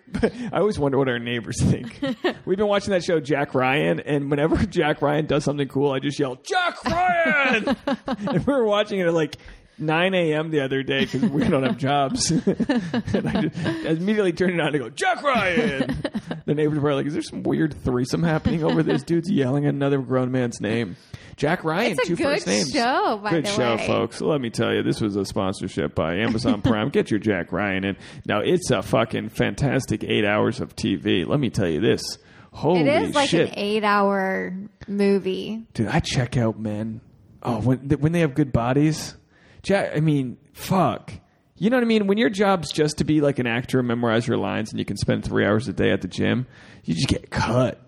I 0.52 0.58
always 0.58 0.78
wonder 0.78 0.98
what 0.98 1.08
our 1.08 1.20
neighbors 1.20 1.56
think. 1.62 2.02
We've 2.46 2.58
been 2.58 2.68
watching 2.68 2.90
that 2.92 3.02
show, 3.02 3.22
Jack 3.22 3.56
Ryan, 3.56 4.02
and 4.02 4.30
whenever 4.30 4.58
Jack 4.66 5.02
Ryan 5.02 5.26
does 5.26 5.46
something 5.46 5.70
cool, 5.70 5.94
I 5.94 6.00
just 6.00 6.20
yell, 6.20 6.36
Jack 6.36 6.84
Ryan! 6.84 7.78
and 8.08 8.46
we 8.46 8.54
were 8.54 8.66
watching 8.66 9.00
it 9.00 9.08
at 9.08 9.14
like 9.14 9.38
9 9.86 10.14
a.m. 10.14 10.50
the 10.52 10.62
other 10.62 10.84
day 10.84 11.06
because 11.06 11.24
we 11.30 11.48
don't 11.48 11.64
have 11.64 11.78
jobs. 11.78 12.32
and 12.32 13.28
I, 13.28 13.42
just, 13.42 13.66
I 13.66 13.90
immediately 13.90 14.34
turned 14.34 14.54
it 14.54 14.60
on 14.60 14.72
to 14.74 14.80
go, 14.80 14.90
Jack 14.90 15.22
Ryan! 15.24 15.96
the 16.46 16.54
neighbors 16.54 16.80
were 16.80 16.94
like, 16.96 17.06
is 17.06 17.14
there 17.14 17.22
some 17.22 17.44
weird 17.44 17.74
threesome 17.84 18.24
happening 18.24 18.64
over 18.64 18.84
this 18.84 19.04
dude's 19.06 19.30
yelling 19.30 19.66
another 19.66 20.00
grown 20.00 20.32
man's 20.32 20.60
name? 20.62 20.96
Jack 21.36 21.64
Ryan, 21.64 21.94
It's 21.94 22.02
a 22.02 22.06
two 22.06 22.16
good 22.16 22.24
first 22.26 22.48
names. 22.48 22.72
show, 22.72 23.20
by 23.24 23.32
good 23.32 23.46
the 23.46 23.50
show, 23.50 23.76
way. 23.76 23.88
folks. 23.88 24.22
Let 24.22 24.40
me 24.40 24.50
tell 24.52 24.72
you, 24.74 24.84
this 24.84 25.02
was 25.02 25.16
a 25.16 25.26
sponsorship 25.26 25.96
by 25.96 26.18
Amazon 26.18 26.62
Prime. 26.62 26.90
Get 26.90 27.10
your 27.10 27.20
Jack 27.20 27.52
Ryan 27.52 27.84
in. 27.86 27.98
Now, 28.28 28.42
it's 28.42 28.70
a 28.70 28.84
fucking 28.84 29.30
fantastic 29.30 30.04
eight 30.04 30.26
hours 30.26 30.60
of 30.60 30.76
TV. 30.76 31.26
Let 31.28 31.40
me 31.40 31.50
tell 31.50 31.68
you 31.68 31.82
this. 31.82 32.20
Holy 32.52 32.82
shit! 32.82 32.88
It 32.88 33.02
is 33.10 33.16
like 33.16 33.30
shit. 33.30 33.48
an 33.50 33.54
eight-hour 33.58 34.54
movie. 34.88 35.64
Dude, 35.74 35.88
I 35.88 36.00
check 36.02 36.38
out 36.38 36.60
men. 36.60 37.02
Oh, 37.42 37.60
when 37.62 37.80
when 38.00 38.12
they 38.12 38.20
have 38.20 38.36
good 38.36 38.54
bodies, 38.54 39.16
Jack. 39.64 39.92
I 39.96 40.00
mean, 40.00 40.38
fuck. 40.54 41.14
You 41.56 41.70
know 41.70 41.78
what 41.78 41.84
I 41.84 41.88
mean? 41.88 42.08
When 42.08 42.18
your 42.18 42.30
job's 42.30 42.72
just 42.72 42.98
to 42.98 43.04
be 43.04 43.22
like 43.22 43.40
an 43.40 43.48
actor 43.48 43.80
and 43.80 43.88
memorize 43.88 44.28
your 44.28 44.38
lines, 44.38 44.72
and 44.72 44.80
you 44.80 44.86
can 44.86 44.98
spend 44.98 45.24
three 45.24 45.46
hours 45.46 45.68
a 45.68 45.74
day 45.74 45.92
at 45.92 46.02
the 46.02 46.08
gym, 46.08 46.46
you 46.84 46.94
just 46.94 47.08
get 47.08 47.30
cut. 47.32 47.80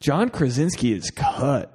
John 0.00 0.30
Krasinski 0.30 0.92
is 0.92 1.10
cut. 1.10 1.72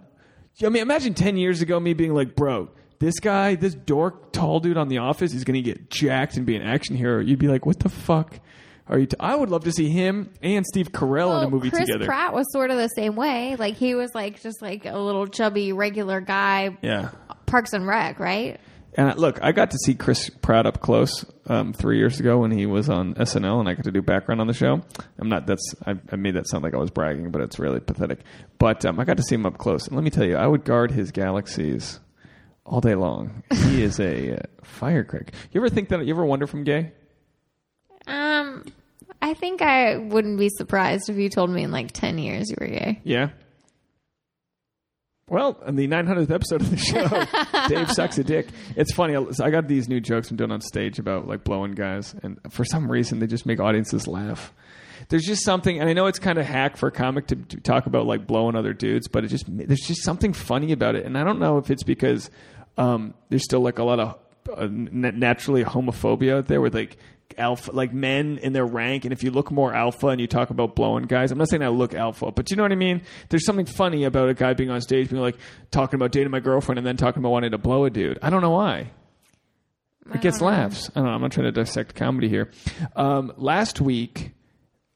I 0.64 0.70
mean, 0.70 0.82
imagine 0.82 1.14
ten 1.14 1.38
years 1.38 1.62
ago 1.62 1.80
me 1.80 1.94
being 1.94 2.14
like, 2.14 2.36
bro. 2.36 2.70
This 2.98 3.20
guy, 3.20 3.56
this 3.56 3.76
dork, 3.76 4.32
tall 4.32 4.62
dude 4.62 4.78
on 4.78 4.88
The 4.88 5.00
Office, 5.00 5.34
is 5.34 5.44
going 5.44 5.62
to 5.62 5.62
get 5.62 5.90
jacked 5.90 6.38
and 6.38 6.46
be 6.46 6.56
an 6.56 6.62
action 6.62 6.96
hero. 6.96 7.20
You'd 7.22 7.40
be 7.40 7.50
like, 7.50 7.66
"What 7.66 7.80
the 7.80 7.90
fuck 7.90 8.40
are 8.88 8.98
you?" 8.98 9.06
T-? 9.06 9.18
I 9.20 9.36
would 9.36 9.50
love 9.50 9.66
to 9.66 9.72
see 9.74 9.90
him 9.90 10.32
and 10.42 10.66
Steve 10.66 10.94
Carell 10.94 11.28
in 11.32 11.36
a 11.36 11.40
Well, 11.42 11.50
movie 11.52 11.70
Chris 11.72 11.88
together. 11.88 12.06
Pratt 12.06 12.34
was 12.34 12.46
sort 12.54 12.72
of 12.72 12.78
the 12.78 12.88
same 12.88 13.18
way. 13.18 13.58
Like 13.60 13.76
he 13.76 13.96
was 13.96 14.16
like 14.16 14.42
just 14.42 14.62
like 14.62 14.86
a 14.86 14.98
little 14.98 15.28
chubby 15.28 15.74
regular 15.74 16.22
guy. 16.22 16.78
yeah, 16.82 17.10
Parks 17.46 17.74
and 17.74 17.86
Rec, 17.86 18.18
right? 18.18 18.62
And 18.98 19.18
look, 19.18 19.40
I 19.44 19.52
got 19.52 19.72
to 19.72 19.78
see 19.78 19.94
Chris 19.94 20.30
Pratt 20.30 20.66
up 20.66 20.80
close 20.80 21.26
um, 21.48 21.74
three 21.74 21.98
years 21.98 22.20
ago 22.20 22.40
when 22.40 22.52
he 22.52 22.66
was 22.66 22.90
on 22.90 23.14
SNL, 23.16 23.60
and 23.60 23.68
I 23.68 23.74
got 23.74 23.84
to 23.84 23.92
do 23.92 24.02
background 24.02 24.40
on 24.40 24.48
the 24.48 24.54
show. 24.54 24.82
I'm 25.20 25.28
not. 25.28 25.48
That's 25.48 25.76
I, 25.86 25.96
I 26.12 26.16
made 26.16 26.36
that 26.36 26.48
sound 26.48 26.64
like 26.64 26.74
I 26.74 26.78
was 26.78 26.92
bragging, 26.92 27.30
but 27.30 27.42
it's 27.42 27.60
really 27.60 27.82
pathetic. 27.82 28.20
But 28.58 28.86
um, 28.86 29.00
I 29.00 29.04
got 29.04 29.18
to 29.18 29.24
see 29.24 29.36
him 29.36 29.46
up 29.46 29.58
close, 29.58 29.88
and 29.88 29.98
let 29.98 30.04
me 30.04 30.10
tell 30.10 30.26
you, 30.26 30.38
I 30.38 30.48
would 30.48 30.64
guard 30.64 30.92
his 30.92 31.12
galaxies 31.12 32.00
all 32.66 32.80
day 32.80 32.96
long. 32.96 33.44
He 33.54 33.84
is 33.84 34.00
a 34.00 34.38
uh, 34.38 34.44
firecracker. 34.64 35.34
You 35.52 35.60
ever 35.60 35.70
think 35.70 35.90
that? 35.90 36.06
You 36.06 36.14
ever 36.14 36.26
wonder 36.26 36.46
if 36.46 36.54
I'm 36.54 36.64
gay? 36.64 36.94
Um, 38.08 38.64
I 39.22 39.34
think 39.34 39.62
I 39.62 39.98
wouldn't 39.98 40.40
be 40.40 40.50
surprised 40.50 41.10
if 41.10 41.18
you 41.18 41.30
told 41.30 41.50
me 41.50 41.64
in 41.64 41.72
like 41.72 41.92
ten 41.92 42.18
years 42.18 42.50
you 42.50 42.56
were 42.62 42.68
gay. 42.68 43.02
Yeah. 43.04 43.30
Well, 45.28 45.60
in 45.66 45.76
the 45.76 45.88
900th 45.88 46.30
episode 46.30 46.62
of 46.62 46.70
the 46.70 46.78
show, 46.78 47.68
Dave 47.68 47.92
sucks 47.92 48.20
a 48.20 48.24
dick. 48.24 48.48
It's 48.76 48.94
funny. 48.94 49.16
I 49.16 49.50
got 49.50 49.68
these 49.68 49.90
new 49.90 50.00
jokes 50.00 50.30
I'm 50.30 50.38
doing 50.38 50.52
on 50.52 50.62
stage 50.62 51.00
about 51.00 51.28
like 51.28 51.44
blowing 51.44 51.72
guys, 51.72 52.14
and 52.22 52.40
for 52.52 52.64
some 52.64 52.92
reason 52.92 53.18
they 53.18 53.26
just 53.26 53.48
make 53.48 53.60
audiences 53.60 54.06
laugh. 54.06 54.54
There's 55.10 55.24
just 55.24 55.44
something, 55.44 55.80
and 55.80 55.90
I 55.90 55.94
know 55.94 56.06
it's 56.06 56.20
kind 56.20 56.38
of 56.38 56.46
hack 56.46 56.78
for 56.78 56.88
a 56.88 56.92
comic 56.92 57.26
to, 57.28 57.36
to 57.38 57.60
talk 57.60 57.88
about 57.88 58.06
like 58.06 58.28
blowing 58.28 58.56
other 58.56 58.74
dudes, 58.74 59.08
but 59.08 59.24
it 59.24 59.30
just 59.30 59.46
there's 59.48 59.82
just 59.82 60.04
something 60.04 60.32
funny 60.32 60.72
about 60.72 60.94
it, 60.94 61.08
and 61.08 61.18
I 61.18 61.24
don't 61.24 61.40
know 61.40 61.58
if 61.58 61.72
it's 61.72 61.84
because 61.84 62.30
um, 62.78 63.16
there's 63.30 63.44
still 63.44 63.62
like 63.62 63.80
a 63.80 63.84
lot 63.84 64.00
of 64.00 64.20
uh, 64.56 64.68
naturally 64.70 65.64
homophobia 65.64 66.38
out 66.38 66.46
there 66.46 66.62
with 66.62 66.76
like 66.76 66.98
alpha 67.38 67.72
like 67.72 67.92
men 67.92 68.38
in 68.38 68.54
their 68.54 68.66
rank 68.66 69.04
and 69.04 69.12
if 69.12 69.24
you 69.24 69.32
look 69.32 69.52
more 69.52 69.74
alpha 69.74 70.08
and 70.08 70.22
you 70.22 70.28
talk 70.28 70.50
about 70.52 70.76
blowing 70.76 71.04
guys 71.04 71.32
i'm 71.32 71.38
not 71.38 71.50
saying 71.50 71.64
i 71.64 71.68
look 71.68 71.94
alpha 71.94 72.32
but 72.32 72.50
you 72.50 72.56
know 72.58 72.64
what 72.64 72.72
i 72.72 72.76
mean? 72.76 73.02
There's 73.30 73.46
something 73.46 73.66
funny 73.66 74.04
about 74.04 74.30
a 74.30 74.34
guy 74.34 74.54
being 74.54 74.70
on 74.70 74.82
stage 74.82 75.10
being 75.10 75.22
like 75.22 75.38
talking 75.72 75.96
about 75.96 76.12
dating 76.12 76.32
my 76.32 76.40
girlfriend 76.40 76.78
and 76.78 76.86
then 76.86 76.98
talking 76.98 77.22
about 77.22 77.32
wanting 77.32 77.52
to 77.52 77.58
blow 77.58 77.86
a 77.86 77.90
dude. 77.90 78.20
I 78.22 78.30
don't 78.30 78.42
know 78.42 78.52
why. 78.52 78.92
It 80.14 80.22
gets 80.22 80.40
laughs. 80.40 80.90
I 80.92 81.00
don't 81.00 81.06
know 81.06 81.12
i'm 81.12 81.22
not 81.22 81.32
trying 81.32 81.46
to 81.46 81.52
dissect 81.52 81.96
comedy 81.96 82.30
here. 82.30 82.52
Um, 82.96 83.34
last 83.38 83.82
week 83.82 84.32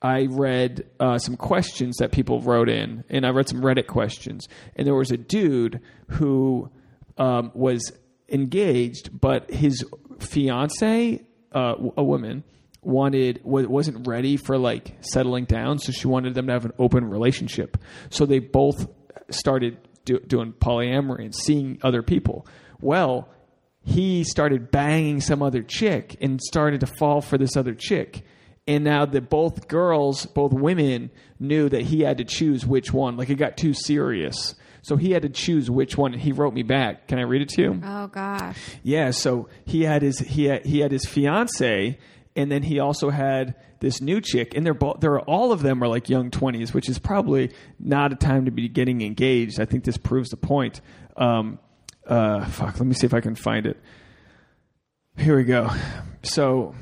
I 0.01 0.27
read 0.29 0.85
uh, 0.99 1.17
some 1.17 1.35
questions 1.35 1.97
that 1.97 2.11
people 2.11 2.39
wrote 2.41 2.69
in, 2.69 3.03
and 3.09 3.25
I 3.25 3.31
read 3.31 3.49
some 3.49 3.61
Reddit 3.61 3.87
questions. 3.87 4.47
And 4.75 4.87
there 4.87 4.95
was 4.95 5.11
a 5.11 5.17
dude 5.17 5.81
who 6.07 6.71
um, 7.17 7.51
was 7.53 7.91
engaged, 8.29 9.19
but 9.19 9.51
his 9.51 9.83
fiance, 10.19 11.21
uh, 11.51 11.75
a 11.97 12.03
woman, 12.03 12.43
wanted 12.81 13.41
wa- 13.43 13.63
wasn't 13.63 14.07
ready 14.07 14.37
for 14.37 14.57
like 14.57 14.97
settling 15.01 15.45
down, 15.45 15.79
so 15.79 15.91
she 15.91 16.07
wanted 16.07 16.33
them 16.33 16.47
to 16.47 16.53
have 16.53 16.65
an 16.65 16.73
open 16.79 17.05
relationship. 17.05 17.77
So 18.09 18.25
they 18.25 18.39
both 18.39 18.87
started 19.29 19.77
do, 20.05 20.19
doing 20.19 20.53
polyamory 20.53 21.25
and 21.25 21.35
seeing 21.35 21.79
other 21.83 22.01
people. 22.01 22.47
Well, 22.81 23.29
he 23.81 24.23
started 24.23 24.71
banging 24.71 25.21
some 25.21 25.41
other 25.41 25.63
chick 25.63 26.17
and 26.21 26.41
started 26.41 26.81
to 26.81 26.87
fall 26.87 27.21
for 27.21 27.37
this 27.37 27.55
other 27.55 27.73
chick. 27.73 28.23
And 28.67 28.83
now 28.83 29.05
that 29.05 29.29
both 29.29 29.67
girls, 29.67 30.25
both 30.27 30.53
women, 30.53 31.09
knew 31.39 31.69
that 31.69 31.83
he 31.83 32.01
had 32.01 32.19
to 32.19 32.23
choose 32.23 32.65
which 32.65 32.93
one. 32.93 33.17
Like 33.17 33.29
it 33.29 33.35
got 33.35 33.57
too 33.57 33.73
serious. 33.73 34.55
So 34.81 34.95
he 34.95 35.11
had 35.11 35.23
to 35.23 35.29
choose 35.29 35.69
which 35.69 35.97
one. 35.97 36.13
He 36.13 36.31
wrote 36.31 36.53
me 36.53 36.63
back. 36.63 37.07
Can 37.07 37.19
I 37.19 37.23
read 37.23 37.41
it 37.41 37.49
to 37.49 37.61
you? 37.61 37.81
Oh 37.83 38.07
gosh. 38.07 38.57
Yeah, 38.83 39.11
so 39.11 39.49
he 39.65 39.83
had 39.83 40.01
his 40.01 40.19
he 40.19 40.45
had, 40.45 40.65
he 40.65 40.79
had 40.79 40.91
his 40.91 41.05
fiance, 41.05 41.97
and 42.35 42.51
then 42.51 42.63
he 42.63 42.79
also 42.79 43.09
had 43.09 43.55
this 43.81 44.01
new 44.01 44.21
chick, 44.21 44.55
and 44.55 44.65
they're 44.65 44.73
both 44.73 44.99
they're 44.99 45.19
all 45.21 45.51
of 45.51 45.61
them 45.61 45.83
are 45.83 45.87
like 45.87 46.09
young 46.09 46.31
twenties, 46.31 46.73
which 46.73 46.89
is 46.89 46.99
probably 46.99 47.51
not 47.79 48.11
a 48.11 48.15
time 48.15 48.45
to 48.45 48.51
be 48.51 48.67
getting 48.67 49.01
engaged. 49.01 49.59
I 49.59 49.65
think 49.65 49.83
this 49.83 49.97
proves 49.97 50.29
the 50.29 50.37
point. 50.37 50.81
Um, 51.17 51.59
uh, 52.07 52.45
fuck, 52.45 52.79
let 52.79 52.85
me 52.85 52.93
see 52.93 53.05
if 53.05 53.13
I 53.13 53.21
can 53.21 53.35
find 53.35 53.65
it. 53.65 53.77
Here 55.17 55.35
we 55.35 55.43
go. 55.43 55.69
So 56.23 56.75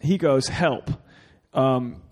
he 0.00 0.18
goes, 0.18 0.48
help. 0.48 0.90
Um, 1.54 2.02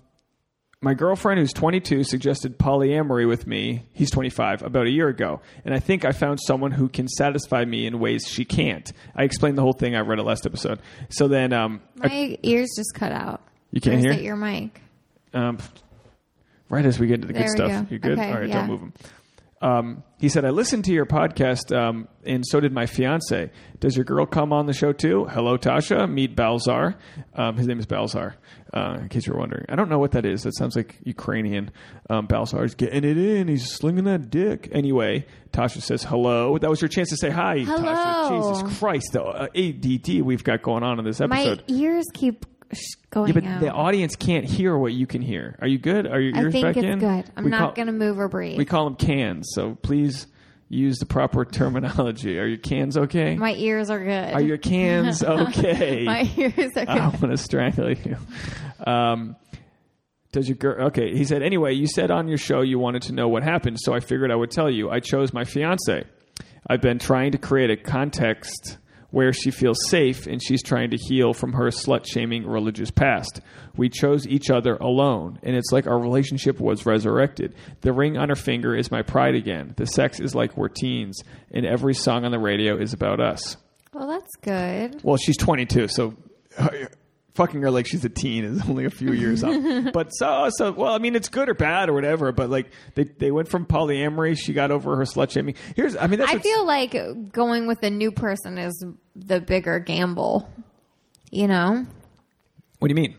my 0.82 0.94
girlfriend, 0.94 1.38
who's 1.38 1.52
22, 1.52 2.04
suggested 2.04 2.58
polyamory 2.58 3.28
with 3.28 3.46
me. 3.46 3.82
He's 3.92 4.10
25, 4.10 4.62
about 4.62 4.86
a 4.86 4.90
year 4.90 5.08
ago. 5.08 5.40
And 5.64 5.74
I 5.74 5.78
think 5.78 6.06
I 6.06 6.12
found 6.12 6.40
someone 6.40 6.70
who 6.70 6.88
can 6.88 7.06
satisfy 7.06 7.66
me 7.66 7.86
in 7.86 8.00
ways 8.00 8.26
she 8.26 8.46
can't. 8.46 8.90
I 9.14 9.24
explained 9.24 9.58
the 9.58 9.62
whole 9.62 9.74
thing. 9.74 9.94
I 9.94 10.00
read 10.00 10.18
it 10.18 10.22
last 10.22 10.46
episode. 10.46 10.80
So 11.10 11.28
then, 11.28 11.52
um, 11.52 11.82
I- 12.00 12.08
My 12.08 12.38
ears 12.42 12.70
just 12.76 12.94
cut 12.94 13.12
out. 13.12 13.42
You 13.72 13.80
can't 13.82 13.96
is 13.98 14.04
hear? 14.04 14.14
your 14.24 14.36
mic? 14.36 14.80
um, 15.34 15.58
right 16.70 16.84
as 16.86 16.98
we 16.98 17.06
get 17.06 17.20
to 17.20 17.26
the 17.26 17.34
There 17.34 17.42
good 17.42 17.50
stuff, 17.50 17.68
go. 17.70 17.86
you 17.90 17.98
good? 17.98 18.18
Okay, 18.18 18.32
All 18.32 18.40
right, 18.40 18.48
yeah. 18.48 18.54
don't 18.60 18.68
move 18.68 18.80
them. 18.80 18.92
Um, 19.62 20.02
he 20.18 20.30
said, 20.30 20.46
I 20.46 20.50
listened 20.50 20.86
to 20.86 20.92
your 20.92 21.04
podcast, 21.04 21.76
um, 21.76 22.08
and 22.24 22.46
so 22.46 22.60
did 22.60 22.72
my 22.72 22.86
fiance. 22.86 23.50
Does 23.78 23.94
your 23.94 24.04
girl 24.04 24.24
come 24.24 24.52
on 24.54 24.64
the 24.66 24.72
show 24.72 24.92
too? 24.92 25.26
Hello, 25.26 25.58
Tasha. 25.58 26.10
Meet 26.10 26.34
Balzar. 26.34 26.94
Um, 27.34 27.56
his 27.58 27.66
name 27.66 27.78
is 27.78 27.84
Balzar, 27.86 28.34
uh, 28.72 28.96
in 29.00 29.08
case 29.10 29.26
you're 29.26 29.36
wondering. 29.36 29.66
I 29.68 29.76
don't 29.76 29.90
know 29.90 29.98
what 29.98 30.12
that 30.12 30.24
is. 30.24 30.44
That 30.44 30.56
sounds 30.56 30.76
like 30.76 30.96
Ukrainian. 31.04 31.70
Um, 32.08 32.26
Balzar's 32.26 32.74
getting 32.74 33.04
it 33.04 33.18
in. 33.18 33.48
He's 33.48 33.70
slinging 33.70 34.04
that 34.04 34.30
dick. 34.30 34.68
Anyway, 34.72 35.26
Tasha 35.52 35.82
says 35.82 36.04
hello. 36.04 36.56
That 36.56 36.70
was 36.70 36.80
your 36.80 36.88
chance 36.88 37.10
to 37.10 37.16
say 37.18 37.28
hi, 37.28 37.58
Hello. 37.58 37.82
Tasha. 37.82 38.62
Jesus 38.62 38.78
Christ. 38.78 39.12
The 39.12 39.22
uh, 39.22 39.46
ADD 39.54 40.22
we've 40.22 40.44
got 40.44 40.62
going 40.62 40.82
on 40.82 40.98
in 40.98 41.04
this 41.04 41.20
episode. 41.20 41.64
My 41.68 41.74
ears 41.74 42.06
keep 42.14 42.46
going 43.10 43.28
Yeah, 43.28 43.34
but 43.34 43.44
out. 43.44 43.60
the 43.60 43.70
audience 43.70 44.16
can't 44.16 44.44
hear 44.44 44.76
what 44.76 44.92
you 44.92 45.06
can 45.06 45.22
hear. 45.22 45.56
Are 45.60 45.66
you 45.68 45.78
good? 45.78 46.06
Are 46.06 46.20
your 46.20 46.36
ears 46.36 46.48
I 46.48 46.50
think 46.52 46.66
back 46.66 46.76
it's 46.76 46.84
in? 46.86 46.98
good. 46.98 47.24
I'm 47.36 47.44
We 47.44 47.50
not 47.50 47.74
call- 47.74 47.84
to 47.86 47.92
move 47.92 48.18
or 48.18 48.28
breathe. 48.28 48.58
We 48.58 48.64
call 48.64 48.84
them 48.84 48.94
cans, 48.96 49.48
so 49.54 49.76
please 49.82 50.26
use 50.68 50.98
the 50.98 51.06
proper 51.06 51.44
terminology. 51.44 52.38
Are 52.38 52.46
your 52.46 52.58
cans 52.58 52.96
okay? 52.96 53.34
My 53.36 53.54
ears 53.54 53.90
are 53.90 53.98
good. 54.02 54.34
are 54.34 54.40
your 54.40 54.58
cans 54.58 55.22
okay? 55.24 56.04
My 56.04 56.30
ears 56.36 56.52
are 56.76 56.84
good. 56.84 56.88
I 56.88 57.08
want 57.08 57.20
to 57.30 57.36
strangle 57.36 57.90
you. 57.92 58.16
Um, 58.86 59.36
does 60.32 60.48
your 60.48 60.56
girl? 60.56 60.86
Okay, 60.86 61.16
he 61.16 61.24
said. 61.24 61.42
Anyway, 61.42 61.72
you 61.74 61.88
said 61.88 62.12
on 62.12 62.28
your 62.28 62.38
show 62.38 62.60
you 62.60 62.78
wanted 62.78 63.02
to 63.02 63.12
know 63.12 63.26
what 63.28 63.42
happened, 63.42 63.78
so 63.80 63.92
I 63.92 63.98
figured 63.98 64.30
I 64.30 64.36
would 64.36 64.52
tell 64.52 64.70
you. 64.70 64.88
I 64.90 65.00
chose 65.00 65.32
my 65.32 65.42
fiance. 65.44 66.04
I've 66.68 66.80
been 66.80 67.00
trying 67.00 67.32
to 67.32 67.38
create 67.38 67.70
a 67.70 67.76
context 67.76 68.78
where 69.10 69.32
she 69.32 69.50
feels 69.50 69.78
safe 69.88 70.26
and 70.26 70.42
she's 70.42 70.62
trying 70.62 70.90
to 70.90 70.96
heal 70.96 71.32
from 71.32 71.52
her 71.54 71.68
slut 71.68 72.06
shaming 72.06 72.46
religious 72.46 72.90
past. 72.90 73.40
We 73.76 73.88
chose 73.88 74.26
each 74.26 74.50
other 74.50 74.76
alone, 74.76 75.38
and 75.42 75.56
it's 75.56 75.72
like 75.72 75.86
our 75.86 75.98
relationship 75.98 76.60
was 76.60 76.86
resurrected. 76.86 77.54
The 77.80 77.92
ring 77.92 78.16
on 78.16 78.28
her 78.28 78.36
finger 78.36 78.74
is 78.74 78.90
my 78.90 79.02
pride 79.02 79.34
again. 79.34 79.74
The 79.76 79.86
sex 79.86 80.20
is 80.20 80.34
like 80.34 80.56
we're 80.56 80.68
teens, 80.68 81.22
and 81.50 81.64
every 81.66 81.94
song 81.94 82.24
on 82.24 82.30
the 82.30 82.38
radio 82.38 82.76
is 82.76 82.92
about 82.92 83.20
us. 83.20 83.56
Well, 83.92 84.08
that's 84.08 84.36
good. 84.42 85.02
Well, 85.02 85.16
she's 85.16 85.36
22, 85.36 85.88
so 85.88 86.14
uh, 86.58 86.68
fucking 87.34 87.62
her 87.62 87.70
like 87.70 87.86
she's 87.86 88.04
a 88.04 88.08
teen 88.08 88.44
is 88.44 88.62
only 88.68 88.84
a 88.84 88.90
few 88.90 89.12
years 89.12 89.42
up. 89.44 89.50
But 89.92 90.10
so, 90.10 90.48
so 90.56 90.72
well, 90.72 90.92
I 90.94 90.98
mean, 90.98 91.14
it's 91.16 91.28
good 91.28 91.48
or 91.48 91.54
bad 91.54 91.88
or 91.88 91.92
whatever. 91.94 92.32
But 92.32 92.50
like 92.50 92.70
they 92.94 93.04
they 93.04 93.30
went 93.30 93.48
from 93.48 93.66
polyamory, 93.66 94.36
she 94.38 94.52
got 94.52 94.70
over 94.70 94.96
her 94.96 95.02
slut 95.04 95.30
shaming. 95.30 95.54
Here's, 95.76 95.96
I 95.96 96.06
mean, 96.06 96.18
that's 96.20 96.32
I 96.32 96.38
feel 96.38 96.64
like 96.66 96.94
going 97.32 97.66
with 97.66 97.82
a 97.82 97.90
new 97.90 98.12
person 98.12 98.58
is 98.58 98.84
the 99.16 99.40
bigger 99.40 99.78
gamble. 99.78 100.48
You 101.30 101.46
know? 101.48 101.86
What 102.80 102.88
do 102.88 102.92
you 102.92 102.96
mean? 103.00 103.16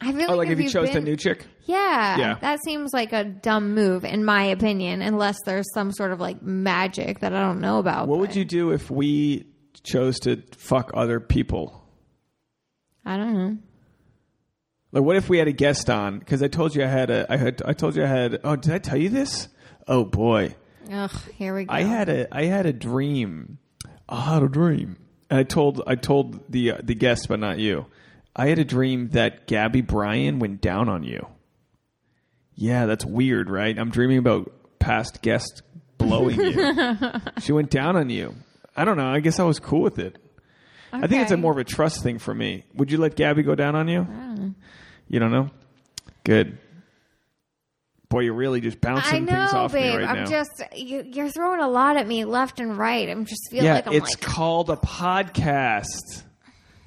I 0.00 0.12
feel 0.12 0.32
Oh, 0.32 0.34
like 0.36 0.48
if 0.48 0.58
you 0.58 0.68
chose 0.68 0.88
been- 0.90 1.04
the 1.04 1.10
new 1.10 1.16
chick? 1.16 1.46
Yeah, 1.64 2.18
Yeah. 2.18 2.34
that 2.40 2.58
seems 2.64 2.90
like 2.92 3.12
a 3.12 3.22
dumb 3.22 3.72
move, 3.74 4.04
in 4.04 4.24
my 4.24 4.42
opinion, 4.46 5.00
unless 5.00 5.38
there's 5.46 5.72
some 5.74 5.92
sort 5.92 6.10
of 6.10 6.18
like 6.18 6.42
magic 6.42 7.20
that 7.20 7.32
I 7.32 7.40
don't 7.40 7.60
know 7.60 7.78
about. 7.78 8.08
What 8.08 8.18
would 8.18 8.34
you 8.34 8.44
do 8.44 8.72
if 8.72 8.90
we 8.90 9.46
chose 9.84 10.18
to 10.20 10.42
fuck 10.56 10.90
other 10.94 11.20
people? 11.20 11.81
I 13.04 13.16
don't 13.16 13.34
know. 13.34 13.58
Like, 14.92 15.02
what 15.04 15.16
if 15.16 15.28
we 15.28 15.38
had 15.38 15.48
a 15.48 15.52
guest 15.52 15.88
on? 15.88 16.18
Because 16.18 16.42
I 16.42 16.48
told 16.48 16.74
you 16.74 16.84
I 16.84 16.86
had 16.86 17.10
a, 17.10 17.26
I 17.30 17.36
had, 17.36 17.62
I 17.64 17.72
told 17.72 17.96
you 17.96 18.04
I 18.04 18.08
had. 18.08 18.40
Oh, 18.44 18.56
did 18.56 18.72
I 18.72 18.78
tell 18.78 18.98
you 18.98 19.08
this? 19.08 19.48
Oh 19.88 20.04
boy, 20.04 20.54
Ugh, 20.90 21.10
here 21.34 21.54
we 21.54 21.64
go. 21.64 21.72
I 21.72 21.82
had 21.82 22.08
a, 22.08 22.34
I 22.34 22.44
had 22.44 22.66
a 22.66 22.72
dream. 22.72 23.58
I 24.08 24.20
had 24.20 24.42
a 24.42 24.48
dream, 24.48 24.98
and 25.30 25.40
I 25.40 25.42
told, 25.44 25.82
I 25.86 25.94
told 25.94 26.50
the 26.50 26.72
uh, 26.72 26.78
the 26.82 26.94
guest, 26.94 27.28
but 27.28 27.40
not 27.40 27.58
you. 27.58 27.86
I 28.36 28.48
had 28.48 28.58
a 28.58 28.64
dream 28.64 29.08
that 29.10 29.46
Gabby 29.46 29.80
Bryan 29.80 30.38
went 30.38 30.60
down 30.60 30.88
on 30.88 31.02
you. 31.02 31.26
Yeah, 32.54 32.86
that's 32.86 33.04
weird, 33.04 33.50
right? 33.50 33.78
I'm 33.78 33.90
dreaming 33.90 34.18
about 34.18 34.52
past 34.78 35.22
guests 35.22 35.62
blowing 35.98 36.40
you. 36.40 36.74
she 37.40 37.52
went 37.52 37.70
down 37.70 37.96
on 37.96 38.10
you. 38.10 38.34
I 38.76 38.84
don't 38.84 38.96
know. 38.96 39.08
I 39.08 39.20
guess 39.20 39.38
I 39.40 39.44
was 39.44 39.58
cool 39.58 39.82
with 39.82 39.98
it. 39.98 40.18
I 40.92 41.06
think 41.06 41.22
it's 41.22 41.30
a 41.30 41.36
more 41.36 41.52
of 41.52 41.58
a 41.58 41.64
trust 41.64 42.02
thing 42.02 42.18
for 42.18 42.34
me. 42.34 42.64
Would 42.74 42.90
you 42.92 42.98
let 42.98 43.16
Gabby 43.16 43.42
go 43.42 43.54
down 43.54 43.74
on 43.74 43.88
you? 43.88 44.06
Ah. 44.10 44.36
You 45.08 45.18
don't 45.18 45.30
know? 45.32 45.50
Good. 46.24 46.58
Boy, 48.08 48.20
you're 48.20 48.34
really 48.34 48.60
just 48.60 48.80
bouncing 48.80 49.14
I 49.14 49.18
know, 49.20 49.26
things 49.40 49.54
off 49.54 49.72
babe. 49.72 49.94
me 49.94 50.00
right 50.02 50.08
I'm 50.08 50.24
now. 50.24 50.26
just 50.26 50.62
you, 50.76 51.02
you're 51.06 51.30
throwing 51.30 51.60
a 51.60 51.68
lot 51.68 51.96
at 51.96 52.06
me 52.06 52.26
left 52.26 52.60
and 52.60 52.76
right. 52.76 53.08
I'm 53.08 53.24
just 53.24 53.50
feeling 53.50 53.64
yeah, 53.64 53.74
like 53.76 53.86
I'm 53.86 53.94
it's 53.94 54.16
like 54.16 54.20
called 54.20 54.68
a 54.68 54.76
podcast. 54.76 56.22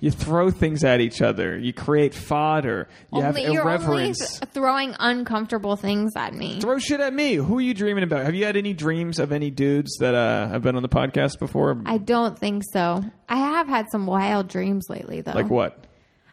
You 0.06 0.12
throw 0.12 0.52
things 0.52 0.84
at 0.84 1.02
each 1.02 1.24
other. 1.24 1.58
You 1.58 1.74
create 1.74 2.13
fodder. 2.13 2.88
You 3.12 3.22
have 3.22 3.36
only, 3.36 3.52
you're 3.52 3.68
only 3.68 3.74
irreverence. 3.74 4.39
th- 4.39 4.52
throwing 4.52 4.94
uncomfortable 5.00 5.78
things 5.78 6.12
at 6.15 6.32
me. 6.32 6.60
Throw 6.60 6.78
shit 6.78 7.00
at 7.00 7.12
me. 7.12 7.34
Who 7.34 7.58
are 7.58 7.62
you 7.62 7.74
dreaming 7.74 8.04
about? 8.04 8.24
Have 8.24 8.36
you 8.36 8.46
had 8.46 8.56
any 8.56 8.76
dreams 8.76 9.18
of 9.18 9.32
any 9.32 9.50
dudes 9.50 9.98
that 10.02 10.13
uh, 10.13 10.48
have 10.48 10.62
been 10.62 10.76
on 10.76 10.84
the 10.84 10.89
podcast 10.89 11.39
before? 11.39 11.82
I 11.88 11.98
don't 11.98 12.38
think 12.38 12.62
so. 12.72 13.04
I 13.28 13.38
have 13.38 13.68
had 13.68 13.89
some 13.89 14.06
wild 14.06 14.48
dreams 14.48 14.86
lately, 14.89 15.22
though. 15.22 15.32
like 15.32 15.50
what? 15.50 15.86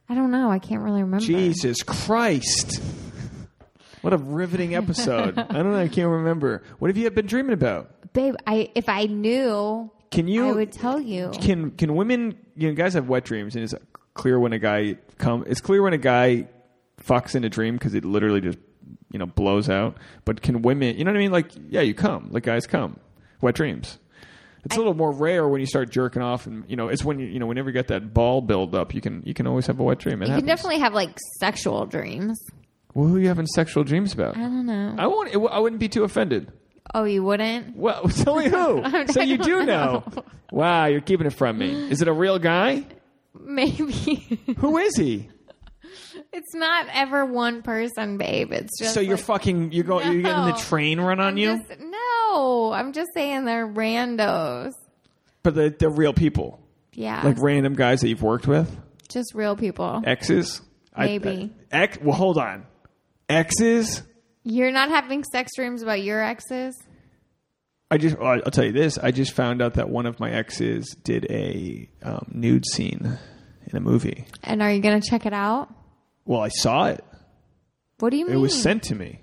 I 0.07 0.17
don't 0.17 0.31
know. 0.31 0.51
I 0.51 0.59
can't 0.59 0.83
really 0.83 1.03
remember. 1.03 1.25
Jesus 1.25 1.83
Christ. 1.83 2.79
What 4.03 4.13
a 4.13 4.19
riveting 4.19 4.75
episode. 4.75 5.39
I 5.39 5.45
don't 5.45 5.73
know. 5.73 5.79
I 5.79 5.89
can't 5.89 6.11
remember. 6.11 6.63
What 6.79 6.89
have 6.89 6.99
you 6.99 7.11
been 7.11 7.25
dreaming 7.25 7.55
about? 7.55 8.13
babe. 8.13 8.35
I 8.47 8.71
if 8.75 8.91
I 8.91 9.05
knew, 9.05 9.91
Can 10.13 10.29
you? 10.29 10.49
I 10.49 10.53
would 10.53 10.73
tell 10.73 11.01
you. 11.01 11.33
Can 11.41 11.73
can 11.73 11.95
women? 11.95 12.37
You 12.55 12.69
know, 12.69 12.75
guys 12.75 12.95
have 12.95 13.09
wet 13.09 13.25
dreams, 13.25 13.57
and 13.57 13.65
it's 13.65 13.75
clear 14.15 14.39
when 14.39 14.53
a 14.53 14.59
guy 14.59 14.97
come. 15.19 15.45
It's 15.47 15.61
clear 15.61 15.83
when 15.83 15.93
a 15.93 15.99
guy 15.99 16.49
fucks 17.03 17.35
in 17.35 17.45
a 17.45 17.49
dream 17.49 17.75
because 17.77 17.95
it 17.95 18.05
literally 18.05 18.41
just 18.41 18.59
you 19.11 19.19
know 19.19 19.27
blows 19.27 19.69
out. 19.69 19.97
But 20.25 20.43
can 20.43 20.63
women? 20.63 20.97
You 20.97 21.05
know 21.05 21.11
what 21.11 21.17
I 21.17 21.21
mean? 21.21 21.33
Like 21.33 21.51
yeah, 21.69 21.81
you 21.81 21.95
come. 21.95 22.29
Like 22.31 22.45
guys 22.45 22.67
come. 22.67 22.99
Wet 23.41 23.55
dreams. 23.55 23.99
It's 24.65 24.77
a 24.77 24.79
little 24.79 24.95
more 24.95 25.11
rare 25.11 25.49
when 25.49 25.61
you 25.61 25.67
start 25.67 25.91
jerking 25.91 26.23
off, 26.23 26.47
and 26.47 26.63
you 26.69 26.77
know 26.77 26.87
it's 26.89 27.05
when 27.05 27.19
you 27.19 27.27
you 27.27 27.41
know 27.41 27.47
whenever 27.47 27.71
you 27.71 27.73
get 27.73 27.89
that 27.89 28.15
ball 28.15 28.41
build 28.41 28.75
up, 28.75 28.95
you 28.95 29.01
can 29.01 29.23
you 29.27 29.35
can 29.35 29.47
always 29.49 29.67
have 29.67 29.81
a 29.81 29.83
wet 29.83 29.99
dream. 29.99 30.23
It 30.23 30.27
you 30.27 30.33
happens. 30.33 30.43
can 30.43 30.47
definitely 30.47 30.79
have 30.79 30.95
like 30.95 31.17
sexual 31.41 31.85
dreams. 31.87 32.39
Well, 32.95 33.09
who 33.09 33.17
are 33.17 33.21
you 33.21 33.29
having 33.29 33.47
sexual 33.47 33.83
dreams 33.83 34.13
about? 34.13 34.37
I 34.37 34.41
don't 34.43 34.67
know. 34.67 34.95
I 34.99 35.07
won't. 35.07 35.35
I 35.35 35.59
wouldn't 35.59 35.81
be 35.81 35.89
too 35.89 36.05
offended. 36.05 36.53
Oh, 36.95 37.05
you 37.05 37.23
wouldn't? 37.23 37.77
Well, 37.77 38.03
tell 38.09 38.37
me 38.37 38.49
who. 38.49 39.07
so 39.13 39.23
you 39.23 39.39
do 39.39 39.65
know. 39.65 40.05
Wow, 40.51 40.87
you're 40.87 41.01
keeping 41.01 41.27
it 41.27 41.33
from 41.33 41.59
me. 41.59 41.91
Is 41.91 42.03
it 42.03 42.09
a 42.09 42.13
real 42.13 42.39
guy? 42.39 42.85
Maybe. 43.39 44.39
Who 44.59 44.77
is 44.79 44.97
he? 44.97 45.29
it's 46.33 46.55
not 46.55 46.87
ever 46.93 47.25
one 47.25 47.63
person, 47.63 48.19
babe. 48.19 48.53
It's 48.53 48.79
just 48.79 48.95
so 48.95 49.01
you're 49.01 49.17
like, 49.17 49.25
fucking. 49.25 49.73
You're 49.73 49.85
going. 49.85 50.13
You're 50.13 50.23
getting 50.23 50.45
the 50.47 50.59
train 50.59 51.01
run 51.01 51.19
on 51.21 51.29
I'm 51.29 51.37
you. 51.39 51.57
just- 51.69 51.81
no, 51.81 52.73
I'm 52.73 52.93
just 52.93 53.11
saying 53.15 53.45
they're 53.47 53.67
randos. 53.67 54.73
but 55.43 55.55
they're, 55.55 55.71
they're 55.71 55.91
real 55.91 56.13
people, 56.13 56.61
Yeah, 56.93 57.23
like 57.25 57.37
random 57.41 57.75
guys 57.75 58.01
that 58.03 58.09
you've 58.09 58.23
worked 58.23 58.47
with, 58.47 58.75
just 59.09 59.35
real 59.35 59.57
people. 59.57 60.03
exes. 60.05 60.61
I- 60.95 61.07
Maybe. 61.07 61.53
uh, 61.73 61.77
ex. 61.77 61.99
Well, 62.03 62.17
hold 62.17 62.37
on. 62.39 62.67
Exes. 63.29 64.03
You're 64.45 64.73
not 64.73 64.89
having 64.89 65.25
sex 65.25 65.53
dreams 65.57 65.83
about 65.83 66.03
your 66.03 66.23
exes? 66.23 66.77
I 67.91 67.99
just. 67.99 68.17
I'll 68.17 68.43
I'll 68.45 68.51
tell 68.51 68.65
you 68.65 68.73
this. 68.73 68.99
I 68.99 69.11
just 69.11 69.33
found 69.33 69.61
out 69.63 69.75
that 69.75 69.89
one 69.89 70.07
of 70.07 70.19
my 70.19 70.31
exes 70.31 70.97
did 71.05 71.27
a 71.31 71.89
um, 72.03 72.27
nude 72.33 72.67
scene 72.67 73.19
in 73.67 73.77
a 73.77 73.81
movie. 73.81 74.27
And 74.43 74.63
are 74.63 74.73
you 74.73 74.81
going 74.81 75.01
to 75.01 75.09
check 75.09 75.27
it 75.27 75.33
out? 75.33 75.73
Well, 76.25 76.41
I 76.41 76.49
saw 76.49 76.87
it. 76.87 77.05
What 77.99 78.11
do 78.11 78.17
you 78.17 78.27
mean? 78.27 78.35
It 78.35 78.39
was 78.39 78.61
sent 78.61 78.85
to 78.85 78.95
me. 78.95 79.21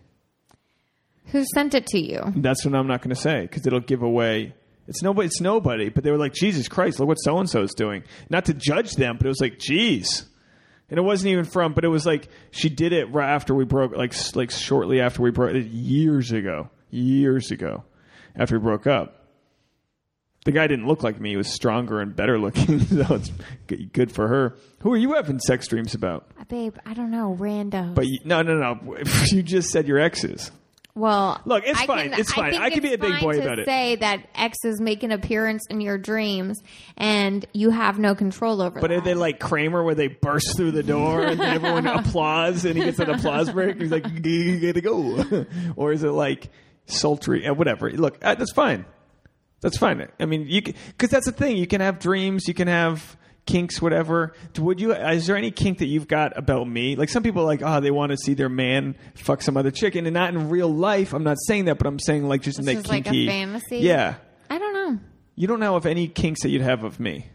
Who 1.32 1.44
sent 1.54 1.74
it 1.74 1.88
to 1.88 2.00
you? 2.00 2.22
That's 2.36 2.64
what 2.66 2.74
I'm 2.74 2.88
not 2.88 3.02
going 3.02 3.14
to 3.14 3.22
say 3.22 3.42
because 3.42 3.66
it'll 3.68 3.82
give 3.82 4.02
away. 4.02 4.54
It's 4.88 5.02
nobody. 5.04 5.28
It's 5.28 5.42
nobody. 5.42 5.90
But 5.90 6.04
they 6.04 6.12
were 6.12 6.18
like, 6.18 6.34
Jesus 6.34 6.68
Christ, 6.68 7.00
look 7.00 7.08
what 7.10 7.16
so 7.16 7.38
and 7.40 7.50
so 7.50 7.62
is 7.62 7.74
doing. 7.74 8.04
Not 8.30 8.46
to 8.46 8.54
judge 8.54 8.94
them, 8.94 9.18
but 9.18 9.26
it 9.26 9.30
was 9.30 9.42
like, 9.42 9.60
geez. 9.60 10.29
And 10.90 10.98
it 10.98 11.02
wasn't 11.02 11.32
even 11.32 11.46
from. 11.46 11.74
But 11.74 11.86
it 11.86 11.90
was 11.90 12.06
like 12.06 12.28
she 12.52 12.70
did 12.70 12.94
it 12.94 13.12
right 13.12 13.30
after 13.30 13.54
we 13.54 13.66
broke. 13.66 13.96
Like 13.96 14.14
like 14.36 14.52
shortly 14.52 15.02
after 15.02 15.22
we 15.22 15.32
broke. 15.32 15.54
Years 15.56 16.32
ago. 16.32 16.70
Years 16.92 17.52
ago, 17.52 17.84
after 18.36 18.58
we 18.58 18.64
broke 18.64 18.88
up. 18.88 19.16
The 20.46 20.52
guy 20.52 20.68
didn't 20.68 20.88
look 20.88 21.04
like 21.04 21.20
me. 21.20 21.32
He 21.32 21.38
was 21.38 21.52
stronger 21.52 22.00
and 22.00 22.16
better 22.16 22.40
looking. 22.40 22.80
so 22.86 23.16
it's 23.16 23.32
good 23.92 24.12
for 24.12 24.28
her. 24.28 24.56
Who 24.80 24.94
are 24.94 24.98
you 24.98 25.14
having 25.14 25.40
sex 25.40 25.68
dreams 25.68 25.94
about? 25.94 26.32
Uh, 26.40 26.46
Babe, 26.46 26.76
I 26.86 26.94
don't 26.94 27.12
know. 27.12 27.36
Rando. 27.38 27.94
But 27.94 28.08
you, 28.08 28.20
no, 28.24 28.42
no, 28.42 28.56
no. 28.56 28.98
You 29.28 29.44
just 29.44 29.70
said 29.70 29.88
your 29.88 30.00
exes. 30.00 30.50
Well, 31.00 31.42
Look, 31.46 31.64
it's 31.66 31.80
I 31.80 31.86
fine. 31.86 32.10
Can, 32.12 32.20
It's 32.20 32.34
fine. 32.34 32.52
think 32.52 32.62
I 32.62 32.70
can 32.70 32.82
be 32.82 32.94
a 32.94 32.98
big 32.98 33.22
boy 33.22 33.40
about 33.40 33.60
it. 33.60 33.66
Say 33.66 33.96
that 33.96 34.28
exes 34.36 34.82
make 34.82 35.02
an 35.04 35.12
appearance 35.12 35.66
in 35.70 35.80
your 35.80 35.98
dreams, 35.98 36.62
and 36.98 37.46
you 37.54 37.70
have 37.70 37.98
no 37.98 38.16
control 38.16 38.62
over. 38.62 38.80
But 38.82 38.90
that. 38.90 38.98
are 38.98 39.02
they 39.02 39.14
like 39.14 39.40
Kramer 39.40 39.84
where 39.84 39.96
they 39.96 40.08
burst 40.08 40.58
through 40.58 40.72
the 40.72 40.84
door 40.84 41.24
and 41.24 41.40
then 41.40 41.56
everyone 41.56 41.88
applauds 42.00 42.66
and 42.66 42.78
he 42.78 42.84
gets 42.84 43.00
an 43.00 43.10
applause 43.10 43.50
break? 43.50 43.80
He's 43.80 43.92
like, 43.92 44.06
you 44.26 44.60
gotta 44.60 44.82
go. 44.82 45.46
or 45.76 45.94
is 45.94 46.04
it 46.04 46.12
like 46.12 46.50
sultry? 46.86 47.48
Uh, 47.48 47.54
whatever. 47.54 47.90
Look, 47.90 48.18
uh, 48.22 48.36
that's 48.36 48.52
fine. 48.52 48.86
That's 49.62 49.78
fine. 49.78 50.08
I 50.20 50.26
mean, 50.26 50.48
you 50.48 50.62
because 50.62 51.10
that's 51.10 51.26
the 51.26 51.32
thing. 51.32 51.58
You 51.58 51.68
can 51.68 51.82
have 51.82 52.00
dreams. 52.00 52.48
You 52.48 52.54
can 52.54 52.68
have 52.68 53.18
kinks, 53.46 53.82
whatever. 53.82 54.34
Would 54.58 54.80
you? 54.80 54.94
Is 54.94 55.28
there 55.28 55.36
any 55.36 55.52
kink 55.52 55.80
that 55.80 55.88
you've 55.88 56.08
got 56.08 56.38
about 56.38 56.68
me? 56.68 56.96
Like 56.96 57.10
some 57.10 57.24
people, 57.24 57.42
are 57.44 57.46
like, 57.46 57.62
oh, 57.64 57.80
they 57.80 57.92
want 57.92 58.12
to 58.12 58.18
see 58.18 58.34
their 58.34 58.50
man 58.50 58.96
fuck 59.16 59.42
some 59.42 59.58
other 59.58 59.72
chick, 59.72 59.96
and 59.96 60.12
not 60.14 60.30
in 60.34 60.50
real 60.50 60.74
life. 60.74 61.14
I'm 61.14 61.24
not 61.24 61.38
saying 61.48 61.66
that, 61.66 61.78
but 61.78 61.88
I'm 61.88 62.00
saying 62.00 62.28
like 62.28 62.42
just 62.42 62.60
in 62.60 62.66
that 62.66 62.76
is 62.78 62.88
like 62.88 63.08
a 63.08 63.28
fantasy? 63.28 63.78
Yeah. 63.80 64.16
I 64.50 64.58
don't 64.58 64.74
know 64.74 65.00
You 65.36 65.48
don't 65.48 65.60
know 65.60 65.76
of 65.76 65.86
any 65.86 66.08
kinks 66.08 66.42
that 66.44 66.50
you'd 66.50 66.62
have 66.64 66.84
of 66.84 67.00
me. 67.00 67.28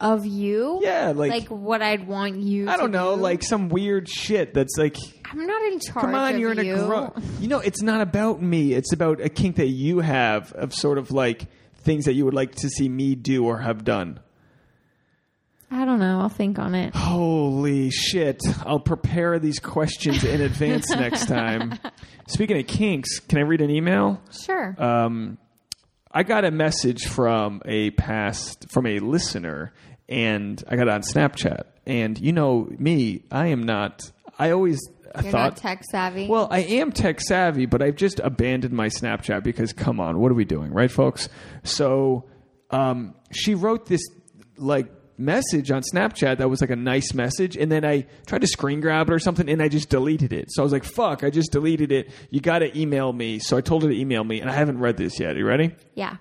of 0.00 0.26
you. 0.26 0.80
Yeah, 0.82 1.12
like- 1.14 1.30
like 1.30 1.48
what 1.48 1.82
I'd 1.82 2.06
want 2.06 2.36
you. 2.36 2.68
I 2.68 2.76
don't 2.76 2.90
know, 2.92 3.16
do. 3.16 3.22
like 3.22 3.42
some 3.42 3.68
weird 3.68 4.08
shit 4.08 4.54
that's 4.54 4.76
like 4.76 4.96
I'm 5.30 5.46
not 5.46 5.62
in 5.72 5.80
charge. 5.80 6.04
Come 6.04 6.14
on, 6.14 6.34
of 6.34 6.40
you're 6.40 6.52
in 6.52 6.64
you. 6.64 6.74
a 6.76 6.86
gro- 6.86 7.14
You 7.40 7.48
know, 7.48 7.58
it's 7.60 7.82
not 7.82 8.00
about 8.00 8.40
me. 8.42 8.72
It's 8.74 8.92
about 8.92 9.20
a 9.20 9.28
kink 9.28 9.56
that 9.56 9.66
you 9.68 10.00
have 10.00 10.52
of 10.52 10.72
sort 10.74 10.98
of 10.98 11.10
like 11.12 11.46
things 11.82 12.04
that 12.06 12.14
you 12.14 12.24
would 12.24 12.34
like 12.34 12.54
to 12.56 12.68
see 12.68 12.88
me 12.88 13.14
do 13.14 13.44
or 13.44 13.58
have 13.58 13.84
done. 13.84 14.20
I 15.70 15.84
don't 15.84 15.98
know. 15.98 16.20
I'll 16.20 16.28
think 16.28 16.58
on 16.58 16.74
it. 16.74 16.94
Holy 16.94 17.90
shit. 17.90 18.40
I'll 18.64 18.80
prepare 18.80 19.38
these 19.38 19.58
questions 19.58 20.24
in 20.24 20.40
advance 20.40 20.90
next 20.94 21.26
time. 21.26 21.78
Speaking 22.26 22.58
of 22.58 22.66
kinks, 22.66 23.18
can 23.20 23.38
I 23.38 23.42
read 23.42 23.60
an 23.60 23.70
email? 23.70 24.20
Sure. 24.30 24.74
Um, 24.82 25.38
I 26.10 26.22
got 26.22 26.44
a 26.44 26.50
message 26.50 27.06
from 27.06 27.60
a 27.66 27.90
past 27.90 28.70
from 28.70 28.86
a 28.86 28.98
listener, 28.98 29.74
and 30.08 30.62
I 30.68 30.76
got 30.76 30.88
it 30.88 30.90
on 30.90 31.02
Snapchat. 31.02 31.64
And 31.86 32.18
you 32.18 32.32
know 32.32 32.68
me, 32.78 33.24
I 33.30 33.48
am 33.48 33.64
not. 33.64 34.10
I 34.38 34.52
always 34.52 34.80
you're 35.22 35.32
thought 35.32 35.52
not 35.52 35.56
tech 35.56 35.82
savvy. 35.90 36.28
Well, 36.28 36.48
I 36.50 36.60
am 36.60 36.92
tech 36.92 37.20
savvy, 37.20 37.66
but 37.66 37.82
I've 37.82 37.96
just 37.96 38.20
abandoned 38.20 38.72
my 38.74 38.88
Snapchat 38.88 39.42
because, 39.42 39.72
come 39.72 40.00
on, 40.00 40.18
what 40.18 40.30
are 40.30 40.34
we 40.34 40.44
doing, 40.44 40.72
right, 40.72 40.90
folks? 40.90 41.28
So, 41.62 42.24
um, 42.70 43.14
she 43.32 43.54
wrote 43.54 43.86
this 43.86 44.02
like 44.56 44.88
message 45.18 45.70
on 45.70 45.82
Snapchat 45.82 46.38
that 46.38 46.48
was 46.48 46.60
like 46.60 46.70
a 46.70 46.76
nice 46.76 47.12
message, 47.14 47.56
and 47.56 47.70
then 47.70 47.84
I 47.84 48.06
tried 48.26 48.40
to 48.42 48.46
screen 48.46 48.80
grab 48.80 49.08
it 49.10 49.12
or 49.12 49.18
something, 49.18 49.48
and 49.48 49.60
I 49.60 49.68
just 49.68 49.88
deleted 49.88 50.32
it. 50.32 50.46
So 50.50 50.62
I 50.62 50.64
was 50.64 50.72
like, 50.72 50.84
"Fuck! 50.84 51.24
I 51.24 51.30
just 51.30 51.52
deleted 51.52 51.92
it. 51.92 52.10
You 52.30 52.40
got 52.40 52.60
to 52.60 52.78
email 52.78 53.12
me." 53.12 53.38
So 53.38 53.56
I 53.56 53.60
told 53.60 53.82
her 53.82 53.88
to 53.88 53.96
email 53.98 54.24
me, 54.24 54.40
and 54.40 54.48
I 54.48 54.54
haven't 54.54 54.78
read 54.78 54.96
this 54.96 55.18
yet. 55.20 55.34
Are 55.34 55.38
you 55.38 55.46
ready? 55.46 55.74
Yeah. 55.94 56.16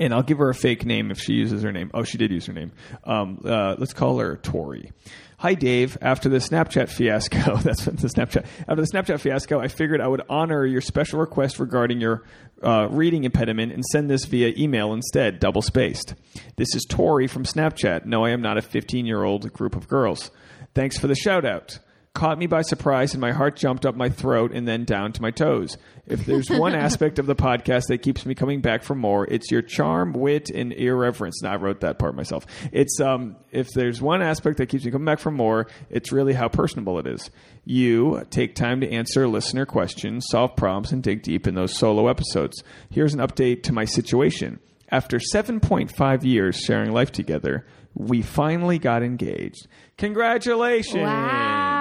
and 0.00 0.14
I'll 0.14 0.22
give 0.22 0.38
her 0.38 0.48
a 0.48 0.54
fake 0.54 0.86
name 0.86 1.10
if 1.10 1.18
she 1.18 1.32
uses 1.32 1.62
her 1.62 1.72
name. 1.72 1.90
Oh, 1.92 2.04
she 2.04 2.18
did 2.18 2.30
use 2.30 2.46
her 2.46 2.52
name. 2.52 2.70
Um, 3.04 3.40
uh, 3.44 3.74
let's 3.78 3.92
call 3.92 4.18
her 4.20 4.36
Tori. 4.36 4.92
Hi, 5.40 5.54
Dave. 5.54 5.96
After 6.02 6.28
the 6.28 6.38
Snapchat 6.38 6.88
fiasco, 6.88 7.56
that's 7.62 7.86
what 7.86 7.96
the 7.96 8.08
Snapchat. 8.08 8.44
After 8.66 8.74
the 8.74 8.88
Snapchat 8.92 9.20
fiasco, 9.20 9.60
I 9.60 9.68
figured 9.68 10.00
I 10.00 10.08
would 10.08 10.22
honor 10.28 10.66
your 10.66 10.80
special 10.80 11.20
request 11.20 11.60
regarding 11.60 12.00
your 12.00 12.24
uh, 12.60 12.88
reading 12.90 13.22
impediment 13.22 13.72
and 13.72 13.84
send 13.84 14.10
this 14.10 14.24
via 14.24 14.52
email 14.58 14.92
instead, 14.92 15.38
double 15.38 15.62
spaced. 15.62 16.14
This 16.56 16.74
is 16.74 16.84
Tori 16.90 17.28
from 17.28 17.44
Snapchat. 17.44 18.04
No, 18.04 18.24
I 18.24 18.30
am 18.30 18.42
not 18.42 18.58
a 18.58 18.62
15 18.62 19.06
year 19.06 19.22
old 19.22 19.52
group 19.52 19.76
of 19.76 19.86
girls. 19.86 20.32
Thanks 20.74 20.98
for 20.98 21.06
the 21.06 21.14
shout 21.14 21.44
out 21.44 21.78
caught 22.18 22.36
me 22.36 22.48
by 22.48 22.62
surprise 22.62 23.14
and 23.14 23.20
my 23.20 23.30
heart 23.30 23.54
jumped 23.54 23.86
up 23.86 23.94
my 23.94 24.08
throat 24.08 24.50
and 24.52 24.66
then 24.66 24.84
down 24.84 25.12
to 25.12 25.22
my 25.22 25.30
toes. 25.30 25.78
If 26.04 26.26
there's 26.26 26.50
one 26.50 26.74
aspect 26.86 27.20
of 27.20 27.26
the 27.26 27.36
podcast 27.36 27.84
that 27.90 27.98
keeps 27.98 28.26
me 28.26 28.34
coming 28.34 28.60
back 28.60 28.82
for 28.82 28.96
more, 28.96 29.24
it's 29.26 29.52
your 29.52 29.62
charm, 29.62 30.12
wit, 30.12 30.50
and 30.50 30.72
irreverence. 30.72 31.40
Now, 31.44 31.52
I 31.52 31.56
wrote 31.56 31.78
that 31.82 32.00
part 32.00 32.16
myself. 32.16 32.44
It's 32.72 32.98
um, 33.00 33.36
if 33.52 33.68
there's 33.68 34.02
one 34.02 34.20
aspect 34.20 34.56
that 34.58 34.66
keeps 34.66 34.84
me 34.84 34.90
coming 34.90 35.04
back 35.04 35.20
for 35.20 35.30
more, 35.30 35.68
it's 35.90 36.10
really 36.10 36.32
how 36.32 36.48
personable 36.48 36.98
it 36.98 37.06
is. 37.06 37.30
You 37.64 38.26
take 38.30 38.56
time 38.56 38.80
to 38.80 38.90
answer 38.90 39.28
listener 39.28 39.64
questions, 39.64 40.26
solve 40.28 40.56
problems, 40.56 40.90
and 40.90 41.04
dig 41.04 41.22
deep 41.22 41.46
in 41.46 41.54
those 41.54 41.78
solo 41.78 42.08
episodes. 42.08 42.64
Here's 42.90 43.14
an 43.14 43.20
update 43.20 43.62
to 43.64 43.72
my 43.72 43.84
situation. 43.84 44.58
After 44.90 45.18
7.5 45.18 46.24
years 46.24 46.58
sharing 46.58 46.90
life 46.90 47.12
together, 47.12 47.64
we 47.94 48.22
finally 48.22 48.80
got 48.80 49.04
engaged. 49.04 49.68
Congratulations! 49.98 51.02
Wow. 51.04 51.77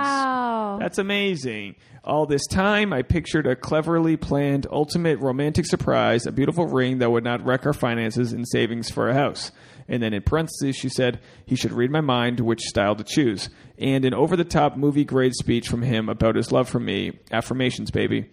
That's 0.80 0.98
amazing. 0.98 1.76
All 2.04 2.26
this 2.26 2.48
time, 2.48 2.94
I 2.94 3.02
pictured 3.02 3.46
a 3.46 3.56
cleverly 3.56 4.16
planned 4.16 4.66
ultimate 4.72 5.20
romantic 5.20 5.66
surprise, 5.66 6.26
a 6.26 6.32
beautiful 6.32 6.66
ring 6.66 7.00
that 7.00 7.12
would 7.12 7.24
not 7.24 7.46
wreck 7.46 7.66
our 7.66 7.74
finances 7.74 8.32
and 8.32 8.48
savings 8.48 8.90
for 8.90 9.10
a 9.10 9.14
house. 9.14 9.52
And 9.90 10.02
then 10.02 10.14
in 10.14 10.22
parentheses, 10.22 10.76
she 10.76 10.90
said 10.90 11.20
he 11.46 11.56
should 11.56 11.72
read 11.72 11.92
my 11.92 12.02
mind 12.02 12.40
which 12.40 12.62
style 12.62 12.96
to 12.96 13.04
choose. 13.04 13.50
And 13.78 14.06
an 14.06 14.14
over 14.14 14.36
the 14.36 14.46
top 14.46 14.78
movie 14.78 15.06
grade 15.06 15.34
speech 15.36 15.68
from 15.68 15.82
him 15.82 16.10
about 16.10 16.36
his 16.36 16.52
love 16.52 16.70
for 16.70 16.80
me. 16.80 17.20
Affirmations, 17.32 17.92
baby. 17.92 18.30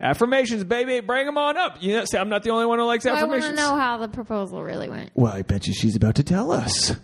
Affirmations, 0.00 0.64
baby. 0.64 1.00
Bring 1.00 1.26
them 1.26 1.38
on 1.38 1.56
up. 1.56 1.82
You 1.82 1.94
know, 1.94 2.04
see, 2.04 2.18
I'm 2.18 2.28
not 2.28 2.42
the 2.42 2.50
only 2.50 2.66
one 2.66 2.78
who 2.78 2.84
likes 2.84 3.06
affirmations. 3.06 3.44
I 3.44 3.46
want 3.48 3.56
to 3.58 3.62
know 3.62 3.76
how 3.76 3.98
the 3.98 4.08
proposal 4.08 4.62
really 4.62 4.88
went. 4.88 5.10
Well, 5.14 5.32
I 5.32 5.42
bet 5.42 5.66
you 5.66 5.72
she's 5.74 5.96
about 5.96 6.16
to 6.16 6.22
tell 6.22 6.52
us. 6.52 6.94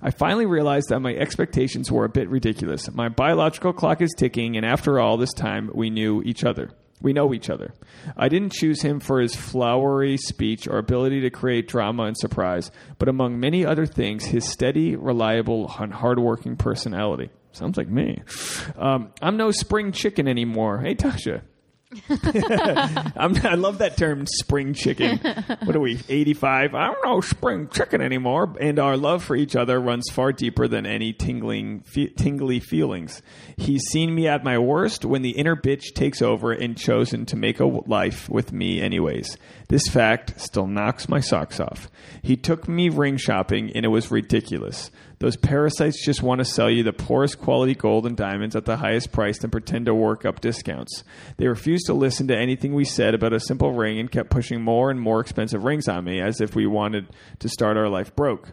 I 0.00 0.10
finally 0.10 0.46
realized 0.46 0.88
that 0.90 1.00
my 1.00 1.14
expectations 1.14 1.90
were 1.90 2.04
a 2.04 2.08
bit 2.08 2.28
ridiculous. 2.28 2.90
My 2.92 3.08
biological 3.08 3.72
clock 3.72 4.00
is 4.00 4.14
ticking, 4.16 4.56
and 4.56 4.64
after 4.64 5.00
all 5.00 5.16
this 5.16 5.32
time, 5.32 5.70
we 5.74 5.90
knew 5.90 6.22
each 6.22 6.44
other. 6.44 6.70
We 7.00 7.12
know 7.12 7.32
each 7.34 7.50
other. 7.50 7.74
I 8.16 8.28
didn't 8.28 8.52
choose 8.52 8.82
him 8.82 8.98
for 9.00 9.20
his 9.20 9.34
flowery 9.34 10.16
speech 10.16 10.66
or 10.66 10.78
ability 10.78 11.20
to 11.22 11.30
create 11.30 11.68
drama 11.68 12.04
and 12.04 12.16
surprise, 12.16 12.70
but 12.98 13.08
among 13.08 13.38
many 13.38 13.64
other 13.64 13.86
things, 13.86 14.24
his 14.24 14.48
steady, 14.48 14.96
reliable, 14.96 15.72
and 15.78 15.92
hardworking 15.92 16.56
personality. 16.56 17.30
Sounds 17.52 17.76
like 17.76 17.88
me. 17.88 18.22
Um, 18.76 19.12
I'm 19.22 19.36
no 19.36 19.50
spring 19.50 19.92
chicken 19.92 20.26
anymore. 20.28 20.78
Hey, 20.78 20.94
Tasha. 20.94 21.42
I'm, 22.10 23.34
I 23.46 23.54
love 23.54 23.78
that 23.78 23.96
term, 23.96 24.26
spring 24.26 24.74
chicken. 24.74 25.18
What 25.64 25.74
are 25.74 25.80
we, 25.80 25.98
85? 26.08 26.74
I 26.74 26.86
don't 26.86 27.04
know 27.04 27.20
spring 27.20 27.68
chicken 27.68 28.00
anymore. 28.02 28.54
And 28.60 28.78
our 28.78 28.96
love 28.96 29.24
for 29.24 29.34
each 29.34 29.56
other 29.56 29.80
runs 29.80 30.10
far 30.10 30.32
deeper 30.32 30.68
than 30.68 30.84
any 30.84 31.12
tingling, 31.12 31.80
fe- 31.80 32.08
tingly 32.08 32.60
feelings. 32.60 33.22
He's 33.56 33.82
seen 33.90 34.14
me 34.14 34.28
at 34.28 34.44
my 34.44 34.58
worst 34.58 35.04
when 35.04 35.22
the 35.22 35.30
inner 35.30 35.56
bitch 35.56 35.94
takes 35.94 36.20
over 36.20 36.52
and 36.52 36.76
chosen 36.76 37.24
to 37.26 37.36
make 37.36 37.58
a 37.60 37.64
life 37.64 38.28
with 38.28 38.52
me 38.52 38.80
anyways. 38.80 39.38
This 39.68 39.86
fact 39.88 40.40
still 40.40 40.66
knocks 40.66 41.08
my 41.08 41.20
socks 41.20 41.58
off. 41.58 41.90
He 42.22 42.36
took 42.36 42.68
me 42.68 42.90
ring 42.90 43.16
shopping 43.16 43.72
and 43.74 43.84
it 43.84 43.88
was 43.88 44.10
ridiculous. 44.10 44.90
Those 45.20 45.36
parasites 45.36 46.04
just 46.04 46.22
want 46.22 46.38
to 46.38 46.44
sell 46.44 46.70
you 46.70 46.82
the 46.82 46.92
poorest 46.92 47.40
quality 47.40 47.74
gold 47.74 48.06
and 48.06 48.16
diamonds 48.16 48.54
at 48.54 48.66
the 48.66 48.76
highest 48.76 49.10
price 49.10 49.42
and 49.42 49.50
pretend 49.50 49.86
to 49.86 49.94
work 49.94 50.24
up 50.24 50.40
discounts. 50.40 51.02
They 51.38 51.48
refused 51.48 51.86
to 51.86 51.94
listen 51.94 52.28
to 52.28 52.36
anything 52.36 52.72
we 52.72 52.84
said 52.84 53.14
about 53.14 53.32
a 53.32 53.40
simple 53.40 53.72
ring 53.72 53.98
and 53.98 54.10
kept 54.10 54.30
pushing 54.30 54.62
more 54.62 54.90
and 54.90 55.00
more 55.00 55.20
expensive 55.20 55.64
rings 55.64 55.88
on 55.88 56.04
me 56.04 56.20
as 56.20 56.40
if 56.40 56.54
we 56.54 56.66
wanted 56.66 57.08
to 57.40 57.48
start 57.48 57.76
our 57.76 57.88
life 57.88 58.14
broke. 58.14 58.52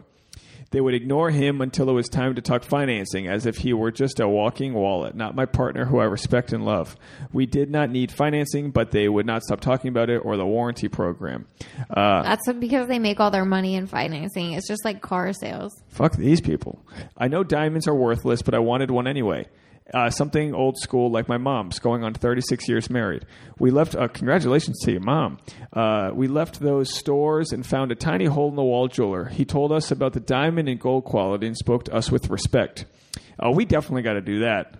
They 0.70 0.80
would 0.80 0.94
ignore 0.94 1.30
him 1.30 1.60
until 1.60 1.88
it 1.88 1.92
was 1.92 2.08
time 2.08 2.34
to 2.34 2.42
talk 2.42 2.64
financing, 2.64 3.28
as 3.28 3.46
if 3.46 3.58
he 3.58 3.72
were 3.72 3.90
just 3.90 4.20
a 4.20 4.28
walking 4.28 4.74
wallet, 4.74 5.14
not 5.14 5.34
my 5.34 5.46
partner 5.46 5.84
who 5.84 5.98
I 5.98 6.04
respect 6.04 6.52
and 6.52 6.64
love. 6.64 6.96
We 7.32 7.46
did 7.46 7.70
not 7.70 7.90
need 7.90 8.10
financing, 8.10 8.70
but 8.72 8.90
they 8.90 9.08
would 9.08 9.26
not 9.26 9.42
stop 9.42 9.60
talking 9.60 9.88
about 9.88 10.10
it 10.10 10.18
or 10.18 10.36
the 10.36 10.46
warranty 10.46 10.88
program. 10.88 11.46
Uh, 11.88 12.22
That's 12.22 12.52
because 12.54 12.88
they 12.88 12.98
make 12.98 13.20
all 13.20 13.30
their 13.30 13.44
money 13.44 13.74
in 13.76 13.86
financing. 13.86 14.52
It's 14.52 14.68
just 14.68 14.84
like 14.84 15.00
car 15.00 15.32
sales. 15.32 15.72
Fuck 15.88 16.16
these 16.16 16.40
people. 16.40 16.84
I 17.16 17.28
know 17.28 17.44
diamonds 17.44 17.86
are 17.86 17.94
worthless, 17.94 18.42
but 18.42 18.54
I 18.54 18.58
wanted 18.58 18.90
one 18.90 19.06
anyway. 19.06 19.46
Uh, 19.94 20.10
something 20.10 20.52
old 20.52 20.76
school 20.78 21.12
like 21.12 21.28
my 21.28 21.36
mom's, 21.38 21.78
going 21.78 22.02
on 22.02 22.12
36 22.12 22.68
years 22.68 22.90
married. 22.90 23.24
We 23.60 23.70
left, 23.70 23.94
uh, 23.94 24.08
congratulations 24.08 24.80
to 24.80 24.90
your 24.90 25.00
mom. 25.00 25.38
Uh, 25.72 26.10
we 26.12 26.26
left 26.26 26.58
those 26.58 26.92
stores 26.92 27.52
and 27.52 27.64
found 27.64 27.92
a 27.92 27.94
tiny 27.94 28.24
hole 28.24 28.48
in 28.48 28.56
the 28.56 28.64
wall 28.64 28.88
jeweler. 28.88 29.26
He 29.26 29.44
told 29.44 29.70
us 29.70 29.92
about 29.92 30.12
the 30.12 30.18
diamond 30.20 30.68
and 30.68 30.80
gold 30.80 31.04
quality 31.04 31.46
and 31.46 31.56
spoke 31.56 31.84
to 31.84 31.94
us 31.94 32.10
with 32.10 32.30
respect. 32.30 32.84
Oh, 33.38 33.52
we 33.52 33.64
definitely 33.64 34.02
got 34.02 34.14
to 34.14 34.20
do 34.20 34.40
that. 34.40 34.74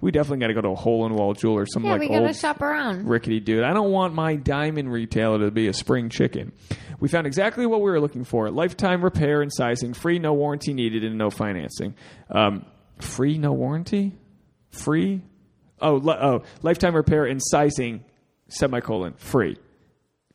We 0.00 0.10
definitely 0.10 0.38
got 0.38 0.46
to 0.48 0.54
go 0.54 0.62
to 0.62 0.68
a 0.70 0.74
hole 0.74 1.06
in 1.06 1.12
the 1.12 1.18
wall 1.18 1.34
jeweler, 1.34 1.66
some 1.66 1.84
Yeah, 1.84 1.92
like 1.92 2.00
we 2.00 2.08
old 2.08 2.20
gotta 2.22 2.32
shop 2.34 2.60
around. 2.62 3.06
rickety 3.06 3.38
dude. 3.38 3.62
I 3.62 3.72
don't 3.72 3.90
want 3.92 4.14
my 4.14 4.34
diamond 4.34 4.90
retailer 4.90 5.38
to 5.40 5.50
be 5.50 5.68
a 5.68 5.74
spring 5.74 6.08
chicken. 6.08 6.52
We 6.98 7.08
found 7.08 7.26
exactly 7.26 7.66
what 7.66 7.82
we 7.82 7.90
were 7.90 8.00
looking 8.00 8.24
for: 8.24 8.50
lifetime 8.50 9.04
repair 9.04 9.42
and 9.42 9.52
sizing, 9.52 9.92
free, 9.92 10.18
no 10.18 10.32
warranty 10.32 10.72
needed, 10.72 11.04
and 11.04 11.18
no 11.18 11.28
financing. 11.28 11.94
Um, 12.30 12.64
free, 12.98 13.36
no 13.36 13.52
warranty. 13.52 14.14
Free. 14.70 15.22
Oh, 15.80 15.94
li- 15.96 16.16
oh, 16.20 16.42
lifetime 16.62 16.94
repair 16.94 17.24
and 17.24 17.40
sizing, 17.42 18.04
semicolon, 18.48 19.14
free. 19.16 19.56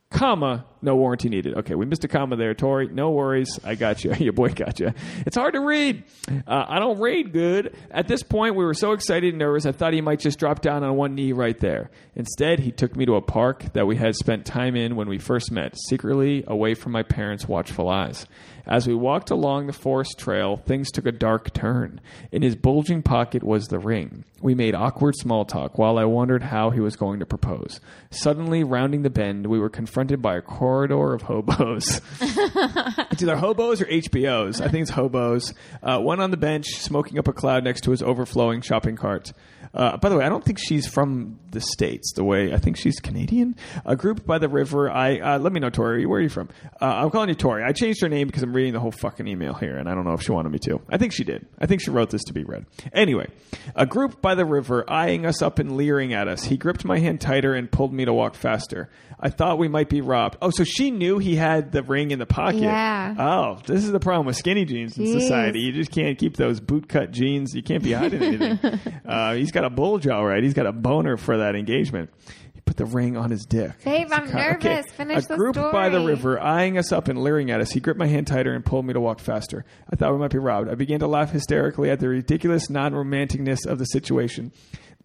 Comma, 0.10 0.65
no 0.86 0.95
warranty 0.95 1.30
needed. 1.30 1.58
Okay, 1.58 1.76
we 1.76 1.86
missed 1.86 2.04
a 2.04 2.08
comma 2.08 2.36
there, 2.36 2.54
Tori. 2.54 2.88
No 2.88 3.12
worries. 3.12 3.60
I 3.63 3.76
got 3.76 4.04
you. 4.04 4.13
Your 4.19 4.34
boy 4.34 4.50
got 4.50 4.80
you. 4.80 4.93
It's 5.26 5.36
hard 5.36 5.54
to 5.56 5.60
read. 5.60 6.04
Uh, 6.48 6.65
I 6.67 6.80
don't 6.80 7.00
read 7.00 7.34
good. 7.34 7.76
At 7.91 8.08
this 8.08 8.24
point, 8.24 8.56
we 8.56 8.63
were 8.63 8.74
so 8.74 8.93
excited 8.93 9.30
and 9.30 9.39
nervous, 9.39 9.65
I 9.65 9.71
thought 9.71 9.93
he 9.93 10.02
might 10.02 10.19
just 10.19 10.39
drop 10.39 10.62
down 10.62 10.84
on 10.84 10.95
one 10.95 11.15
knee 11.15 11.34
right 11.34 11.58
there. 11.60 11.89
Instead, 12.15 12.60
he 12.60 12.71
took 12.71 12.95
me 12.95 13.06
to 13.06 13.15
a 13.15 13.21
park 13.21 13.74
that 13.74 13.88
we 13.88 13.98
had 13.98 14.15
spent 14.15 14.45
time 14.45 14.76
in 14.76 14.95
when 14.95 15.10
we 15.10 15.17
first 15.17 15.52
met, 15.52 15.76
secretly 15.88 16.43
away 16.48 16.74
from 16.74 16.91
my 16.93 17.04
parents' 17.04 17.48
watchful 17.48 17.89
eyes. 17.89 18.26
As 18.67 18.88
we 18.88 18.95
walked 18.95 19.30
along 19.30 19.67
the 19.67 19.74
forest 19.74 20.17
trail, 20.17 20.58
things 20.58 20.89
took 20.89 21.06
a 21.06 21.12
dark 21.12 21.54
turn. 21.54 22.02
In 22.32 22.41
his 22.41 22.56
bulging 22.56 23.04
pocket 23.04 23.43
was 23.43 23.67
the 23.67 23.78
ring. 23.78 24.24
We 24.41 24.56
made 24.56 24.74
awkward 24.74 25.15
small 25.15 25.45
talk 25.45 25.78
while 25.78 26.00
I 26.00 26.06
wondered 26.06 26.43
how 26.43 26.71
he 26.71 26.80
was 26.80 26.95
going 26.95 27.19
to 27.19 27.26
propose. 27.28 27.80
Suddenly, 28.10 28.63
rounding 28.63 29.04
the 29.04 29.10
bend, 29.12 29.48
we 29.48 29.60
were 29.60 29.69
confronted 29.69 30.21
by 30.21 30.36
a 30.36 30.41
of 30.84 31.22
hobos. 31.22 32.02
it's 32.22 33.22
either 33.22 33.38
hobos 33.38 33.82
or 33.82 33.86
HBOs. 33.86 34.62
I 34.62 34.68
think 34.68 34.84
it's 34.84 34.92
hobos. 34.92 35.54
Uh, 35.82 36.00
one 36.00 36.20
on 36.20 36.32
the 36.32 36.38
bench, 36.38 36.68
smoking 36.76 37.18
up 37.18 37.28
a 37.28 37.34
cloud 37.34 37.64
next 37.64 37.82
to 37.82 37.92
his 37.92 38.02
overflowing 38.02 38.62
shopping 38.62 38.96
cart. 38.96 39.32
Uh, 39.74 39.98
by 39.98 40.08
the 40.08 40.18
way, 40.18 40.24
I 40.24 40.30
don't 40.30 40.44
think 40.44 40.58
she's 40.58 40.88
from 40.88 41.38
the 41.52 41.60
states. 41.60 42.14
The 42.14 42.24
way 42.24 42.54
I 42.54 42.58
think 42.58 42.78
she's 42.78 43.00
Canadian. 43.00 43.58
A 43.86 43.96
group 43.96 44.26
by 44.26 44.38
the 44.38 44.48
river. 44.48 44.90
I 44.90 45.20
uh, 45.20 45.40
let 45.40 45.52
me 45.52 45.60
know, 45.60 45.70
Tori. 45.70 46.06
Where 46.06 46.20
are 46.20 46.24
you 46.24 46.30
from? 46.30 46.50
Uh, 46.82 46.86
I'm 46.86 47.10
calling 47.10 47.28
you 47.28 47.36
Tori. 47.36 47.62
I 47.62 47.74
changed 47.74 48.02
her 48.02 48.08
name 48.08 48.28
because 48.28 48.42
I'm 48.42 48.54
reading 48.54 48.72
the 48.72 48.80
whole 48.80 48.92
fucking 48.92 49.28
email 49.28 49.54
here, 49.54 49.78
and 49.78 49.90
I 49.90 49.96
don't 49.96 50.06
know 50.06 50.14
if 50.14 50.22
she 50.22 50.32
wanted 50.32 50.52
me 50.52 50.60
to. 50.60 50.82
I 50.90 50.98
think 50.98 51.12
she 51.12 51.26
did. 51.26 51.46
I 51.60 51.66
think 51.66 51.82
she 51.82 51.92
wrote 51.92 52.10
this 52.10 52.24
to 52.26 52.34
be 52.34 52.46
read. 52.46 52.66
Anyway, 52.94 53.28
a 53.76 53.86
group 53.86 54.22
by 54.22 54.36
the 54.36 54.46
river, 54.46 54.90
eyeing 54.90 55.26
us 55.26 55.42
up 55.42 55.60
and 55.60 55.76
leering 55.76 56.14
at 56.14 56.30
us. 56.30 56.46
He 56.46 56.56
gripped 56.56 56.86
my 56.86 57.00
hand 57.00 57.20
tighter 57.20 57.54
and 57.54 57.70
pulled 57.70 57.94
me 57.94 58.06
to 58.06 58.14
walk 58.14 58.36
faster. 58.36 58.90
I 59.19 59.30
thought 59.30 59.58
we 59.58 59.67
might 59.67 59.89
be 59.89 60.01
robbed. 60.01 60.38
Oh, 60.41 60.49
so 60.49 60.63
she 60.63 60.91
knew 60.91 61.19
he 61.19 61.36
had 61.36 61.71
the 61.71 61.84
ring 61.84 62.12
in 62.12 62.19
the 62.19 62.25
pocket. 62.25 62.62
Yeah. 62.62 63.15
Oh, 63.17 63.62
this 63.65 63.84
is 63.84 63.91
the 63.91 63.99
problem 63.99 64.25
with 64.25 64.36
skinny 64.36 64.65
jeans 64.65 64.97
in 64.97 65.06
Jeez. 65.06 65.21
society. 65.21 65.60
You 65.60 65.71
just 65.71 65.91
can't 65.91 66.17
keep 66.17 66.36
those 66.38 66.60
bootcut 66.60 67.12
jeans. 67.12 67.54
You 67.54 67.63
can't 67.63 67.84
be 67.84 67.93
hiding 67.93 68.21
anything. 68.21 68.80
uh, 69.06 69.34
he's 69.36 69.51
got 69.51 69.63
a 69.63 69.69
bulge, 69.69 70.08
all 70.08 70.25
right. 70.25 70.43
He's 70.43 70.54
got 70.54 70.65
a 70.65 70.71
boner 70.71 71.17
for 71.17 71.38
that 71.38 71.56
engagement. 71.56 72.10
He 72.54 72.62
put 72.62 72.78
the 72.78 72.86
ring 72.86 73.15
on 73.15 73.32
his 73.32 73.45
dick. 73.45 73.71
Babe, 73.84 74.08
I'm 74.12 74.30
nervous. 74.30 74.86
Finish 74.91 75.25
a 75.25 75.28
the 75.30 75.36
group 75.38 75.56
by 75.56 75.89
the 75.89 76.01
river, 76.01 76.39
eyeing 76.39 76.78
us 76.78 76.91
up 76.91 77.08
and 77.08 77.21
leering 77.21 77.51
at 77.51 77.62
us. 77.62 77.71
He 77.71 77.80
gripped 77.80 77.99
my 77.99 78.08
hand 78.08 78.28
tighter 78.28 78.54
and 78.54 78.65
pulled 78.65 78.86
me 78.86 78.93
to 78.93 78.99
walk 78.99 79.19
faster. 79.19 79.65
I 79.91 79.95
thought 79.95 80.12
we 80.12 80.19
might 80.19 80.32
be 80.32 80.39
robbed. 80.39 80.69
I 80.69 80.75
began 80.75 80.99
to 80.99 81.08
laugh 81.08 81.32
hysterically 81.32 81.89
at 81.89 81.99
the 81.99 82.10
ridiculous 82.10 82.69
non-romanticness 82.69 83.65
of 83.65 83.80
the 83.80 83.86
situation. 83.86 84.51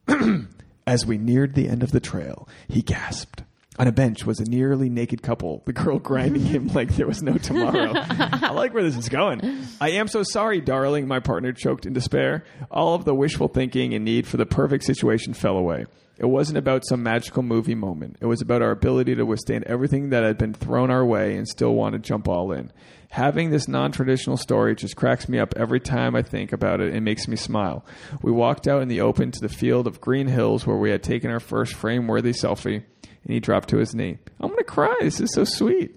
As 0.87 1.07
we 1.07 1.19
neared 1.19 1.55
the 1.55 1.69
end 1.69 1.85
of 1.85 1.93
the 1.93 2.01
trail, 2.01 2.49
he 2.67 2.83
gasped. 2.83 3.45
On 3.81 3.87
a 3.87 3.93
bench 3.93 4.27
was 4.27 4.41
a 4.41 4.45
nearly 4.45 4.91
naked 4.91 5.23
couple, 5.23 5.63
the 5.65 5.73
girl 5.73 5.99
grinding 6.11 6.45
him 6.45 6.67
like 6.69 6.97
there 6.97 7.07
was 7.07 7.23
no 7.23 7.39
tomorrow. 7.39 7.95
I 7.97 8.51
like 8.51 8.75
where 8.75 8.83
this 8.83 8.95
is 8.95 9.09
going. 9.09 9.41
I 9.81 9.93
am 9.93 10.07
so 10.07 10.23
sorry, 10.23 10.61
darling, 10.61 11.09
my 11.09 11.19
partner 11.19 11.55
choked 11.55 11.87
in 11.87 11.95
despair. 11.95 12.45
All 12.71 12.95
of 12.95 13.07
the 13.07 13.15
wishful 13.15 13.49
thinking 13.49 13.95
and 13.95 14.05
need 14.05 14.27
for 14.27 14.37
the 14.37 14.45
perfect 14.45 14.85
situation 14.85 15.33
fell 15.33 15.57
away. 15.57 15.87
It 16.19 16.27
wasn't 16.27 16.59
about 16.59 16.85
some 16.85 17.03
magical 17.03 17.43
movie 17.43 17.75
moment. 17.75 18.19
It 18.21 18.27
was 18.27 18.43
about 18.43 18.61
our 18.61 18.71
ability 18.71 19.15
to 19.15 19.25
withstand 19.25 19.65
everything 19.65 20.11
that 20.11 20.25
had 20.25 20.37
been 20.37 20.53
thrown 20.53 20.91
our 20.91 21.03
way 21.03 21.39
and 21.39 21.49
still 21.49 21.75
want 21.75 21.95
to 21.95 21.99
jump 21.99 22.29
all 22.29 22.53
in. 22.53 22.71
Having 23.09 23.49
this 23.49 23.67
non 23.67 23.93
traditional 23.93 24.37
story 24.37 24.77
just 24.77 24.95
cracks 24.95 25.27
me 25.27 25.39
up 25.39 25.55
every 25.57 25.81
time 25.81 26.15
I 26.15 26.21
think 26.21 26.53
about 26.53 26.83
it 26.83 26.93
and 26.93 27.03
makes 27.03 27.27
me 27.27 27.37
smile. 27.37 27.87
We 28.21 28.31
walked 28.31 28.69
out 28.69 28.83
in 28.83 28.89
the 28.89 29.01
open 29.01 29.31
to 29.31 29.41
the 29.41 29.49
field 29.49 29.87
of 29.87 30.03
green 30.03 30.27
hills 30.27 30.67
where 30.67 30.77
we 30.77 30.91
had 30.91 31.03
taken 31.03 31.31
our 31.31 31.41
first 31.41 31.73
frame 31.73 32.07
worthy 32.07 32.33
selfie, 32.33 32.85
and 33.25 33.33
he 33.33 33.41
dropped 33.41 33.69
to 33.71 33.79
his 33.79 33.95
knee. 33.95 34.19
I'm 34.41 34.49
going 34.49 34.59
to 34.59 34.65
cry. 34.65 34.97
This 35.01 35.21
is 35.21 35.33
so 35.33 35.45
sweet. 35.45 35.95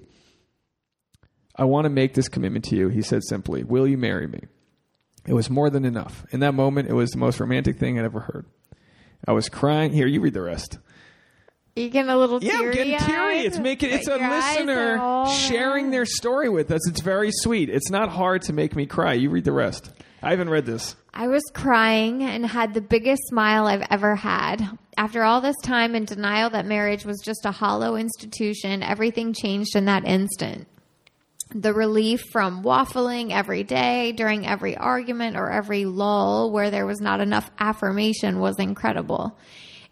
I 1.56 1.66
want 1.66 1.86
to 1.86 1.90
make 1.90 2.14
this 2.14 2.28
commitment 2.28 2.66
to 2.66 2.76
you, 2.76 2.90
he 2.90 3.02
said 3.02 3.24
simply. 3.24 3.64
Will 3.64 3.88
you 3.88 3.98
marry 3.98 4.28
me? 4.28 4.42
It 5.26 5.34
was 5.34 5.50
more 5.50 5.70
than 5.70 5.86
enough. 5.86 6.26
In 6.32 6.42
that 6.42 6.54
moment, 6.54 6.90
it 6.90 6.94
was 6.94 7.12
the 7.12 7.18
most 7.18 7.40
romantic 7.40 7.78
thing 7.78 7.98
I'd 7.98 8.06
ever 8.06 8.20
heard. 8.22 8.46
I 9.28 9.32
was 9.32 9.48
crying. 9.50 9.94
Here, 9.94 10.08
you 10.08 10.20
read 10.20 10.34
the 10.34 10.42
rest. 10.42 10.80
You 11.76 11.90
getting 11.90 12.12
a 12.12 12.18
little 12.18 12.40
teary. 12.40 12.54
Yeah, 12.54 12.68
I'm 12.68 12.72
getting 12.74 12.98
teary. 13.00 13.40
It's 13.40 13.58
making 13.58 13.92
it's 13.92 14.08
a 14.08 14.18
listener 14.18 15.26
sharing 15.28 15.92
their 15.92 16.06
story 16.06 16.50
with 16.50 16.72
us. 16.72 16.88
It's 16.88 17.02
very 17.02 17.32
sweet. 17.32 17.70
It's 17.70 17.90
not 17.90 18.10
hard 18.10 18.44
to 18.44 18.54
make 18.54 18.76
me 18.76 18.86
cry. 18.86 19.14
You 19.14 19.30
read 19.30 19.46
the 19.46 19.54
rest. 19.54 19.90
I 20.22 20.32
haven't 20.32 20.50
read 20.50 20.66
this. 20.66 20.96
I 21.14 21.28
was 21.28 21.44
crying 21.54 22.22
and 22.24 22.46
had 22.46 22.74
the 22.74 22.82
biggest 22.82 23.24
smile 23.28 23.66
I've 23.66 23.86
ever 23.90 24.16
had. 24.16 24.78
After 25.04 25.26
all 25.26 25.42
this 25.42 25.58
time 25.62 25.96
in 25.96 26.06
denial 26.06 26.52
that 26.52 26.66
marriage 26.66 27.04
was 27.04 27.20
just 27.20 27.44
a 27.44 27.52
hollow 27.52 27.98
institution, 27.98 28.82
everything 28.82 29.34
changed 29.34 29.76
in 29.76 29.84
that 29.84 30.08
instant. 30.08 30.66
The 31.54 31.74
relief 31.74 32.22
from 32.32 32.64
waffling 32.64 33.32
every 33.32 33.64
day 33.64 34.14
during 34.14 34.48
every 34.48 34.78
argument 34.78 35.36
or 35.36 35.52
every 35.52 35.84
lull 35.84 36.52
where 36.52 36.72
there 36.72 36.86
was 36.86 37.02
not 37.02 37.20
enough 37.20 37.52
affirmation 37.60 38.40
was 38.40 38.58
incredible. 38.60 39.38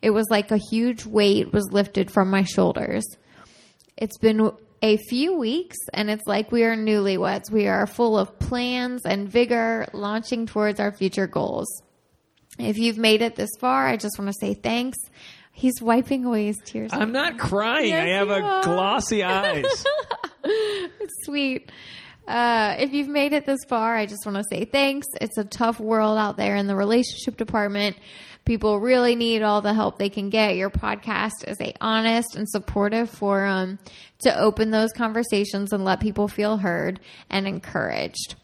It 0.02 0.12
was 0.12 0.28
like 0.30 0.50
a 0.50 0.62
huge 0.72 1.06
weight 1.06 1.52
was 1.52 1.74
lifted 1.74 2.10
from 2.10 2.30
my 2.30 2.44
shoulders. 2.44 3.04
It's 3.98 4.18
been 4.18 4.52
a 4.82 4.96
few 4.96 5.38
weeks 5.38 5.76
and 5.94 6.10
it's 6.10 6.26
like 6.26 6.54
we 6.54 6.64
are 6.64 6.78
newlyweds. 6.78 7.52
We 7.52 7.68
are 7.68 7.86
full 7.86 8.18
of 8.18 8.40
plans 8.40 9.02
and 9.06 9.28
vigor 9.28 9.88
launching 9.92 10.46
towards 10.46 10.80
our 10.80 10.94
future 10.94 11.28
goals. 11.28 11.68
If 12.60 12.78
you've 12.78 12.98
made 12.98 13.22
it 13.22 13.36
this 13.36 13.50
far, 13.60 13.88
I 13.88 13.98
just 13.98 14.20
want 14.20 14.30
to 14.30 14.38
say 14.40 14.54
thanks. 14.54 14.98
He's 15.54 15.82
wiping 15.82 16.26
away 16.26 16.48
his 16.48 16.58
tears. 16.66 16.92
I'm 16.94 17.12
not 17.12 17.38
crying. 17.38 17.90
Yes, 17.90 18.04
I 18.04 18.08
have 18.10 18.30
a 18.30 18.42
are. 18.42 18.64
glossy 18.64 19.24
eyes. 19.24 19.66
It's 20.44 21.26
sweet. 21.26 21.72
Uh, 22.28 22.76
if 22.80 22.94
you've 22.94 23.08
made 23.08 23.34
it 23.34 23.46
this 23.46 23.60
far, 23.68 23.96
I 23.96 24.06
just 24.08 24.26
want 24.26 24.38
to 24.38 24.44
say 24.50 24.66
thanks. 24.66 25.08
It's 25.20 25.38
a 25.38 25.44
tough 25.44 25.80
world 25.80 26.18
out 26.18 26.36
there 26.38 26.56
in 26.56 26.66
the 26.66 26.76
relationship 26.76 27.38
department. 27.38 27.96
People 28.44 28.80
really 28.80 29.16
need 29.16 29.44
all 29.44 29.62
the 29.62 29.74
help 29.74 30.00
they 30.00 30.10
can 30.10 30.30
get. 30.30 30.56
Your 30.56 30.72
podcast 30.72 31.48
is 31.48 31.62
a 31.62 31.74
honest 31.80 32.36
and 32.36 32.50
supportive 32.50 33.10
forum 33.10 33.78
to 34.22 34.36
open 34.40 34.72
those 34.72 34.92
conversations 34.94 35.74
and 35.74 35.86
let 35.86 36.00
people 36.00 36.28
feel 36.28 36.58
heard 36.58 37.00
and 37.30 37.48
encouraged. 37.48 38.36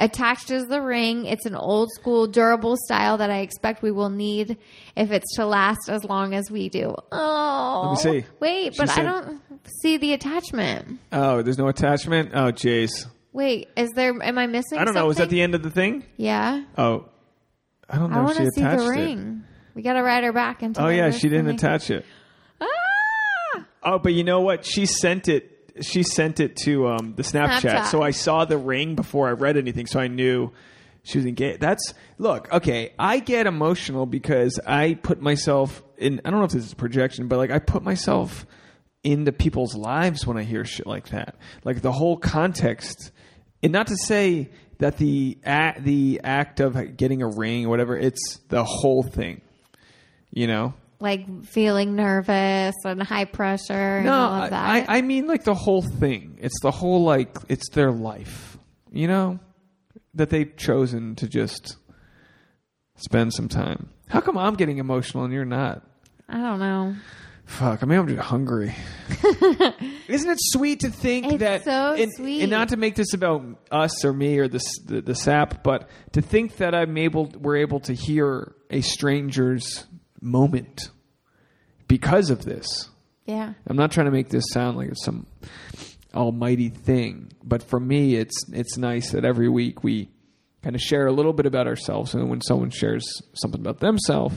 Attached 0.00 0.50
is 0.50 0.66
the 0.66 0.80
ring. 0.80 1.26
It's 1.26 1.44
an 1.46 1.54
old 1.54 1.90
school, 1.92 2.26
durable 2.26 2.74
style 2.86 3.18
that 3.18 3.30
I 3.30 3.40
expect 3.40 3.82
we 3.82 3.90
will 3.92 4.08
need 4.10 4.56
if 4.96 5.12
it's 5.12 5.36
to 5.36 5.44
last 5.46 5.88
as 5.88 6.04
long 6.04 6.34
as 6.34 6.50
we 6.50 6.68
do. 6.70 6.94
Oh, 7.12 7.94
Let 7.96 8.04
me 8.14 8.20
see. 8.22 8.26
Wait, 8.40 8.74
She 8.74 8.78
but 8.78 8.90
I 8.98 9.02
don't 9.02 9.40
see 9.82 9.98
the 9.98 10.14
attachment. 10.14 10.98
oh, 11.12 11.42
there's 11.42 11.58
no 11.58 11.68
attachment. 11.68 12.30
Oh, 12.34 12.50
jeez. 12.50 13.06
Wait, 13.32 13.68
is 13.76 13.90
there? 13.94 14.14
Am 14.22 14.38
I 14.38 14.46
missing? 14.46 14.78
I 14.78 14.84
don't 14.84 14.94
know. 14.94 15.06
Was 15.06 15.18
that 15.18 15.28
the 15.28 15.42
end 15.42 15.54
of 15.54 15.62
the 15.62 15.70
thing? 15.70 16.02
Yeah, 16.16 16.64
Oh, 16.78 17.04
I 17.88 17.98
don't 17.98 18.10
know. 18.10 18.20
I 18.20 18.22
want 18.22 18.38
to 18.38 18.48
see 18.54 18.60
attached 18.62 18.78
the 18.80 18.86
it. 18.86 18.88
ring. 18.88 19.44
We 19.74 19.82
got 19.82 19.92
to 19.92 20.02
ride 20.02 20.24
her 20.24 20.32
back 20.32 20.62
into. 20.62 20.82
Oh 20.82 20.88
yeah, 20.88 21.10
she 21.10 21.28
didn't 21.28 21.48
attach 21.48 21.90
it. 21.90 22.04
Ah! 22.60 23.66
Oh, 23.84 23.98
but 23.98 24.14
you 24.14 24.24
know 24.24 24.40
what? 24.40 24.64
She 24.64 24.86
sent 24.86 25.28
it. 25.28 25.49
She 25.80 26.02
sent 26.02 26.40
it 26.40 26.56
to 26.64 26.88
um, 26.88 27.14
the 27.16 27.22
Snapchat. 27.22 27.60
Snapchat. 27.60 27.86
So 27.86 28.02
I 28.02 28.10
saw 28.10 28.44
the 28.44 28.58
ring 28.58 28.94
before 28.94 29.28
I 29.28 29.32
read 29.32 29.56
anything, 29.56 29.86
so 29.86 30.00
I 30.00 30.08
knew 30.08 30.52
she 31.02 31.18
was 31.18 31.26
engaged. 31.26 31.60
That's 31.60 31.94
look. 32.18 32.52
Okay, 32.52 32.92
I 32.98 33.18
get 33.20 33.46
emotional 33.46 34.06
because 34.06 34.60
I 34.66 34.94
put 34.94 35.20
myself 35.20 35.82
in. 35.96 36.20
I 36.24 36.30
don't 36.30 36.40
know 36.40 36.46
if 36.46 36.52
this 36.52 36.66
is 36.66 36.74
projection, 36.74 37.28
but 37.28 37.38
like 37.38 37.50
I 37.50 37.58
put 37.58 37.82
myself 37.82 38.46
into 39.02 39.32
people's 39.32 39.74
lives 39.74 40.26
when 40.26 40.36
I 40.36 40.42
hear 40.42 40.64
shit 40.64 40.86
like 40.86 41.08
that. 41.08 41.36
Like 41.64 41.80
the 41.80 41.92
whole 41.92 42.16
context, 42.16 43.12
and 43.62 43.72
not 43.72 43.86
to 43.88 43.96
say 43.96 44.50
that 44.78 44.98
the 44.98 45.38
act, 45.44 45.84
the 45.84 46.20
act 46.22 46.60
of 46.60 46.96
getting 46.96 47.22
a 47.22 47.28
ring 47.28 47.66
or 47.66 47.68
whatever. 47.70 47.96
It's 47.96 48.38
the 48.48 48.64
whole 48.64 49.02
thing. 49.02 49.40
You 50.30 50.46
know. 50.46 50.74
Like 51.02 51.44
feeling 51.46 51.96
nervous 51.96 52.74
and 52.84 53.02
high 53.02 53.24
pressure 53.24 53.72
and 53.72 54.04
No, 54.06 54.12
all 54.12 54.34
of 54.34 54.42
I, 54.44 54.48
that. 54.50 54.88
I 54.90 54.98
I 54.98 55.00
mean 55.02 55.26
like 55.26 55.44
the 55.44 55.54
whole 55.54 55.80
thing. 55.82 56.38
It's 56.42 56.60
the 56.60 56.70
whole 56.70 57.02
like 57.04 57.36
it's 57.48 57.70
their 57.70 57.90
life, 57.90 58.58
you 58.92 59.08
know, 59.08 59.40
that 60.14 60.28
they've 60.28 60.54
chosen 60.56 61.14
to 61.16 61.26
just 61.28 61.76
spend 62.96 63.32
some 63.32 63.48
time. 63.48 63.88
How 64.08 64.20
come 64.20 64.36
I'm 64.36 64.54
getting 64.56 64.76
emotional 64.78 65.24
and 65.24 65.32
you're 65.32 65.44
not? 65.46 65.82
I 66.28 66.36
don't 66.38 66.58
know. 66.58 66.94
Fuck, 67.46 67.82
I 67.82 67.86
mean 67.86 67.98
I'm 67.98 68.06
just 68.08 68.20
hungry. 68.20 68.74
Isn't 70.08 70.30
it 70.30 70.38
sweet 70.40 70.80
to 70.80 70.90
think 70.90 71.26
It's 71.26 71.38
that 71.38 71.64
so 71.64 71.94
and, 71.94 72.12
sweet. 72.14 72.42
and 72.42 72.50
not 72.50 72.68
to 72.68 72.76
make 72.76 72.94
this 72.94 73.12
about 73.14 73.42
us 73.70 74.04
or 74.04 74.12
me 74.12 74.38
or 74.38 74.48
the, 74.48 74.56
s- 74.58 74.78
the 74.84 75.00
the 75.00 75.14
SAP, 75.14 75.62
but 75.62 75.88
to 76.12 76.20
think 76.22 76.58
that 76.58 76.74
I'm 76.74 76.96
able 76.98 77.32
we're 77.40 77.56
able 77.56 77.80
to 77.80 77.92
hear 77.94 78.54
a 78.70 78.82
stranger's 78.82 79.86
moment 80.20 80.90
because 81.88 82.30
of 82.30 82.44
this. 82.44 82.88
Yeah. 83.26 83.54
I'm 83.66 83.76
not 83.76 83.92
trying 83.92 84.06
to 84.06 84.12
make 84.12 84.28
this 84.28 84.44
sound 84.50 84.76
like 84.76 84.88
it's 84.88 85.04
some 85.04 85.26
almighty 86.14 86.68
thing, 86.68 87.32
but 87.42 87.62
for 87.62 87.78
me, 87.78 88.16
it's 88.16 88.48
it's 88.52 88.76
nice 88.76 89.12
that 89.12 89.24
every 89.24 89.48
week 89.48 89.84
we 89.84 90.08
kind 90.62 90.74
of 90.74 90.82
share 90.82 91.06
a 91.06 91.12
little 91.12 91.32
bit 91.32 91.46
about 91.46 91.66
ourselves, 91.66 92.14
and 92.14 92.28
when 92.28 92.40
someone 92.40 92.70
shares 92.70 93.04
something 93.34 93.60
about 93.60 93.80
themselves, 93.80 94.36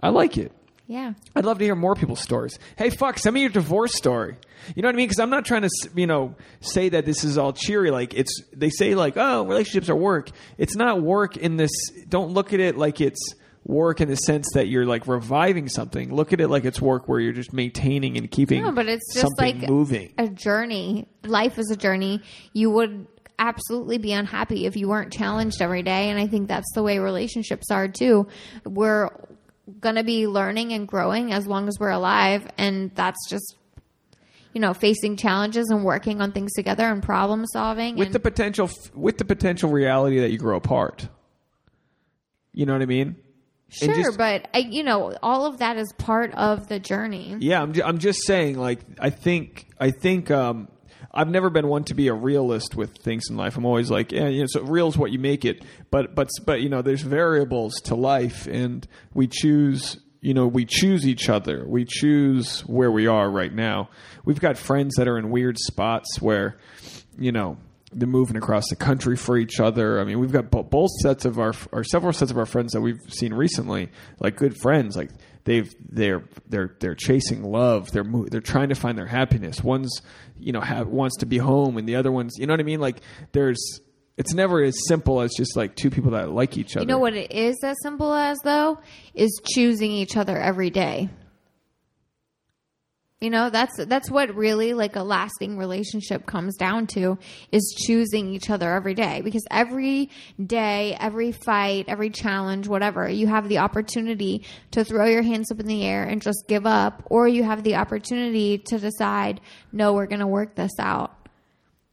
I 0.00 0.10
like 0.10 0.36
it. 0.36 0.52
Yeah. 0.88 1.14
I'd 1.34 1.44
love 1.44 1.58
to 1.58 1.64
hear 1.64 1.74
more 1.74 1.94
people's 1.96 2.20
stories. 2.20 2.58
Hey, 2.76 2.90
fuck, 2.90 3.18
send 3.18 3.34
me 3.34 3.40
your 3.40 3.50
divorce 3.50 3.94
story. 3.94 4.36
You 4.74 4.82
know 4.82 4.88
what 4.88 4.94
I 4.94 4.96
mean? 4.96 5.08
Because 5.08 5.18
I'm 5.18 5.30
not 5.30 5.44
trying 5.44 5.62
to, 5.62 5.70
you 5.96 6.06
know, 6.06 6.36
say 6.60 6.88
that 6.90 7.04
this 7.04 7.24
is 7.24 7.38
all 7.38 7.52
cheery. 7.52 7.90
Like 7.90 8.14
it's, 8.14 8.42
they 8.52 8.70
say 8.70 8.94
like, 8.94 9.16
oh, 9.16 9.44
relationships 9.44 9.88
are 9.90 9.96
work. 9.96 10.30
It's 10.58 10.76
not 10.76 11.02
work 11.02 11.36
in 11.36 11.56
this. 11.56 11.72
Don't 12.08 12.30
look 12.30 12.52
at 12.52 12.60
it 12.60 12.76
like 12.76 13.00
it's 13.00 13.34
work 13.66 14.00
in 14.00 14.08
the 14.08 14.16
sense 14.16 14.46
that 14.54 14.68
you're 14.68 14.86
like 14.86 15.06
reviving 15.06 15.68
something. 15.68 16.14
Look 16.14 16.32
at 16.32 16.40
it 16.40 16.48
like 16.48 16.64
it's 16.64 16.80
work 16.80 17.08
where 17.08 17.18
you're 17.18 17.32
just 17.32 17.52
maintaining 17.52 18.16
and 18.16 18.30
keeping. 18.30 18.62
No, 18.62 18.72
but 18.72 18.86
it's 18.86 19.12
just 19.12 19.32
like 19.38 19.68
moving. 19.68 20.14
a 20.18 20.28
journey. 20.28 21.08
Life 21.24 21.58
is 21.58 21.70
a 21.70 21.76
journey. 21.76 22.22
You 22.52 22.70
would 22.70 23.06
absolutely 23.38 23.98
be 23.98 24.12
unhappy 24.12 24.66
if 24.66 24.76
you 24.76 24.88
weren't 24.88 25.12
challenged 25.12 25.60
every 25.60 25.82
day. 25.82 26.10
And 26.10 26.18
I 26.18 26.28
think 26.28 26.48
that's 26.48 26.70
the 26.74 26.82
way 26.82 26.98
relationships 26.98 27.70
are 27.70 27.88
too. 27.88 28.28
We're 28.64 29.10
going 29.80 29.96
to 29.96 30.04
be 30.04 30.28
learning 30.28 30.72
and 30.72 30.86
growing 30.86 31.32
as 31.32 31.46
long 31.46 31.66
as 31.66 31.76
we're 31.80 31.90
alive. 31.90 32.48
And 32.56 32.94
that's 32.94 33.28
just, 33.28 33.56
you 34.52 34.60
know, 34.60 34.74
facing 34.74 35.16
challenges 35.16 35.68
and 35.70 35.84
working 35.84 36.22
on 36.22 36.30
things 36.30 36.52
together 36.52 36.84
and 36.84 37.02
problem 37.02 37.44
solving. 37.46 37.96
with 37.96 38.06
and 38.06 38.14
the 38.14 38.20
potential, 38.20 38.70
with 38.94 39.18
the 39.18 39.24
potential 39.24 39.70
reality 39.70 40.20
that 40.20 40.30
you 40.30 40.38
grow 40.38 40.56
apart. 40.56 41.08
You 42.52 42.64
know 42.64 42.72
what 42.72 42.80
I 42.80 42.86
mean? 42.86 43.16
Sure, 43.68 43.94
just- 43.94 44.18
but 44.18 44.48
I, 44.54 44.58
you 44.58 44.82
know, 44.82 45.14
all 45.22 45.46
of 45.46 45.58
that 45.58 45.76
is 45.76 45.92
part 45.98 46.32
of 46.34 46.68
the 46.68 46.78
journey. 46.78 47.36
Yeah, 47.40 47.60
I'm, 47.60 47.72
ju- 47.72 47.82
I'm 47.84 47.98
just 47.98 48.24
saying. 48.24 48.58
Like, 48.58 48.80
I 48.98 49.10
think, 49.10 49.66
I 49.80 49.90
think, 49.90 50.30
um, 50.30 50.68
I've 51.12 51.28
never 51.28 51.48
been 51.50 51.66
one 51.68 51.84
to 51.84 51.94
be 51.94 52.08
a 52.08 52.14
realist 52.14 52.76
with 52.76 52.98
things 52.98 53.30
in 53.30 53.36
life. 53.36 53.56
I'm 53.56 53.64
always 53.64 53.90
like, 53.90 54.12
yeah, 54.12 54.28
you 54.28 54.40
know, 54.40 54.46
so 54.48 54.62
real 54.62 54.88
is 54.88 54.98
what 54.98 55.12
you 55.12 55.18
make 55.18 55.44
it. 55.44 55.64
But, 55.90 56.14
but, 56.14 56.28
but, 56.44 56.60
you 56.60 56.68
know, 56.68 56.82
there's 56.82 57.00
variables 57.02 57.74
to 57.84 57.94
life, 57.94 58.46
and 58.46 58.86
we 59.14 59.26
choose. 59.26 59.98
You 60.22 60.34
know, 60.34 60.46
we 60.48 60.64
choose 60.64 61.06
each 61.06 61.28
other. 61.28 61.64
We 61.68 61.84
choose 61.84 62.60
where 62.62 62.90
we 62.90 63.06
are 63.06 63.30
right 63.30 63.52
now. 63.52 63.90
We've 64.24 64.40
got 64.40 64.58
friends 64.58 64.94
that 64.96 65.06
are 65.06 65.18
in 65.18 65.30
weird 65.30 65.56
spots 65.58 66.20
where, 66.20 66.56
you 67.16 67.30
know, 67.30 67.58
they're 67.92 68.08
moving 68.08 68.36
across 68.36 68.68
the 68.68 68.76
country 68.76 69.16
for 69.16 69.36
each 69.36 69.60
other. 69.60 70.00
I 70.00 70.04
mean, 70.04 70.18
we've 70.18 70.32
got 70.32 70.50
bo- 70.50 70.64
both 70.64 70.90
sets 71.02 71.24
of 71.24 71.38
our 71.38 71.54
or 71.72 71.84
several 71.84 72.12
sets 72.12 72.30
of 72.30 72.38
our 72.38 72.46
friends 72.46 72.72
that 72.72 72.80
we've 72.80 73.00
seen 73.08 73.32
recently, 73.32 73.90
like 74.18 74.36
good 74.36 74.56
friends. 74.60 74.96
Like 74.96 75.10
they've 75.44 75.72
they're 75.88 76.24
they're 76.48 76.74
they're 76.80 76.94
chasing 76.94 77.44
love. 77.44 77.90
They're 77.92 78.04
mo- 78.04 78.26
they're 78.28 78.40
trying 78.40 78.70
to 78.70 78.74
find 78.74 78.98
their 78.98 79.06
happiness. 79.06 79.62
One's 79.62 80.02
you 80.38 80.52
know 80.52 80.60
ha- 80.60 80.82
wants 80.82 81.18
to 81.18 81.26
be 81.26 81.38
home, 81.38 81.76
and 81.76 81.88
the 81.88 81.96
other 81.96 82.10
one's 82.12 82.36
you 82.38 82.46
know 82.46 82.52
what 82.52 82.60
I 82.60 82.64
mean. 82.64 82.80
Like 82.80 83.00
there's 83.32 83.80
it's 84.16 84.34
never 84.34 84.62
as 84.62 84.76
simple 84.88 85.20
as 85.20 85.32
just 85.36 85.56
like 85.56 85.76
two 85.76 85.90
people 85.90 86.12
that 86.12 86.30
like 86.30 86.56
each 86.56 86.76
other. 86.76 86.82
You 86.82 86.88
know 86.88 86.98
what 86.98 87.14
it 87.14 87.30
is 87.30 87.56
as 87.62 87.76
simple 87.82 88.12
as 88.12 88.38
though 88.44 88.78
is 89.14 89.40
choosing 89.46 89.92
each 89.92 90.16
other 90.16 90.36
every 90.38 90.70
day. 90.70 91.08
You 93.20 93.30
know, 93.30 93.48
that's 93.48 93.82
that's 93.86 94.10
what 94.10 94.34
really 94.34 94.74
like 94.74 94.94
a 94.94 95.02
lasting 95.02 95.56
relationship 95.56 96.26
comes 96.26 96.54
down 96.54 96.86
to 96.88 97.16
is 97.50 97.74
choosing 97.86 98.28
each 98.28 98.50
other 98.50 98.70
every 98.70 98.92
day 98.92 99.22
because 99.22 99.46
every 99.50 100.10
day, 100.44 100.94
every 101.00 101.32
fight, 101.32 101.86
every 101.88 102.10
challenge, 102.10 102.68
whatever, 102.68 103.08
you 103.08 103.26
have 103.26 103.48
the 103.48 103.56
opportunity 103.56 104.44
to 104.72 104.84
throw 104.84 105.06
your 105.06 105.22
hands 105.22 105.50
up 105.50 105.60
in 105.60 105.66
the 105.66 105.82
air 105.86 106.04
and 106.04 106.20
just 106.20 106.44
give 106.46 106.66
up 106.66 107.04
or 107.06 107.26
you 107.26 107.42
have 107.42 107.62
the 107.62 107.76
opportunity 107.76 108.58
to 108.58 108.78
decide, 108.78 109.40
no, 109.72 109.94
we're 109.94 110.06
going 110.06 110.20
to 110.20 110.26
work 110.26 110.54
this 110.54 110.78
out. 110.78 111.16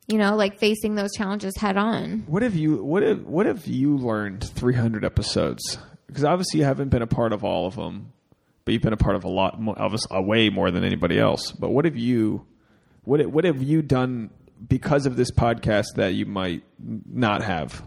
You 0.08 0.18
know, 0.18 0.36
like 0.36 0.60
facing 0.60 0.96
those 0.96 1.14
challenges 1.14 1.56
head 1.58 1.78
on. 1.78 2.26
What 2.28 2.42
have 2.42 2.56
you 2.56 2.84
what 2.84 3.02
have 3.02 3.26
what 3.26 3.46
have 3.46 3.66
you 3.66 3.96
learned 3.96 4.44
300 4.44 5.06
episodes? 5.06 5.78
Because 6.08 6.26
obviously 6.26 6.60
you 6.60 6.66
haven't 6.66 6.90
been 6.90 7.02
a 7.02 7.08
part 7.08 7.32
of 7.32 7.46
all 7.46 7.66
of 7.66 7.78
them, 7.78 8.12
but 8.66 8.74
you've 8.74 8.82
been 8.82 8.94
a 8.94 8.98
part 8.98 9.16
of 9.16 9.24
a 9.24 9.30
lot 9.30 9.60
more, 9.60 9.78
of 9.78 9.94
us, 9.94 10.10
way 10.10 10.50
more 10.50 10.72
than 10.72 10.84
anybody 10.84 11.20
else. 11.20 11.52
But 11.52 11.70
what 11.70 11.86
have 11.86 11.98
you 11.98 12.46
what 13.04 13.26
what 13.28 13.44
have 13.44 13.62
you 13.62 13.82
done 13.82 14.30
because 14.68 15.06
of 15.06 15.16
this 15.16 15.32
podcast 15.32 15.96
that 15.96 16.14
you 16.14 16.26
might 16.26 16.64
not 16.80 17.44
have? 17.44 17.84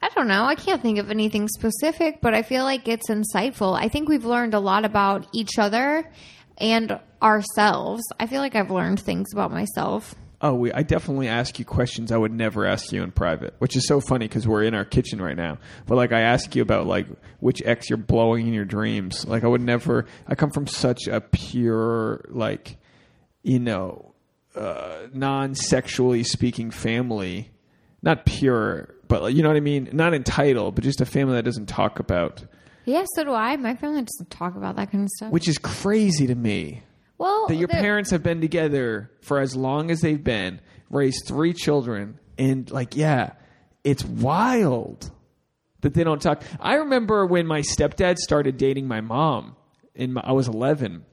I 0.00 0.08
don't 0.14 0.28
know. 0.28 0.44
I 0.44 0.54
can't 0.54 0.80
think 0.80 0.98
of 0.98 1.10
anything 1.10 1.48
specific, 1.48 2.20
but 2.20 2.32
I 2.32 2.42
feel 2.42 2.62
like 2.62 2.86
it's 2.86 3.08
insightful. 3.08 3.76
I 3.76 3.88
think 3.88 4.08
we've 4.08 4.24
learned 4.24 4.54
a 4.54 4.60
lot 4.60 4.84
about 4.84 5.26
each 5.32 5.58
other 5.58 6.08
and 6.56 7.00
ourselves. 7.20 8.04
I 8.20 8.26
feel 8.26 8.40
like 8.40 8.54
I've 8.54 8.70
learned 8.70 9.00
things 9.00 9.32
about 9.32 9.50
myself. 9.50 10.14
Oh, 10.40 10.54
we, 10.54 10.72
I 10.72 10.82
definitely 10.84 11.26
ask 11.26 11.58
you 11.58 11.64
questions 11.64 12.12
I 12.12 12.16
would 12.16 12.32
never 12.32 12.64
ask 12.64 12.92
you 12.92 13.02
in 13.02 13.10
private, 13.10 13.54
which 13.58 13.74
is 13.74 13.88
so 13.88 14.00
funny 14.00 14.28
because 14.28 14.46
we're 14.46 14.62
in 14.62 14.72
our 14.72 14.84
kitchen 14.84 15.20
right 15.20 15.36
now. 15.36 15.58
But 15.86 15.96
like, 15.96 16.12
I 16.12 16.20
ask 16.20 16.54
you 16.54 16.62
about 16.62 16.86
like 16.86 17.08
which 17.40 17.60
ex 17.64 17.90
you're 17.90 17.96
blowing 17.96 18.46
in 18.46 18.54
your 18.54 18.64
dreams. 18.64 19.26
Like, 19.26 19.42
I 19.42 19.48
would 19.48 19.60
never. 19.62 20.06
I 20.28 20.36
come 20.36 20.50
from 20.50 20.68
such 20.68 21.08
a 21.08 21.20
pure, 21.20 22.24
like, 22.28 22.76
you 23.42 23.58
know, 23.58 24.14
uh, 24.54 25.08
non-sexually 25.12 26.22
speaking 26.22 26.70
family. 26.70 27.50
Not 28.00 28.24
pure, 28.24 28.94
but 29.08 29.22
like, 29.22 29.34
you 29.34 29.42
know 29.42 29.48
what 29.48 29.56
I 29.56 29.60
mean. 29.60 29.88
Not 29.92 30.14
entitled, 30.14 30.76
but 30.76 30.84
just 30.84 31.00
a 31.00 31.06
family 31.06 31.34
that 31.34 31.44
doesn't 31.44 31.66
talk 31.66 31.98
about, 31.98 32.44
Yeah, 32.84 33.04
so 33.16 33.24
do 33.24 33.32
I. 33.32 33.56
My 33.56 33.74
family 33.74 34.02
doesn't 34.02 34.30
talk 34.30 34.54
about 34.54 34.76
that 34.76 34.92
kind 34.92 35.02
of 35.02 35.10
stuff. 35.16 35.32
which 35.32 35.48
is 35.48 35.58
crazy 35.58 36.28
to 36.28 36.34
me. 36.36 36.84
Well, 37.18 37.48
that 37.48 37.56
your 37.56 37.68
parents 37.68 38.10
have 38.10 38.22
been 38.22 38.40
together 38.40 39.10
for 39.20 39.40
as 39.40 39.54
long 39.54 39.90
as 39.90 40.00
they've 40.00 40.22
been, 40.22 40.60
raised 40.88 41.26
three 41.26 41.52
children, 41.52 42.18
and 42.38 42.70
like, 42.70 42.96
yeah, 42.96 43.32
it's 43.84 44.04
wild 44.04 45.10
that 45.80 45.94
they 45.94 46.04
don't 46.04 46.22
talk. 46.22 46.42
I 46.60 46.76
remember 46.76 47.26
when 47.26 47.46
my 47.46 47.60
stepdad 47.60 48.16
started 48.18 48.56
dating 48.56 48.88
my 48.88 49.00
mom, 49.00 49.56
and 49.94 50.14
my, 50.14 50.22
I 50.24 50.32
was 50.32 50.48
eleven. 50.48 51.04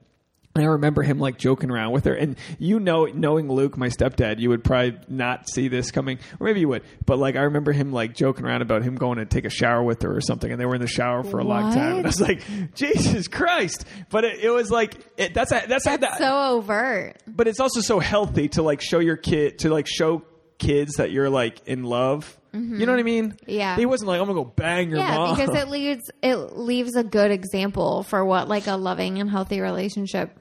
And 0.56 0.64
I 0.64 0.68
remember 0.68 1.04
him 1.04 1.20
like 1.20 1.38
joking 1.38 1.70
around 1.70 1.92
with 1.92 2.06
her, 2.06 2.14
and 2.14 2.38
you 2.60 2.80
know, 2.80 3.06
knowing 3.06 3.50
Luke, 3.50 3.78
my 3.78 3.90
stepdad, 3.90 4.40
you 4.40 4.48
would 4.50 4.64
probably 4.64 4.98
not 5.10 5.50
see 5.50 5.68
this 5.68 5.92
coming, 5.92 6.18
or 6.40 6.48
maybe 6.48 6.62
you 6.62 6.70
would. 6.70 6.84
But 7.06 7.20
like, 7.20 7.36
I 7.36 7.42
remember 7.42 7.74
him 7.74 7.92
like 7.92 8.16
joking 8.16 8.46
around 8.46 8.62
about 8.62 8.82
him 8.82 8.96
going 8.96 9.18
to 9.18 9.26
take 9.26 9.44
a 9.44 9.50
shower 9.50 9.84
with 9.84 10.02
her 10.04 10.16
or 10.16 10.22
something, 10.22 10.50
and 10.50 10.60
they 10.60 10.66
were 10.66 10.76
in 10.76 10.82
the 10.82 10.88
shower 10.88 11.24
for 11.24 11.40
a 11.40 11.44
long 11.44 11.74
time. 11.74 11.98
And 11.98 12.06
I 12.06 12.08
was 12.08 12.22
like, 12.22 12.42
Jesus 12.74 13.28
Christ! 13.28 13.84
But 14.10 14.24
it, 14.24 14.40
it 14.46 14.50
was 14.50 14.72
like 14.72 14.96
it, 15.18 15.34
that's 15.34 15.52
a, 15.52 15.64
that's, 15.68 15.86
a, 15.88 15.98
That's 15.98 16.20
so 16.20 16.54
overt. 16.56 17.18
but 17.28 17.50
it's 17.50 17.60
also 17.60 17.82
so 17.82 18.00
healthy 18.00 18.48
to 18.50 18.62
like 18.62 18.80
show 18.80 19.00
your 19.00 19.18
kid 19.18 19.60
to 19.60 19.70
like 19.70 19.88
show 19.88 20.22
kids 20.58 20.94
that 20.96 21.12
you're 21.12 21.30
like 21.30 21.68
in 21.68 21.84
love. 21.84 22.40
You 22.54 22.86
know 22.86 22.94
what 22.94 23.00
I 23.02 23.04
mean? 23.04 23.32
Mm-hmm. 23.32 23.50
Yeah. 23.52 23.76
He 23.76 23.86
wasn't 23.86 24.08
like 24.08 24.22
I'm 24.22 24.28
gonna 24.28 24.40
go 24.42 24.46
bang 24.46 24.88
your 24.90 25.00
Yeah, 25.00 25.18
mom. 25.18 25.36
because 25.36 25.54
it 25.54 25.68
leaves 25.70 26.10
it 26.24 26.36
leaves 26.56 26.96
a 26.96 27.04
good 27.04 27.30
example 27.32 28.04
for 28.04 28.24
what 28.24 28.48
like 28.48 28.68
a 28.68 28.78
loving 28.78 29.20
and 29.20 29.30
healthy 29.30 29.60
relationship 29.60 30.32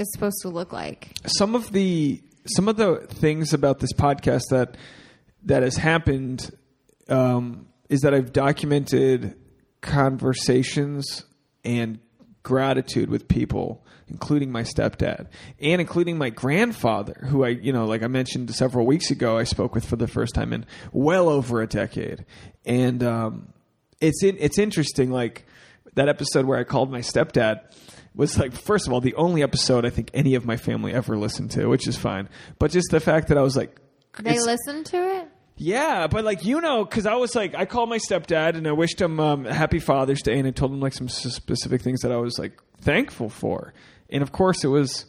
is 0.00 0.10
supposed 0.12 0.38
to 0.42 0.48
look 0.48 0.72
like. 0.72 1.12
some 1.26 1.54
of 1.54 1.72
the 1.72 2.22
some 2.46 2.68
of 2.68 2.76
the 2.76 3.06
things 3.08 3.52
about 3.52 3.80
this 3.80 3.92
podcast 3.92 4.42
that 4.50 4.76
that 5.44 5.62
has 5.62 5.76
happened 5.76 6.50
um, 7.08 7.66
is 7.88 8.00
that 8.00 8.14
I've 8.14 8.32
documented 8.32 9.36
conversations 9.80 11.24
and 11.64 11.98
gratitude 12.42 13.10
with 13.10 13.28
people, 13.28 13.84
including 14.08 14.50
my 14.50 14.62
stepdad 14.62 15.26
and 15.60 15.80
including 15.80 16.16
my 16.16 16.30
grandfather, 16.30 17.26
who 17.28 17.44
I 17.44 17.48
you 17.48 17.72
know 17.72 17.84
like 17.84 18.02
I 18.02 18.06
mentioned 18.08 18.54
several 18.54 18.86
weeks 18.86 19.10
ago, 19.10 19.36
I 19.38 19.44
spoke 19.44 19.74
with 19.74 19.84
for 19.84 19.96
the 19.96 20.08
first 20.08 20.34
time 20.34 20.52
in 20.52 20.66
well 20.92 21.28
over 21.28 21.60
a 21.60 21.66
decade, 21.66 22.24
and 22.64 23.02
um, 23.02 23.52
it's 24.00 24.22
in, 24.22 24.36
it's 24.38 24.58
interesting 24.58 25.10
like 25.10 25.46
that 25.94 26.08
episode 26.08 26.46
where 26.46 26.58
I 26.58 26.64
called 26.64 26.90
my 26.90 27.00
stepdad 27.00 27.60
was 28.14 28.38
like 28.38 28.52
first 28.52 28.86
of 28.86 28.92
all 28.92 29.00
the 29.00 29.14
only 29.14 29.42
episode 29.42 29.84
I 29.86 29.90
think 29.90 30.10
any 30.14 30.34
of 30.34 30.44
my 30.44 30.56
family 30.56 30.92
ever 30.92 31.16
listened 31.16 31.50
to, 31.52 31.66
which 31.66 31.86
is 31.86 31.96
fine. 31.96 32.28
But 32.58 32.70
just 32.70 32.90
the 32.90 33.00
fact 33.00 33.28
that 33.28 33.38
I 33.38 33.42
was 33.42 33.56
like, 33.56 33.76
They 34.18 34.30
it's- 34.30 34.44
listen 34.44 34.84
to 34.84 34.96
it. 35.20 35.28
yeah, 35.56 36.06
but 36.08 36.24
like 36.24 36.44
you 36.44 36.60
know, 36.60 36.84
because 36.84 37.06
I 37.06 37.14
was 37.14 37.34
like, 37.36 37.54
I 37.54 37.64
called 37.66 37.88
my 37.88 37.98
stepdad 37.98 38.56
and 38.56 38.66
I 38.66 38.72
wished 38.72 39.00
him 39.00 39.20
um, 39.20 39.44
happy 39.44 39.78
Father's 39.78 40.22
Day, 40.22 40.38
and 40.38 40.46
I 40.48 40.50
told 40.50 40.72
him 40.72 40.80
like 40.80 40.92
some 40.94 41.08
specific 41.08 41.82
things 41.82 42.00
that 42.00 42.10
I 42.12 42.16
was 42.16 42.38
like 42.38 42.60
thankful 42.80 43.28
for, 43.28 43.72
and 44.10 44.22
of 44.22 44.32
course 44.32 44.64
it 44.64 44.68
was, 44.68 45.06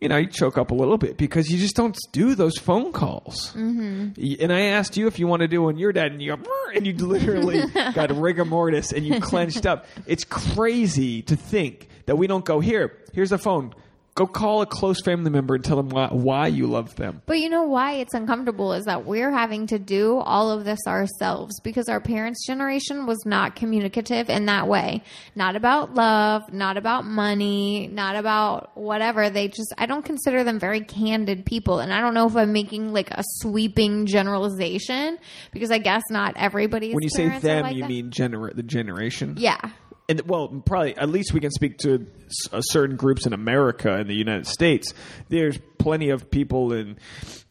you 0.00 0.08
know, 0.08 0.16
you 0.16 0.26
choke 0.26 0.58
up 0.58 0.70
a 0.70 0.74
little 0.74 0.98
bit 0.98 1.16
because 1.16 1.50
you 1.50 1.58
just 1.58 1.74
don't 1.74 1.96
do 2.12 2.34
those 2.34 2.58
phone 2.58 2.92
calls. 2.92 3.52
Mm-hmm. 3.54 4.42
And 4.42 4.52
I 4.52 4.60
asked 4.66 4.96
you 4.96 5.06
if 5.06 5.18
you 5.18 5.26
want 5.26 5.40
to 5.40 5.48
do 5.48 5.62
one 5.62 5.78
your 5.78 5.92
dad, 5.92 6.12
and 6.12 6.20
you 6.20 6.36
go, 6.36 6.42
and 6.74 6.86
you 6.86 6.94
literally 6.94 7.62
got 7.94 8.14
rigor 8.14 8.44
mortis 8.44 8.92
and 8.92 9.06
you 9.06 9.20
clenched 9.20 9.64
up. 9.64 9.86
It's 10.06 10.24
crazy 10.24 11.22
to 11.22 11.36
think 11.36 11.88
that 12.06 12.16
we 12.16 12.26
don't 12.26 12.44
go 12.44 12.60
here. 12.60 12.98
Here's 13.12 13.32
a 13.32 13.38
phone. 13.38 13.74
Go 14.16 14.26
call 14.26 14.62
a 14.62 14.66
close 14.66 15.02
family 15.02 15.30
member 15.30 15.54
and 15.54 15.62
tell 15.62 15.76
them 15.76 15.90
why, 15.90 16.08
why 16.08 16.46
you 16.46 16.66
love 16.66 16.96
them. 16.96 17.20
But 17.26 17.38
you 17.38 17.50
know 17.50 17.64
why 17.64 17.96
it's 17.96 18.14
uncomfortable 18.14 18.72
is 18.72 18.86
that 18.86 19.04
we're 19.04 19.30
having 19.30 19.66
to 19.66 19.78
do 19.78 20.16
all 20.16 20.50
of 20.50 20.64
this 20.64 20.78
ourselves 20.86 21.60
because 21.60 21.86
our 21.90 22.00
parents' 22.00 22.46
generation 22.46 23.04
was 23.04 23.18
not 23.26 23.56
communicative 23.56 24.30
in 24.30 24.46
that 24.46 24.68
way. 24.68 25.02
Not 25.34 25.54
about 25.54 25.92
love, 25.94 26.50
not 26.50 26.78
about 26.78 27.04
money, 27.04 27.88
not 27.88 28.16
about 28.16 28.74
whatever. 28.74 29.28
They 29.28 29.48
just, 29.48 29.74
I 29.76 29.84
don't 29.84 30.02
consider 30.04 30.44
them 30.44 30.58
very 30.58 30.80
candid 30.80 31.44
people. 31.44 31.78
And 31.80 31.92
I 31.92 32.00
don't 32.00 32.14
know 32.14 32.26
if 32.26 32.34
I'm 32.36 32.52
making 32.52 32.94
like 32.94 33.10
a 33.10 33.22
sweeping 33.40 34.06
generalization 34.06 35.18
because 35.52 35.70
I 35.70 35.76
guess 35.76 36.02
not 36.08 36.32
everybody's 36.36 36.94
When 36.94 37.02
you 37.02 37.10
say 37.10 37.38
them, 37.38 37.64
like 37.64 37.76
you 37.76 37.82
that. 37.82 37.88
mean 37.90 38.10
gener- 38.10 38.56
the 38.56 38.62
generation. 38.62 39.34
Yeah. 39.36 39.60
And 40.08 40.20
well, 40.22 40.48
probably 40.48 40.96
at 40.96 41.08
least 41.08 41.32
we 41.32 41.40
can 41.40 41.50
speak 41.50 41.78
to 41.78 42.06
uh, 42.52 42.60
certain 42.60 42.96
groups 42.96 43.26
in 43.26 43.32
America 43.32 43.92
and 43.92 44.08
the 44.08 44.14
United 44.14 44.46
States. 44.46 44.94
There's 45.28 45.58
plenty 45.78 46.10
of 46.10 46.30
people 46.30 46.72
in, 46.72 46.98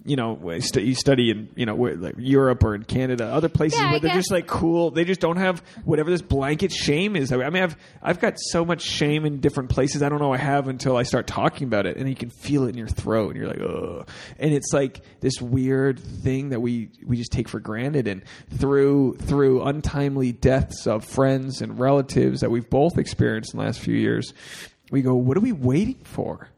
you 0.07 0.15
know, 0.15 0.39
st- 0.59 0.85
you 0.85 0.93
study 0.93 1.31
in, 1.31 1.49
you 1.55 1.65
know, 1.65 1.73
where, 1.73 1.95
like 1.95 2.13
Europe 2.19 2.63
or 2.63 2.75
in 2.75 2.83
Canada, 2.83 3.25
other 3.25 3.49
places 3.49 3.79
Yeah, 3.79 3.87
I 3.87 3.91
where 3.91 3.99
they're 3.99 4.09
guess- 4.09 4.17
just 4.17 4.31
like 4.31 4.45
cool. 4.45 4.91
They 4.91 5.03
just 5.03 5.19
don't 5.19 5.37
have 5.37 5.63
whatever 5.83 6.11
this 6.11 6.21
blanket 6.21 6.71
shame 6.71 7.15
is. 7.15 7.31
I 7.31 7.49
mean, 7.49 7.63
I've 7.63 7.75
I've 8.03 8.19
got 8.19 8.35
so 8.37 8.63
much 8.63 8.81
shame 8.83 9.25
in 9.25 9.39
different 9.39 9.69
places. 9.71 10.03
I 10.03 10.09
don't 10.09 10.19
know 10.19 10.31
I 10.31 10.37
have 10.37 10.67
until 10.67 10.95
I 10.95 11.03
start 11.03 11.25
talking 11.25 11.65
about 11.67 11.87
it, 11.87 11.97
and 11.97 12.07
you 12.07 12.15
can 12.15 12.29
feel 12.29 12.65
it 12.65 12.69
in 12.69 12.77
your 12.77 12.87
throat, 12.87 13.35
and 13.35 13.37
you're 13.37 13.47
like, 13.47 13.61
ugh. 13.61 14.07
And 14.37 14.53
it's 14.53 14.71
like 14.71 15.01
this 15.21 15.41
weird 15.41 15.99
thing 15.99 16.49
that 16.49 16.59
we 16.61 16.91
we 17.03 17.17
just 17.17 17.31
take 17.31 17.49
for 17.49 17.59
granted, 17.59 18.07
and 18.07 18.21
through 18.59 19.15
through 19.17 19.63
untimely 19.63 20.31
deaths 20.31 20.85
of 20.85 21.03
friends 21.03 21.61
and 21.61 21.79
relatives 21.79 22.41
that 22.41 22.51
we've 22.51 22.69
both 22.69 22.99
experienced 22.99 23.53
in 23.53 23.59
the 23.59 23.65
last 23.65 23.79
few 23.79 23.95
years, 23.95 24.33
we 24.91 25.01
go, 25.01 25.15
what 25.15 25.35
are 25.35 25.41
we 25.41 25.51
waiting 25.51 26.03
for? 26.03 26.49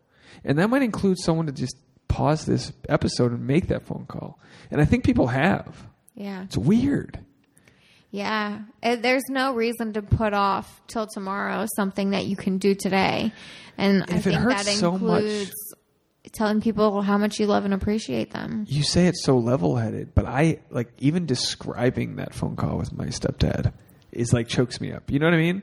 And 0.43 0.59
that 0.59 0.69
might 0.69 0.81
include 0.81 1.17
someone 1.19 1.45
to 1.45 1.51
just 1.53 1.77
pause 2.17 2.45
this 2.45 2.73
episode 2.89 3.31
and 3.31 3.45
make 3.45 3.67
that 3.67 3.83
phone 3.83 4.05
call. 4.07 4.39
And 4.71 4.81
I 4.81 4.85
think 4.85 5.03
people 5.03 5.27
have. 5.27 5.87
Yeah. 6.15 6.43
It's 6.43 6.57
weird. 6.57 7.19
Yeah. 8.11 8.59
Uh, 8.81 8.95
There's 8.95 9.23
no 9.29 9.53
reason 9.53 9.93
to 9.93 10.01
put 10.01 10.33
off 10.33 10.81
till 10.87 11.05
tomorrow 11.07 11.67
something 11.75 12.11
that 12.11 12.25
you 12.25 12.35
can 12.35 12.57
do 12.57 12.73
today. 12.73 13.31
And 13.77 14.03
I 14.09 14.15
if 14.15 14.25
it 14.27 14.31
think 14.31 14.35
hurts 14.41 14.65
that 14.65 14.73
so 14.75 14.91
much- 14.93 15.01
includes 15.23 15.51
telling 16.33 16.59
people 16.59 17.01
how 17.01 17.17
much 17.17 17.39
you 17.39 17.45
love 17.45 17.63
and 17.65 17.73
appreciate 17.73 18.31
them. 18.31 18.65
You 18.67 18.83
say 18.83 19.07
it's 19.07 19.23
so 19.23 19.37
level 19.37 19.77
headed, 19.77 20.13
but 20.13 20.25
I 20.25 20.59
like 20.69 20.91
even 20.97 21.25
describing 21.25 22.17
that 22.17 22.33
phone 22.33 22.55
call 22.55 22.77
with 22.77 22.91
my 22.91 23.05
stepdad 23.07 23.71
is 24.11 24.33
like 24.33 24.47
chokes 24.47 24.81
me 24.81 24.91
up. 24.91 25.09
You 25.11 25.19
know 25.19 25.27
what 25.27 25.35
I 25.35 25.37
mean? 25.37 25.61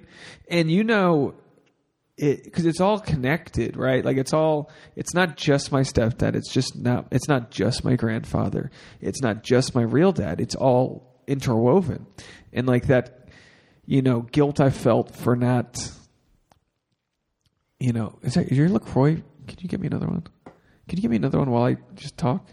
And 0.49 0.71
you 0.71 0.83
know, 0.85 1.35
it 2.17 2.45
because 2.45 2.65
it's 2.67 2.81
all 2.81 3.01
connected, 3.01 3.77
right? 3.77 4.05
Like 4.05 4.17
it's 4.17 4.33
all. 4.33 4.71
It's 4.97 5.15
not 5.15 5.37
just 5.37 5.73
my 5.73 5.81
stepdad. 5.81 6.35
It's 6.37 6.53
just 6.53 6.77
not. 6.77 7.09
It's 7.11 7.29
not 7.29 7.51
just 7.51 7.85
my 7.85 7.97
grandfather. 7.97 8.71
It's 9.01 9.21
not 9.21 9.43
just 9.43 9.75
my 9.75 9.83
real 9.83 10.12
dad. 10.12 10.41
It's 10.41 10.55
all 10.55 11.21
interwoven, 11.27 12.07
and 12.53 12.67
like 12.67 12.87
that, 12.87 13.29
you 13.87 14.03
know, 14.03 14.21
guilt 14.21 14.61
I 14.61 14.71
felt 14.71 15.15
for 15.15 15.35
not. 15.37 15.91
You 17.81 17.93
know, 17.93 18.19
is 18.23 18.35
that 18.35 18.49
is 18.51 18.57
your 18.57 18.69
LaCroix? 18.69 19.23
Can 19.47 19.59
you 19.61 19.69
get 19.69 19.81
me 19.81 19.89
another 19.89 20.07
one? 20.07 20.23
Can 20.89 20.99
you 20.99 21.03
give 21.03 21.11
me 21.11 21.17
another 21.17 21.39
one 21.39 21.51
while 21.51 21.65
I 21.65 21.77
just 21.97 22.17
talk? 22.17 22.49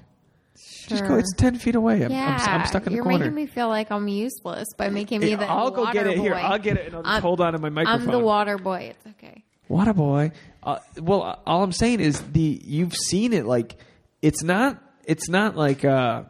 Just 0.87 1.05
go. 1.05 1.15
It's 1.15 1.33
ten 1.35 1.57
feet 1.57 1.75
away. 1.75 2.01
I'm, 2.01 2.11
yeah, 2.11 2.37
I'm, 2.41 2.61
I'm 2.61 2.67
stuck 2.67 2.87
in 2.87 2.93
the 2.93 2.99
corner. 3.01 3.25
you're 3.25 3.31
making 3.31 3.35
me 3.35 3.45
feel 3.45 3.67
like 3.67 3.91
I'm 3.91 4.07
useless 4.07 4.67
by 4.77 4.89
making 4.89 5.21
me 5.21 5.35
the 5.35 5.45
I'll 5.45 5.71
go 5.71 5.91
get 5.91 6.07
it 6.07 6.17
here. 6.17 6.33
I'll 6.33 6.59
get 6.59 6.77
it 6.77 6.87
and 6.87 6.95
I'll 6.95 7.03
just 7.03 7.13
I'm- 7.13 7.21
hold 7.21 7.39
on 7.41 7.53
to 7.53 7.59
my 7.59 7.69
microphone. 7.69 8.01
I'm 8.01 8.11
the 8.11 8.19
water 8.19 8.57
boy. 8.57 8.93
It's 8.95 9.07
okay. 9.15 9.43
What 9.71 9.87
a 9.87 9.93
boy. 9.93 10.33
Uh, 10.61 10.79
well, 10.99 11.41
all 11.47 11.63
I'm 11.63 11.71
saying 11.71 12.01
is 12.01 12.19
the 12.19 12.61
you've 12.61 12.93
seen 12.93 13.31
it. 13.31 13.45
Like 13.45 13.77
it's 14.21 14.43
not. 14.43 14.83
It's 15.05 15.29
not 15.29 15.55
like 15.55 15.85
uh, 15.85 16.23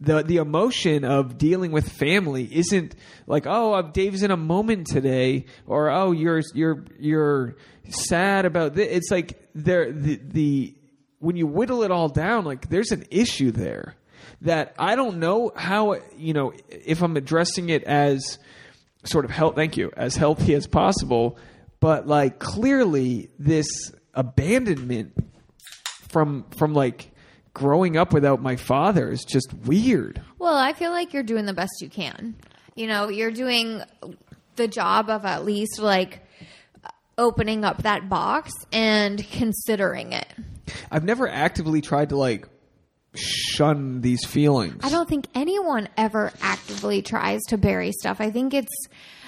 the 0.00 0.22
the 0.22 0.36
emotion 0.36 1.04
of 1.04 1.36
dealing 1.36 1.72
with 1.72 1.88
family 1.88 2.48
isn't 2.52 2.94
like 3.26 3.46
oh 3.48 3.72
uh, 3.72 3.82
Dave's 3.82 4.22
in 4.22 4.30
a 4.30 4.36
moment 4.36 4.86
today 4.86 5.46
or 5.66 5.90
oh 5.90 6.12
you're 6.12 6.40
you're 6.54 6.84
you're 7.00 7.56
sad 7.88 8.44
about 8.44 8.74
this. 8.74 8.86
It's 8.88 9.10
like 9.10 9.48
there 9.56 9.90
the 9.90 10.20
the 10.22 10.74
when 11.18 11.34
you 11.34 11.48
whittle 11.48 11.82
it 11.82 11.90
all 11.90 12.08
down, 12.08 12.44
like 12.44 12.68
there's 12.68 12.92
an 12.92 13.06
issue 13.10 13.50
there 13.50 13.96
that 14.42 14.72
I 14.78 14.94
don't 14.94 15.18
know 15.18 15.50
how 15.56 15.96
you 16.16 16.32
know 16.32 16.52
if 16.68 17.02
I'm 17.02 17.16
addressing 17.16 17.70
it 17.70 17.82
as 17.82 18.38
sort 19.02 19.24
of 19.24 19.32
health. 19.32 19.56
Thank 19.56 19.76
you, 19.76 19.90
as 19.96 20.14
healthy 20.14 20.54
as 20.54 20.68
possible, 20.68 21.36
but 21.84 22.06
like 22.06 22.38
clearly 22.38 23.28
this 23.38 23.66
abandonment 24.14 25.12
from 26.08 26.46
from 26.56 26.72
like 26.72 27.10
growing 27.52 27.98
up 27.98 28.10
without 28.10 28.40
my 28.40 28.56
father 28.56 29.10
is 29.10 29.22
just 29.22 29.52
weird. 29.66 30.22
Well, 30.38 30.56
I 30.56 30.72
feel 30.72 30.92
like 30.92 31.12
you're 31.12 31.22
doing 31.22 31.44
the 31.44 31.52
best 31.52 31.82
you 31.82 31.90
can. 31.90 32.36
You 32.74 32.86
know, 32.86 33.10
you're 33.10 33.30
doing 33.30 33.82
the 34.56 34.66
job 34.66 35.10
of 35.10 35.26
at 35.26 35.44
least 35.44 35.78
like 35.78 36.26
opening 37.18 37.66
up 37.66 37.82
that 37.82 38.08
box 38.08 38.54
and 38.72 39.22
considering 39.32 40.14
it. 40.14 40.32
I've 40.90 41.04
never 41.04 41.28
actively 41.28 41.82
tried 41.82 42.08
to 42.08 42.16
like 42.16 42.48
shun 43.14 44.00
these 44.00 44.24
feelings. 44.24 44.82
I 44.82 44.88
don't 44.88 45.06
think 45.06 45.28
anyone 45.34 45.90
ever 45.98 46.32
actively 46.40 47.02
tries 47.02 47.42
to 47.48 47.58
bury 47.58 47.92
stuff. 47.92 48.22
I 48.22 48.30
think 48.30 48.54
it's 48.54 48.72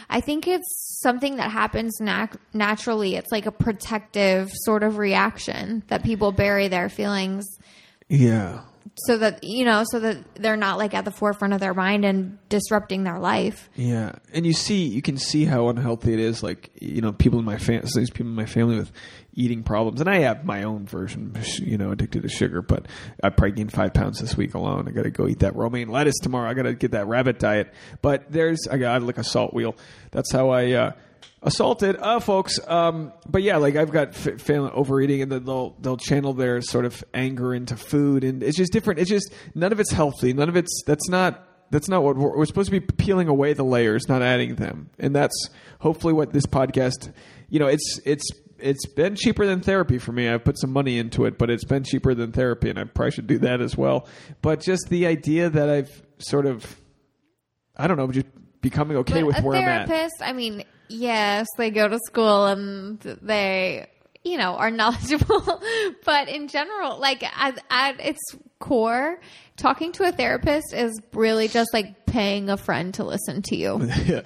I 0.09 0.21
think 0.21 0.47
it's 0.47 0.96
something 1.07 1.37
that 1.37 1.53
happens 1.53 2.01
nat- 2.01 2.37
naturally. 2.53 3.15
It's 3.15 3.31
like 3.31 3.47
a 3.47 3.53
protective 3.53 4.51
sort 4.53 4.83
of 4.83 4.99
reaction 4.99 5.85
that 5.87 6.03
people 6.03 6.33
bury 6.33 6.67
their 6.67 6.89
feelings 6.89 7.45
Yeah. 8.09 8.63
So 8.99 9.19
that 9.19 9.45
you 9.45 9.65
know 9.65 9.85
so 9.91 10.01
that 10.01 10.19
they're 10.37 10.57
not 10.57 10.79
like 10.79 10.95
at 10.95 11.05
the 11.05 11.11
forefront 11.11 11.53
of 11.53 11.61
their 11.61 11.75
mind 11.75 12.05
and 12.05 12.39
disrupting 12.49 13.05
their 13.05 13.19
life. 13.19 13.69
Yeah, 13.75 14.13
and 14.33 14.47
you 14.47 14.53
see, 14.53 14.85
you 14.85 15.03
can 15.03 15.19
see 15.19 15.45
how 15.45 15.69
unhealthy 15.69 16.15
it 16.15 16.21
is. 16.21 16.43
Like 16.43 16.71
you 16.81 17.03
know, 17.03 17.13
people 17.13 17.39
in 17.39 17.45
my 17.45 17.59
family, 17.59 17.89
there's 17.95 18.11
people 18.11 18.31
in 18.31 18.35
my 18.35 18.47
family 18.47 18.77
with 18.77 18.93
eating 19.35 19.63
problems, 19.63 20.01
and 20.01 20.09
I 20.09 20.21
have 20.21 20.45
my 20.45 20.63
own 20.63 20.87
version. 20.87 21.37
You 21.59 21.77
know, 21.77 21.91
addicted 21.93 22.23
to 22.23 22.29
sugar, 22.29 22.63
but 22.63 22.87
I 23.23 23.29
probably 23.29 23.53
gained 23.53 23.73
five 23.73 23.93
pounds 23.93 24.19
this 24.19 24.37
week 24.37 24.55
alone. 24.55 24.89
I 24.89 24.93
got 24.93 25.03
to 25.03 25.11
go 25.11 25.29
eat 25.29 25.41
that 25.41 25.55
romaine 25.55 25.89
lettuce 25.89 26.19
tomorrow. 26.23 26.49
I 26.49 26.55
got 26.55 26.63
to 26.63 26.75
get 26.75 26.93
that 26.93 27.07
rabbit 27.07 27.39
diet. 27.39 27.73
But 28.01 28.33
there's, 28.33 28.67
I 28.71 28.79
got 28.79 29.03
like 29.03 29.19
a 29.19 29.25
salt 29.25 29.53
wheel. 29.53 29.77
That's 30.11 30.33
how 30.33 30.51
I. 30.51 30.73
Uh, 30.73 30.93
assaulted. 31.47 31.97
Uh 31.97 32.21
folks 32.21 32.59
um 32.69 33.13
but 33.29 33.43
yeah 33.43 33.57
like 33.57 33.77
i've 33.77 33.91
got 33.93 34.09
f- 34.09 34.41
family 34.41 34.71
overeating 34.75 35.23
and 35.23 35.33
then 35.33 35.45
they'll 35.45 35.77
they'll 35.81 35.97
channel 35.97 36.35
their 36.35 36.61
sort 36.61 36.85
of 36.85 37.03
anger 37.15 37.55
into 37.55 37.77
food 37.77 38.25
and 38.25 38.43
it's 38.43 38.57
just 38.57 38.73
different. 38.73 39.01
It's 39.01 39.09
just 39.09 39.33
none 39.55 39.73
of 39.73 39.81
it's 39.81 39.93
healthy. 39.93 40.33
None 40.33 40.49
of 40.49 40.57
it's 40.57 40.83
that's 40.87 41.09
not 41.09 41.43
that's 41.71 41.89
not 41.89 42.03
what 42.03 42.17
we're, 42.17 42.37
we're 42.37 42.45
supposed 42.47 42.71
to 42.71 42.81
be 42.81 42.81
peeling 42.81 43.29
away 43.29 43.53
the 43.53 43.65
layers 43.65 44.09
not 44.09 44.23
adding 44.23 44.57
them. 44.57 44.91
And 44.99 45.15
that's 45.15 45.49
hopefully 45.81 46.13
what 46.13 46.33
this 46.33 46.47
podcast 46.47 47.13
you 47.49 47.59
know 47.61 47.67
it's 47.69 48.01
it's 48.05 48.25
it's 48.59 48.87
been 48.87 49.15
cheaper 49.17 49.47
than 49.47 49.61
therapy 49.61 49.99
for 49.99 50.13
me. 50.13 50.29
I've 50.29 50.43
put 50.45 50.59
some 50.59 50.73
money 50.73 50.99
into 50.99 51.27
it 51.27 51.39
but 51.39 51.49
it's 51.51 51.65
been 51.65 51.85
cheaper 51.85 52.15
than 52.15 52.33
therapy 52.33 52.71
and 52.71 52.79
i 52.79 52.85
probably 52.85 53.13
should 53.13 53.27
do 53.27 53.39
that 53.39 53.61
as 53.61 53.77
well. 53.77 54.09
But 54.43 54.61
just 54.61 54.89
the 54.89 55.07
idea 55.07 55.49
that 55.51 55.69
i've 55.69 56.03
sort 56.19 56.47
of 56.47 56.81
i 57.77 57.87
don't 57.87 57.99
know 57.99 58.11
just 58.11 58.27
becoming 58.63 58.97
okay 58.99 59.21
But 59.21 59.27
with 59.27 59.39
a 59.39 59.43
where 59.43 59.57
i'm 59.59 59.69
at. 59.69 59.87
therapist, 59.89 60.15
I 60.23 60.33
mean, 60.33 60.65
yes, 60.89 61.47
they 61.57 61.71
go 61.71 61.89
to 61.89 61.99
school 62.07 62.47
and 62.47 62.99
they, 63.01 63.87
you 64.25 64.39
know, 64.39 64.57
are 64.57 64.71
knowledgeable. 64.81 65.63
but 66.05 66.29
in 66.29 66.49
general, 66.49 66.99
like 66.99 67.23
at, 67.23 67.59
at 67.71 68.01
its 68.01 68.21
core, 68.59 69.21
talking 69.57 69.93
to 69.93 70.05
a 70.09 70.13
therapist 70.13 70.73
is 70.73 71.01
really 71.13 71.49
just 71.49 71.71
like 71.73 72.07
paying 72.07 72.49
a 72.51 72.57
friend 72.57 72.95
to 72.95 73.05
listen 73.05 73.43
to 73.43 73.57
you. 73.57 73.83
yeah. 74.05 74.23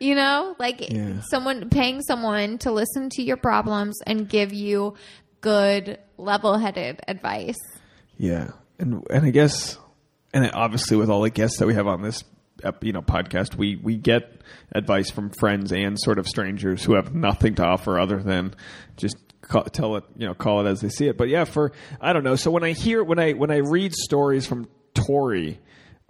You 0.00 0.14
know, 0.14 0.56
like 0.58 0.90
Yeah. 0.90 1.20
someone 1.30 1.70
paying 1.70 2.02
someone 2.02 2.58
to 2.58 2.72
listen 2.72 3.08
to 3.10 3.22
your 3.22 3.36
problems 3.36 3.98
and 4.06 4.28
give 4.28 4.52
you 4.52 4.94
good, 5.40 5.98
level-headed 6.18 7.00
advice. 7.06 7.56
Yeah, 8.18 8.50
and 8.78 9.04
and 9.10 9.24
I 9.26 9.30
guess, 9.30 9.78
and 10.32 10.50
obviously 10.52 10.96
with 10.96 11.10
all 11.10 11.22
the 11.22 11.30
guests 11.30 11.58
that 11.58 11.66
we 11.66 11.74
have 11.74 11.86
on 11.86 12.02
this, 12.02 12.24
you 12.82 12.92
know, 12.92 13.02
podcast, 13.02 13.56
we 13.56 13.76
we 13.76 13.96
get 13.96 14.42
advice 14.72 15.10
from 15.10 15.30
friends 15.30 15.72
and 15.72 15.98
sort 15.98 16.18
of 16.18 16.26
strangers 16.26 16.84
who 16.84 16.94
have 16.94 17.14
nothing 17.14 17.54
to 17.56 17.64
offer 17.64 17.98
other 17.98 18.22
than 18.22 18.54
just 18.96 19.16
call, 19.42 19.64
tell 19.64 19.96
it, 19.96 20.04
you 20.16 20.26
know, 20.26 20.34
call 20.34 20.64
it 20.64 20.70
as 20.70 20.80
they 20.80 20.88
see 20.88 21.08
it. 21.08 21.16
But 21.16 21.28
yeah, 21.28 21.44
for 21.44 21.72
I 22.00 22.12
don't 22.12 22.24
know. 22.24 22.36
So 22.36 22.50
when 22.50 22.64
I 22.64 22.72
hear 22.72 23.02
when 23.02 23.18
I 23.18 23.32
when 23.32 23.50
I 23.50 23.58
read 23.58 23.94
stories 23.94 24.46
from 24.46 24.68
Tori. 24.94 25.60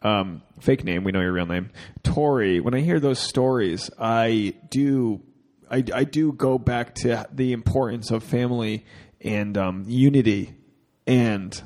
Um, 0.03 0.43
fake 0.61 0.85
name, 0.85 1.03
we 1.03 1.13
know 1.13 1.23
your 1.23 1.33
real 1.33 1.47
name, 1.47 1.71
Tori. 2.03 2.61
When 2.61 2.75
I 2.75 2.81
hear 2.81 3.01
those 3.01 3.19
stories, 3.19 3.91
I 3.99 4.53
do, 4.69 5.23
I, 5.71 5.83
I 5.95 6.05
do 6.05 6.31
go 6.31 6.59
back 6.59 6.95
to 6.97 7.27
the 7.33 7.55
importance 7.55 8.11
of 8.11 8.23
family 8.23 8.85
and 9.23 9.57
um, 9.57 9.85
unity 9.87 10.55
and 11.07 11.59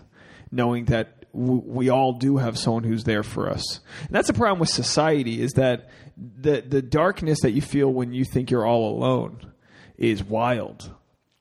knowing 0.53 0.85
that 0.87 1.18
we 1.39 1.89
all 1.89 2.15
do 2.15 2.37
have 2.39 2.59
someone 2.59 2.85
who's 2.85 3.05
there 3.05 3.23
for 3.23 3.49
us. 3.49 3.81
And 4.01 4.11
that's 4.11 4.27
the 4.27 4.35
problem 4.35 4.59
with 4.59 4.69
society 4.71 5.41
is 5.41 5.53
that 5.53 5.89
the 6.17 6.63
the 6.67 6.83
darkness 6.83 7.41
that 7.43 7.53
you 7.53 7.63
feel 7.63 7.93
when 7.93 8.13
you 8.13 8.25
think 8.25 8.51
you're 8.51 8.67
all 8.67 8.97
alone 8.97 9.53
is 9.97 10.25
wild. 10.25 10.93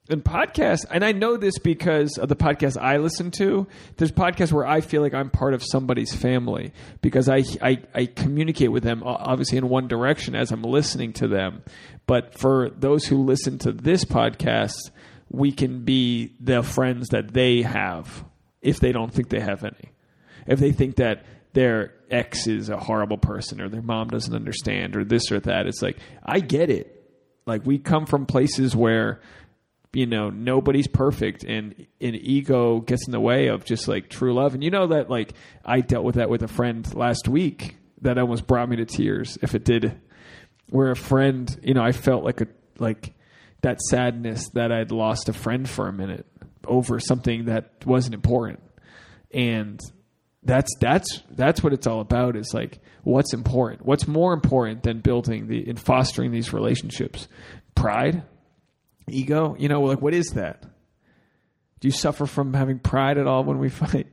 And 0.10 0.24
podcasts, 0.24 0.86
and 0.89 1.04
I 1.04 1.12
know 1.12 1.36
this 1.36 1.60
because 1.60 2.18
of 2.18 2.30
the 2.30 2.36
podcast 2.36 2.82
I 2.82 2.95
listen 2.95 3.30
to. 3.32 3.68
There's 3.98 4.12
podcasts 4.12 4.54
where 4.54 4.66
I 4.66 4.80
feel 4.80 5.02
like 5.02 5.14
I'm 5.14 5.30
part 5.30 5.54
of 5.54 5.62
somebody's 5.62 6.16
family 6.16 6.72
because 7.02 7.28
I, 7.28 7.43
I, 7.62 7.82
I 7.93 8.06
communicate 8.06 8.72
with 8.72 8.84
them 8.84 9.04
obviously 9.04 9.58
in 9.58 9.68
one 9.68 9.89
direction 9.89 10.34
as 10.34 10.52
I'm 10.52 10.62
listening 10.62 11.12
to 11.14 11.28
them. 11.28 11.62
But 12.06 12.39
for 12.39 12.70
those 12.70 13.06
who 13.06 13.26
listen 13.26 13.58
to 13.60 13.74
this 13.74 14.06
podcast, 14.06 14.91
we 15.30 15.52
can 15.52 15.84
be 15.84 16.36
the 16.39 16.64
friends 16.64 17.10
that 17.10 17.34
they 17.34 17.64
have 17.64 18.24
if 18.68 18.82
they 18.82 18.91
don't 18.91 19.13
think 19.13 19.30
they 19.30 19.39
have 19.39 19.63
any. 19.63 19.91
If 20.45 20.59
they 20.59 20.74
think 20.74 20.97
that 20.97 21.26
their 21.53 21.93
ex 22.11 22.47
is 22.47 22.70
a 22.70 22.78
horrible 22.78 23.18
person 23.18 23.61
or 23.61 23.70
their 23.70 23.82
mom 23.82 24.09
doesn't 24.09 24.36
understand 24.36 24.97
or 24.97 25.05
this 25.05 25.32
or 25.32 25.39
that, 25.39 25.68
it's 25.68 25.82
like, 25.82 25.97
I 26.22 26.41
get 26.41 26.70
it. 26.70 26.93
Like, 27.45 27.65
we 27.65 27.80
come 27.80 28.05
from 28.05 28.26
places 28.26 28.76
where, 28.76 29.22
you 29.93 30.05
know, 30.05 30.30
nobody's 30.30 30.88
perfect 30.88 31.45
and, 31.45 31.88
and 32.01 32.15
ego 32.15 32.82
gets 32.82 33.07
in 33.07 33.13
the 33.13 33.22
way 33.22 33.47
of 33.47 33.63
just 33.63 33.88
like 33.88 34.09
true 34.09 34.34
love. 34.34 34.53
And 34.53 34.61
you 34.61 34.70
know 34.70 34.88
that, 34.88 35.09
like, 35.09 35.34
I 35.63 35.80
dealt 35.80 36.03
with 36.03 36.15
that 36.15 36.30
with 36.30 36.43
a 36.43 36.49
friend 36.49 36.93
last 36.93 37.30
week 37.30 37.78
that 38.01 38.18
almost 38.18 38.47
brought 38.47 38.68
me 38.68 38.76
to 38.76 38.86
tears 38.86 39.38
if 39.41 39.55
it 39.55 39.63
did 39.63 39.99
where 40.70 40.91
a 40.91 40.95
friend, 40.95 41.57
you 41.63 41.74
know, 41.74 41.84
I 41.84 41.93
felt 41.93 42.26
like 42.26 42.41
a 42.41 42.47
like 42.80 43.15
that 43.61 43.82
sadness 43.82 44.49
that 44.49 44.74
I'd 44.74 44.91
lost 44.91 45.30
a 45.30 45.34
friend 45.34 45.68
for 45.68 45.88
a 45.88 45.93
minute 45.93 46.26
over 46.68 46.99
something 46.99 47.45
that 47.45 47.86
wasn't 47.86 48.13
important. 48.15 48.61
And 49.32 49.80
that's 50.43 50.70
that's 50.80 51.24
that's 51.32 51.61
what 51.61 51.74
it's 51.74 51.88
all 51.88 51.99
about 51.99 52.36
is 52.36 52.53
like 52.53 52.80
what's 53.03 53.34
important. 53.34 53.86
What's 53.86 54.07
more 54.07 54.34
important 54.34 54.84
than 54.84 55.01
building 55.01 55.47
the 55.47 55.68
and 55.68 55.80
fostering 55.80 56.32
these 56.32 56.53
relationships? 56.53 57.28
Pride? 57.76 58.24
Ego? 59.09 59.55
You 59.59 59.70
know, 59.70 59.82
like 59.82 60.01
what 60.01 60.13
is 60.13 60.28
that? 60.32 60.63
Do 61.80 61.88
you 61.88 61.91
suffer 61.91 62.26
from 62.26 62.53
having 62.53 62.80
pride 62.80 63.18
at 63.18 63.28
all 63.28 63.43
when 63.43 63.59
we 63.59 63.70
fight? 63.70 64.07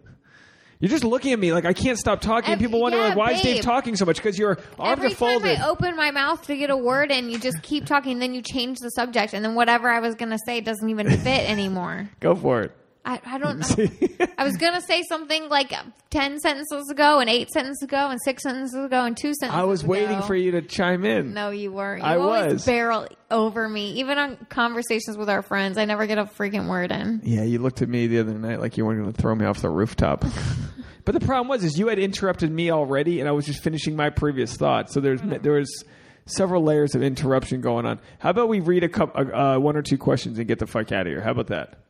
You're 0.85 0.91
just 0.91 1.03
looking 1.05 1.33
at 1.33 1.39
me 1.39 1.51
like 1.51 1.65
I 1.65 1.73
can't 1.73 1.99
stop 1.99 2.21
talking. 2.21 2.53
Ev- 2.53 2.59
People 2.59 2.79
wonder 2.79 2.99
yeah, 2.99 3.05
like, 3.05 3.17
why 3.17 3.31
is 3.33 3.41
Dave 3.41 3.63
talking 3.63 3.97
so 3.97 4.05
much? 4.05 4.17
Because 4.17 4.39
your 4.39 4.59
arms 4.79 4.99
Every 4.99 5.13
are 5.13 5.15
folded. 5.15 5.57
time 5.57 5.65
I 5.65 5.69
open 5.71 5.97
my 5.97 6.11
mouth 6.11 6.47
to 6.47 6.57
get 6.59 6.69
a 6.69 6.77
word 6.77 7.11
in, 7.11 7.31
you 7.31 7.39
just 7.39 7.63
keep 7.63 7.87
talking, 7.87 8.19
then 8.19 8.35
you 8.35 8.43
change 8.43 8.81
the 8.81 8.91
subject, 8.91 9.33
and 9.33 9.43
then 9.43 9.55
whatever 9.55 9.89
I 9.89 10.01
was 10.01 10.15
going 10.15 10.29
to 10.29 10.39
say 10.45 10.61
doesn't 10.61 10.87
even 10.87 11.09
fit 11.09 11.49
anymore. 11.49 12.11
Go 12.21 12.35
for 12.35 12.61
it. 12.61 12.73
I, 13.05 13.21
I 13.25 13.39
don't 13.39 13.59
know. 13.79 14.27
I 14.39 14.45
was 14.45 14.57
going 14.57 14.75
to 14.75 14.81
say 14.81 15.03
something 15.09 15.49
like 15.49 15.73
10 16.11 16.39
sentences 16.41 16.89
ago, 16.91 17.21
and 17.21 17.29
8 17.29 17.51
sentences 17.51 17.83
ago, 17.83 18.09
and 18.09 18.19
6 18.23 18.43
sentences 18.43 18.85
ago, 18.85 19.05
and 19.05 19.17
2 19.17 19.35
sentences 19.35 19.61
I 19.61 19.65
was 19.65 19.85
waiting 19.85 20.23
for 20.23 20.35
you 20.35 20.53
to 20.53 20.63
chime 20.63 21.05
in. 21.05 21.35
No, 21.35 21.51
you 21.51 21.71
weren't. 21.73 22.03
You 22.03 22.09
I 22.09 22.17
always 22.17 22.53
was. 22.55 22.67
barrel 22.67 23.07
over 23.31 23.69
me. 23.69 23.93
Even 24.01 24.19
on 24.19 24.37
conversations 24.49 25.17
with 25.17 25.29
our 25.29 25.43
friends, 25.43 25.77
I 25.77 25.85
never 25.85 26.07
get 26.07 26.19
a 26.19 26.25
freaking 26.25 26.69
word 26.69 26.91
in. 26.93 27.21
Yeah, 27.25 27.43
you 27.43 27.59
looked 27.59 27.83
at 27.83 27.89
me 27.89 28.07
the 28.07 28.21
other 28.21 28.35
night 28.35 28.61
like 28.61 28.77
you 28.77 28.85
weren't 28.87 29.03
going 29.03 29.13
to 29.13 29.21
throw 29.21 29.35
me 29.35 29.45
off 29.45 29.61
the 29.61 29.71
rooftop. 29.71 30.25
but 31.05 31.13
the 31.13 31.21
problem 31.21 31.49
was, 31.49 31.63
is 31.65 31.79
you 31.79 31.89
had 31.89 31.99
interrupted 31.99 32.51
me 32.51 32.71
already, 32.71 33.21
and 33.21 33.29
I 33.29 33.33
was 33.33 33.45
just 33.45 33.63
finishing 33.63 33.97
my 33.97 34.11
previous 34.11 34.57
thought. 34.57 34.91
So 34.91 35.01
there's 35.01 35.21
there 35.23 35.53
was 35.53 35.85
several 36.27 36.63
layers 36.63 36.95
of 36.95 37.03
interruption 37.03 37.61
going 37.61 37.85
on. 37.85 38.01
How 38.19 38.31
about 38.31 38.49
we 38.49 38.61
read 38.61 38.83
a 38.83 38.89
couple, 38.89 39.35
uh, 39.35 39.59
one 39.59 39.77
or 39.77 39.83
two 39.83 39.99
questions 39.99 40.39
and 40.39 40.49
get 40.49 40.59
the 40.59 40.67
fuck 40.67 40.91
out 40.93 41.03
of 41.03 41.07
here? 41.09 41.21
How 41.21 41.33
about 41.33 41.49
that? 41.49 41.84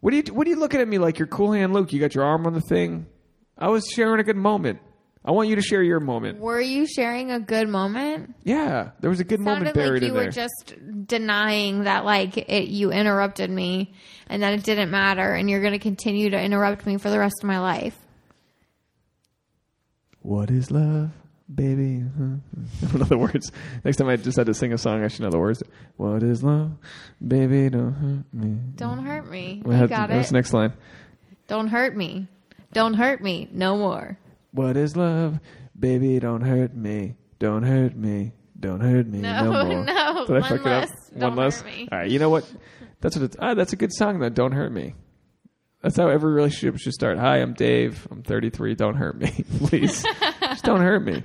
What 0.00 0.12
are 0.12 0.16
you 0.16 0.22
What 0.32 0.46
are 0.46 0.50
you 0.50 0.56
looking 0.58 0.80
at 0.80 0.88
me 0.88 0.98
like? 0.98 1.18
You're 1.18 1.28
cool 1.28 1.52
hand 1.52 1.72
Luke. 1.72 1.92
You 1.92 2.00
got 2.00 2.14
your 2.14 2.24
arm 2.24 2.46
on 2.46 2.54
the 2.54 2.60
thing. 2.60 3.06
I 3.58 3.68
was 3.68 3.86
sharing 3.88 4.20
a 4.20 4.24
good 4.24 4.36
moment. 4.36 4.80
I 5.24 5.32
want 5.32 5.48
you 5.48 5.56
to 5.56 5.62
share 5.62 5.82
your 5.82 5.98
moment. 5.98 6.38
Were 6.38 6.60
you 6.60 6.86
sharing 6.86 7.32
a 7.32 7.40
good 7.40 7.68
moment? 7.68 8.36
Yeah, 8.44 8.90
there 9.00 9.10
was 9.10 9.18
a 9.18 9.24
good 9.24 9.40
moment 9.40 9.66
Sounded 9.66 9.74
buried 9.74 10.02
like 10.02 10.02
you 10.02 10.08
in 10.08 10.14
there. 10.14 10.24
were 10.26 10.30
just 10.30 11.06
denying 11.08 11.84
that 11.84 12.04
like 12.04 12.36
it, 12.36 12.68
you 12.68 12.92
interrupted 12.92 13.50
me 13.50 13.92
and 14.28 14.44
that 14.44 14.52
it 14.54 14.62
didn't 14.62 14.90
matter 14.92 15.34
and 15.34 15.50
you're 15.50 15.60
going 15.62 15.72
to 15.72 15.80
continue 15.80 16.30
to 16.30 16.40
interrupt 16.40 16.86
me 16.86 16.96
for 16.96 17.10
the 17.10 17.18
rest 17.18 17.34
of 17.42 17.48
my 17.48 17.58
life. 17.58 17.98
What 20.20 20.48
is 20.50 20.70
love, 20.70 21.10
baby? 21.54 22.02
I 22.04 22.86
don't 22.86 22.94
know 22.94 23.04
the 23.04 23.18
words. 23.18 23.52
Next 23.84 23.96
time 23.98 24.08
I 24.08 24.16
just 24.16 24.36
had 24.36 24.46
to 24.46 24.54
sing 24.54 24.72
a 24.72 24.78
song, 24.78 25.04
I 25.04 25.08
should 25.08 25.20
know 25.22 25.30
the 25.30 25.38
words. 25.38 25.62
What 25.96 26.22
is 26.22 26.42
love, 26.42 26.72
baby? 27.26 27.68
Don't 27.70 27.92
hurt 27.92 28.24
me. 28.32 28.58
Don't 28.76 29.04
hurt 29.04 29.30
me. 29.30 29.60
What 29.64 29.76
You 29.80 29.88
got 29.88 30.10
What's 30.10 30.28
it. 30.28 30.32
the 30.32 30.34
next 30.38 30.52
line? 30.52 30.72
Don't 31.48 31.68
hurt 31.68 31.96
me. 31.96 32.26
Don't 32.72 32.94
hurt 32.94 33.22
me. 33.22 33.48
No 33.52 33.76
more. 33.76 34.18
What 34.52 34.76
is 34.76 34.96
love, 34.96 35.38
baby? 35.78 36.18
Don't 36.18 36.42
hurt 36.42 36.74
me. 36.74 37.14
Don't 37.38 37.62
hurt 37.62 37.94
me. 37.96 38.32
Don't 38.58 38.80
hurt 38.80 39.06
me. 39.06 39.20
No, 39.20 39.44
No, 39.52 39.64
more. 39.66 39.84
no, 39.84 40.26
Did 40.26 40.36
I 40.36 40.40
one 40.40 40.42
fuck 40.48 40.64
less. 40.64 40.88
it 40.90 41.14
up? 41.14 41.20
Don't 41.20 41.36
one 41.36 41.44
less. 41.44 41.64
me. 41.64 41.88
All 41.92 41.98
right. 41.98 42.10
You 42.10 42.18
know 42.18 42.30
what? 42.30 42.50
That's 43.00 43.14
what 43.16 43.24
it's. 43.26 43.36
Ah, 43.38 43.54
that's 43.54 43.72
a 43.72 43.76
good 43.76 43.92
song. 43.92 44.18
Though. 44.18 44.28
Don't 44.30 44.52
hurt 44.52 44.72
me. 44.72 44.94
That's 45.82 45.96
how 45.96 46.08
every 46.08 46.32
relationship 46.32 46.80
should 46.80 46.94
start. 46.94 47.18
Hi, 47.18 47.36
I'm 47.36 47.52
Dave. 47.52 48.08
I'm 48.10 48.22
33. 48.22 48.74
Don't 48.74 48.94
hurt 48.96 49.18
me, 49.18 49.30
please. 49.58 50.04
Don't 50.66 50.80
hurt 50.80 51.04
me. 51.04 51.22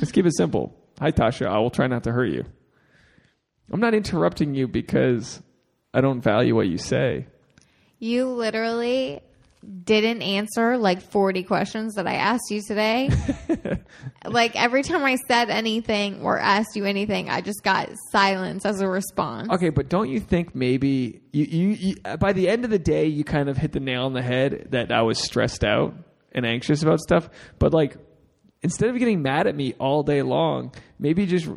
Just 0.00 0.12
keep 0.12 0.26
it 0.26 0.36
simple. 0.36 0.74
Hi, 0.98 1.12
Tasha. 1.12 1.46
I 1.46 1.58
will 1.58 1.70
try 1.70 1.86
not 1.86 2.04
to 2.04 2.12
hurt 2.12 2.30
you. 2.30 2.44
I'm 3.70 3.80
not 3.80 3.94
interrupting 3.94 4.54
you 4.54 4.66
because 4.66 5.42
I 5.92 6.00
don't 6.00 6.20
value 6.20 6.54
what 6.54 6.68
you 6.68 6.78
say. 6.78 7.26
You 7.98 8.28
literally 8.28 9.20
didn't 9.84 10.22
answer 10.22 10.78
like 10.78 11.02
40 11.02 11.42
questions 11.42 11.94
that 11.94 12.06
I 12.06 12.14
asked 12.14 12.50
you 12.50 12.62
today. 12.62 13.10
like 14.24 14.56
every 14.56 14.82
time 14.82 15.04
I 15.04 15.16
said 15.16 15.50
anything 15.50 16.22
or 16.22 16.38
asked 16.38 16.76
you 16.76 16.84
anything, 16.84 17.28
I 17.28 17.40
just 17.40 17.62
got 17.62 17.90
silence 18.10 18.64
as 18.64 18.80
a 18.80 18.88
response. 18.88 19.50
Okay, 19.50 19.70
but 19.70 19.88
don't 19.88 20.08
you 20.08 20.20
think 20.20 20.54
maybe 20.54 21.20
you, 21.32 21.44
you, 21.44 21.68
you 21.68 22.16
by 22.18 22.32
the 22.32 22.48
end 22.48 22.64
of 22.64 22.70
the 22.70 22.78
day 22.78 23.06
you 23.06 23.24
kind 23.24 23.48
of 23.48 23.58
hit 23.58 23.72
the 23.72 23.80
nail 23.80 24.04
on 24.04 24.14
the 24.14 24.22
head 24.22 24.68
that 24.70 24.92
I 24.92 25.02
was 25.02 25.18
stressed 25.18 25.64
out 25.64 25.94
and 26.32 26.46
anxious 26.46 26.82
about 26.82 27.00
stuff, 27.00 27.28
but 27.58 27.74
like 27.74 27.96
instead 28.62 28.90
of 28.90 28.98
getting 28.98 29.22
mad 29.22 29.46
at 29.46 29.54
me 29.54 29.74
all 29.78 30.02
day 30.02 30.22
long, 30.22 30.72
maybe 30.98 31.26
just 31.26 31.48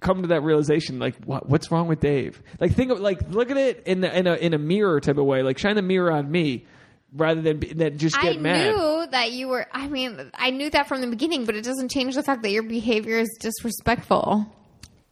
come 0.00 0.22
to 0.22 0.28
that 0.28 0.42
realization 0.42 0.98
like 0.98 1.16
what, 1.24 1.48
what's 1.48 1.70
wrong 1.70 1.88
with 1.88 2.00
Dave? 2.00 2.42
Like 2.60 2.72
think 2.72 2.90
of 2.90 3.00
like 3.00 3.20
look 3.30 3.50
at 3.50 3.56
it 3.56 3.82
in 3.86 4.00
the 4.00 4.16
in 4.16 4.26
a 4.26 4.34
in 4.34 4.54
a 4.54 4.58
mirror 4.58 5.00
type 5.00 5.18
of 5.18 5.24
way, 5.24 5.42
like 5.42 5.58
shine 5.58 5.76
the 5.76 5.82
mirror 5.82 6.12
on 6.12 6.30
me 6.30 6.66
rather 7.12 7.40
than 7.40 7.58
be- 7.58 7.72
than 7.72 7.98
just 7.98 8.20
get 8.20 8.40
mad. 8.40 8.68
I 8.68 8.70
mad. 8.70 8.76
knew 8.76 9.06
that 9.10 9.32
you 9.32 9.48
were, 9.48 9.66
I 9.72 9.88
mean, 9.88 10.30
I 10.34 10.50
knew 10.50 10.70
that 10.70 10.88
from 10.88 11.00
the 11.00 11.06
beginning, 11.06 11.44
but 11.46 11.54
it 11.54 11.64
doesn't 11.64 11.90
change 11.90 12.14
the 12.14 12.22
fact 12.22 12.42
that 12.42 12.50
your 12.50 12.62
behavior 12.62 13.18
is 13.18 13.30
disrespectful. 13.40 14.46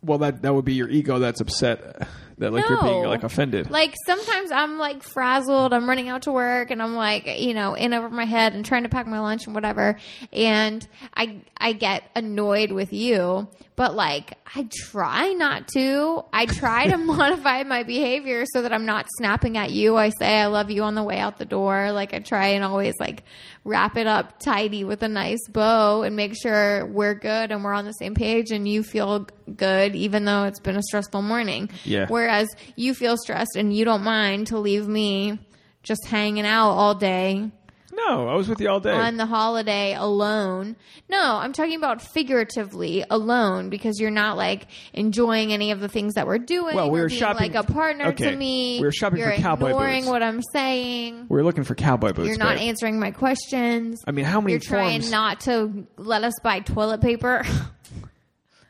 Well, 0.03 0.19
that 0.19 0.43
that 0.43 0.55
would 0.55 0.65
be 0.65 0.75
your 0.75 0.89
ego 0.89 1.19
that's 1.19 1.41
upset 1.41 2.07
that 2.39 2.53
like 2.53 2.69
you're 2.69 2.83
being 2.83 3.05
like 3.05 3.23
offended. 3.23 3.71
Like 3.71 3.95
sometimes 4.05 4.51
I'm 4.51 4.79
like 4.79 5.03
frazzled. 5.03 5.73
I'm 5.73 5.89
running 5.89 6.09
out 6.09 6.23
to 6.23 6.33
work 6.33 6.71
and 6.71 6.83
I'm 6.83 6.95
like, 6.95 7.27
you 7.41 7.55
know, 7.55 7.75
in 7.75 7.95
over 7.95 8.11
my 8.11 8.25
head 8.27 8.55
and 8.55 8.65
trying 8.65 8.83
to 8.83 8.89
pack 8.89 9.07
my 9.07 9.21
lunch 9.21 9.47
and 9.47 9.55
whatever. 9.55 9.99
And 10.33 10.87
I 11.15 11.41
I 11.57 11.73
get 11.73 12.05
annoyed 12.15 12.73
with 12.73 12.93
you, 12.93 13.49
but 13.75 13.95
like 13.95 14.35
I 14.55 14.69
try 14.71 15.33
not 15.33 15.69
to. 15.69 16.25
I 16.33 16.47
try 16.47 16.89
to 16.89 16.97
modify 16.99 17.63
my 17.63 17.83
behavior 17.83 18.45
so 18.47 18.63
that 18.63 18.73
I'm 18.73 18.87
not 18.87 19.07
snapping 19.17 19.57
at 19.57 19.71
you. 19.71 19.97
I 19.97 20.11
say 20.11 20.39
I 20.39 20.47
love 20.47 20.71
you 20.71 20.83
on 20.83 20.95
the 20.95 21.03
way 21.03 21.19
out 21.19 21.39
the 21.39 21.45
door. 21.45 21.93
Like 21.93 22.13
I 22.13 22.19
try 22.19 22.49
and 22.49 22.65
always 22.65 22.95
like 23.01 23.25
wrap 23.65 23.97
it 23.97 24.07
up 24.07 24.39
tidy 24.39 24.85
with 24.85 25.03
a 25.03 25.09
nice 25.09 25.41
bow 25.49 26.03
and 26.03 26.15
make 26.15 26.35
sure 26.41 26.87
we're 26.87 27.15
good 27.15 27.51
and 27.51 27.65
we're 27.65 27.73
on 27.73 27.85
the 27.85 27.93
same 27.93 28.15
page 28.15 28.53
and 28.53 28.69
you 28.69 28.83
feel 28.83 29.27
good 29.57 29.97
even 29.97 30.25
though 30.25 30.45
it's 30.45 30.61
been 30.61 30.77
a 30.77 30.83
stressful 30.83 31.23
morning. 31.23 31.69
Yeah. 31.85 32.07
Whereas 32.27 32.49
you 32.75 32.93
feel 32.93 33.17
stressed 33.17 33.55
and 33.55 33.73
you 33.73 33.85
don't 33.85 34.03
mind 34.03 34.49
to 34.49 34.59
leave 34.59 34.89
me 34.89 35.39
just 35.85 36.07
hanging 36.07 36.45
out 36.45 36.71
all 36.71 36.97
day 36.97 37.53
no, 37.97 38.29
I 38.29 38.35
was 38.35 38.49
with 38.49 38.61
you 38.61 38.69
all 38.69 38.79
day. 38.79 38.93
on 38.93 39.17
the 39.17 39.25
holiday 39.25 39.95
alone. 39.95 40.77
No, 41.09 41.37
I'm 41.37 41.55
talking 41.55 41.77
about 41.77 42.03
figuratively 42.03 43.05
alone 43.09 43.71
because 43.71 43.99
you're 43.99 44.11
not 44.11 44.37
like 44.37 44.67
enjoying 44.93 45.53
any 45.53 45.71
of 45.71 45.81
the 45.81 45.89
things 45.89 46.15
that 46.15 46.27
we're 46.27 46.39
doing. 46.39 46.77
Well, 46.77 46.91
we 46.91 47.01
were 47.01 47.09
being 47.09 47.19
shopping- 47.19 47.53
like 47.53 47.69
a 47.69 47.73
partner 47.73 48.09
okay, 48.09 48.31
to 48.31 48.37
me. 48.37 48.79
we 48.81 48.85
were 48.85 48.93
shopping 48.93 49.21
you're 49.21 49.33
for 49.33 49.41
cowboy 49.41 49.71
ignoring 49.71 50.03
boots. 50.03 50.11
what 50.11 50.23
I'm 50.23 50.43
saying. 50.53 51.27
We 51.31 51.41
are 51.41 51.43
looking 51.43 51.65
for 51.65 51.75
cowboy 51.75 52.13
boots. 52.13 52.29
You're 52.29 52.37
not 52.37 52.59
babe. 52.59 52.69
answering 52.69 53.01
my 53.01 53.13
questions. 53.13 54.05
I 54.07 54.11
mean, 54.11 54.27
how 54.27 54.43
many 54.43 54.53
You're 54.53 54.61
trying 54.61 55.09
not 55.11 55.41
to 55.41 55.87
let 55.97 56.23
us 56.23 56.35
buy 56.43 56.61
toilet 56.61 57.01
paper. 57.01 57.45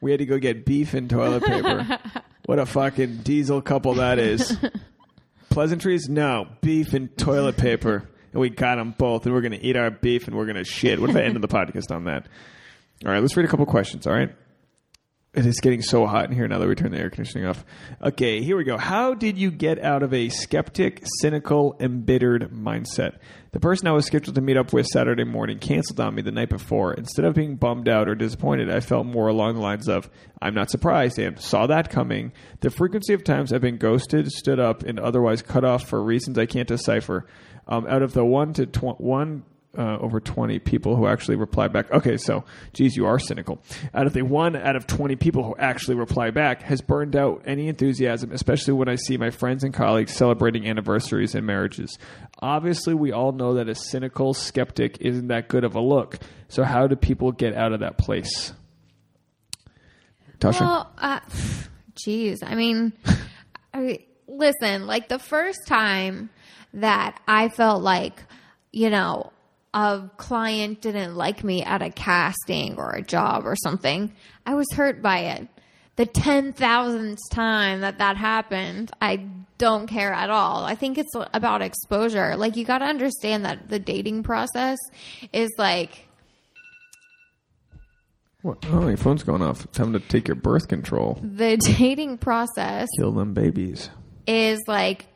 We 0.00 0.10
had 0.10 0.18
to 0.18 0.26
go 0.26 0.38
get 0.38 0.66
beef 0.66 0.94
and 0.94 1.08
toilet 1.08 1.42
paper. 1.42 1.98
what 2.46 2.60
a 2.60 2.66
fucking 2.66 3.18
diesel 3.18 3.60
couple 3.60 3.94
that 3.94 4.20
is. 4.20 4.56
Pleasantries? 5.50 6.08
No. 6.08 6.46
Beef 6.60 6.94
and 6.94 7.14
toilet 7.18 7.56
paper. 7.56 8.08
And 8.32 8.40
we 8.40 8.50
got 8.50 8.76
them 8.76 8.94
both, 8.96 9.26
and 9.26 9.34
we're 9.34 9.40
going 9.40 9.52
to 9.52 9.64
eat 9.64 9.76
our 9.76 9.90
beef 9.90 10.28
and 10.28 10.36
we're 10.36 10.44
going 10.44 10.56
to 10.56 10.64
shit. 10.64 11.00
What 11.00 11.10
if 11.10 11.16
I 11.16 11.22
ended 11.22 11.42
the 11.42 11.48
podcast 11.48 11.90
on 11.90 12.04
that? 12.04 12.28
All 13.04 13.10
right, 13.10 13.20
let's 13.20 13.36
read 13.36 13.46
a 13.46 13.48
couple 13.48 13.66
questions, 13.66 14.06
all 14.06 14.12
right? 14.12 14.32
It 15.34 15.44
is 15.44 15.58
getting 15.60 15.82
so 15.82 16.06
hot 16.06 16.26
in 16.26 16.36
here 16.36 16.46
now 16.46 16.58
that 16.58 16.68
we 16.68 16.76
turn 16.76 16.92
the 16.92 16.98
air 16.98 17.10
conditioning 17.10 17.46
off. 17.46 17.64
Okay, 18.00 18.42
here 18.42 18.56
we 18.56 18.62
go. 18.62 18.78
How 18.78 19.12
did 19.14 19.36
you 19.38 19.50
get 19.50 19.82
out 19.82 20.04
of 20.04 20.14
a 20.14 20.28
skeptic, 20.28 21.02
cynical, 21.20 21.76
embittered 21.80 22.52
mindset? 22.52 23.18
The 23.56 23.60
person 23.60 23.88
I 23.88 23.92
was 23.92 24.04
scheduled 24.04 24.34
to 24.34 24.42
meet 24.42 24.58
up 24.58 24.74
with 24.74 24.84
Saturday 24.84 25.24
morning 25.24 25.58
canceled 25.58 25.98
on 25.98 26.14
me 26.14 26.20
the 26.20 26.30
night 26.30 26.50
before. 26.50 26.92
Instead 26.92 27.24
of 27.24 27.32
being 27.32 27.56
bummed 27.56 27.88
out 27.88 28.06
or 28.06 28.14
disappointed, 28.14 28.70
I 28.70 28.80
felt 28.80 29.06
more 29.06 29.28
along 29.28 29.54
the 29.54 29.62
lines 29.62 29.88
of, 29.88 30.10
I'm 30.42 30.52
not 30.52 30.70
surprised 30.70 31.18
and 31.18 31.40
saw 31.40 31.66
that 31.66 31.88
coming. 31.88 32.34
The 32.60 32.68
frequency 32.68 33.14
of 33.14 33.24
times 33.24 33.54
I've 33.54 33.62
been 33.62 33.78
ghosted, 33.78 34.30
stood 34.30 34.60
up, 34.60 34.82
and 34.82 35.00
otherwise 35.00 35.40
cut 35.40 35.64
off 35.64 35.88
for 35.88 36.02
reasons 36.02 36.38
I 36.38 36.44
can't 36.44 36.68
decipher. 36.68 37.24
Um, 37.66 37.86
out 37.86 38.02
of 38.02 38.12
the 38.12 38.26
one 38.26 38.52
to 38.52 38.66
tw- 38.66 39.00
one 39.00 39.44
uh, 39.76 39.98
over 40.00 40.20
20 40.20 40.58
people 40.60 40.96
who 40.96 41.06
actually 41.06 41.36
reply 41.36 41.68
back. 41.68 41.90
Okay, 41.90 42.16
so, 42.16 42.44
geez, 42.72 42.96
you 42.96 43.06
are 43.06 43.18
cynical. 43.18 43.62
Out 43.94 44.06
of 44.06 44.12
the 44.12 44.22
one 44.22 44.56
out 44.56 44.76
of 44.76 44.86
20 44.86 45.16
people 45.16 45.42
who 45.44 45.54
actually 45.58 45.96
reply 45.96 46.30
back 46.30 46.62
has 46.62 46.80
burned 46.80 47.16
out 47.16 47.42
any 47.46 47.68
enthusiasm, 47.68 48.32
especially 48.32 48.74
when 48.74 48.88
I 48.88 48.96
see 48.96 49.16
my 49.16 49.30
friends 49.30 49.64
and 49.64 49.72
colleagues 49.72 50.12
celebrating 50.12 50.66
anniversaries 50.66 51.34
and 51.34 51.46
marriages. 51.46 51.98
Obviously, 52.40 52.94
we 52.94 53.12
all 53.12 53.32
know 53.32 53.54
that 53.54 53.68
a 53.68 53.74
cynical 53.74 54.34
skeptic 54.34 54.98
isn't 55.00 55.28
that 55.28 55.48
good 55.48 55.64
of 55.64 55.74
a 55.74 55.80
look. 55.80 56.18
So, 56.48 56.64
how 56.64 56.86
do 56.86 56.96
people 56.96 57.32
get 57.32 57.54
out 57.54 57.72
of 57.72 57.80
that 57.80 57.98
place? 57.98 58.52
Tasha? 60.38 60.60
Well, 60.60 60.92
uh, 60.98 61.20
geez, 61.94 62.42
I 62.42 62.54
mean, 62.54 62.92
I, 63.74 64.00
listen, 64.28 64.86
like 64.86 65.08
the 65.08 65.18
first 65.18 65.66
time 65.66 66.30
that 66.74 67.20
I 67.26 67.48
felt 67.48 67.82
like, 67.82 68.22
you 68.72 68.90
know, 68.90 69.32
a 69.76 70.10
client 70.16 70.80
didn't 70.80 71.14
like 71.16 71.44
me 71.44 71.62
at 71.62 71.82
a 71.82 71.90
casting 71.90 72.78
or 72.78 72.92
a 72.92 73.02
job 73.02 73.46
or 73.46 73.54
something, 73.56 74.10
I 74.46 74.54
was 74.54 74.66
hurt 74.74 75.02
by 75.02 75.18
it. 75.18 75.48
The 75.96 76.06
10,000th 76.06 77.18
time 77.30 77.82
that 77.82 77.98
that 77.98 78.16
happened, 78.16 78.90
I 79.02 79.26
don't 79.58 79.86
care 79.86 80.12
at 80.12 80.30
all. 80.30 80.64
I 80.64 80.74
think 80.76 80.96
it's 80.98 81.12
about 81.34 81.60
exposure. 81.62 82.36
Like, 82.36 82.56
you 82.56 82.64
got 82.64 82.78
to 82.78 82.86
understand 82.86 83.44
that 83.44 83.68
the 83.68 83.78
dating 83.78 84.22
process 84.22 84.78
is 85.32 85.50
like, 85.58 86.06
What? 88.42 88.64
Oh, 88.70 88.86
your 88.88 88.96
phone's 88.96 89.22
going 89.24 89.42
off. 89.42 89.64
It's 89.64 89.76
time 89.76 89.92
to 89.92 90.00
take 90.00 90.28
your 90.28 90.34
birth 90.36 90.68
control. 90.68 91.18
the 91.22 91.56
dating 91.78 92.18
process 92.18 92.88
Kill 92.98 93.12
them 93.12 93.34
babies. 93.34 93.90
is 94.26 94.60
like 94.66 95.06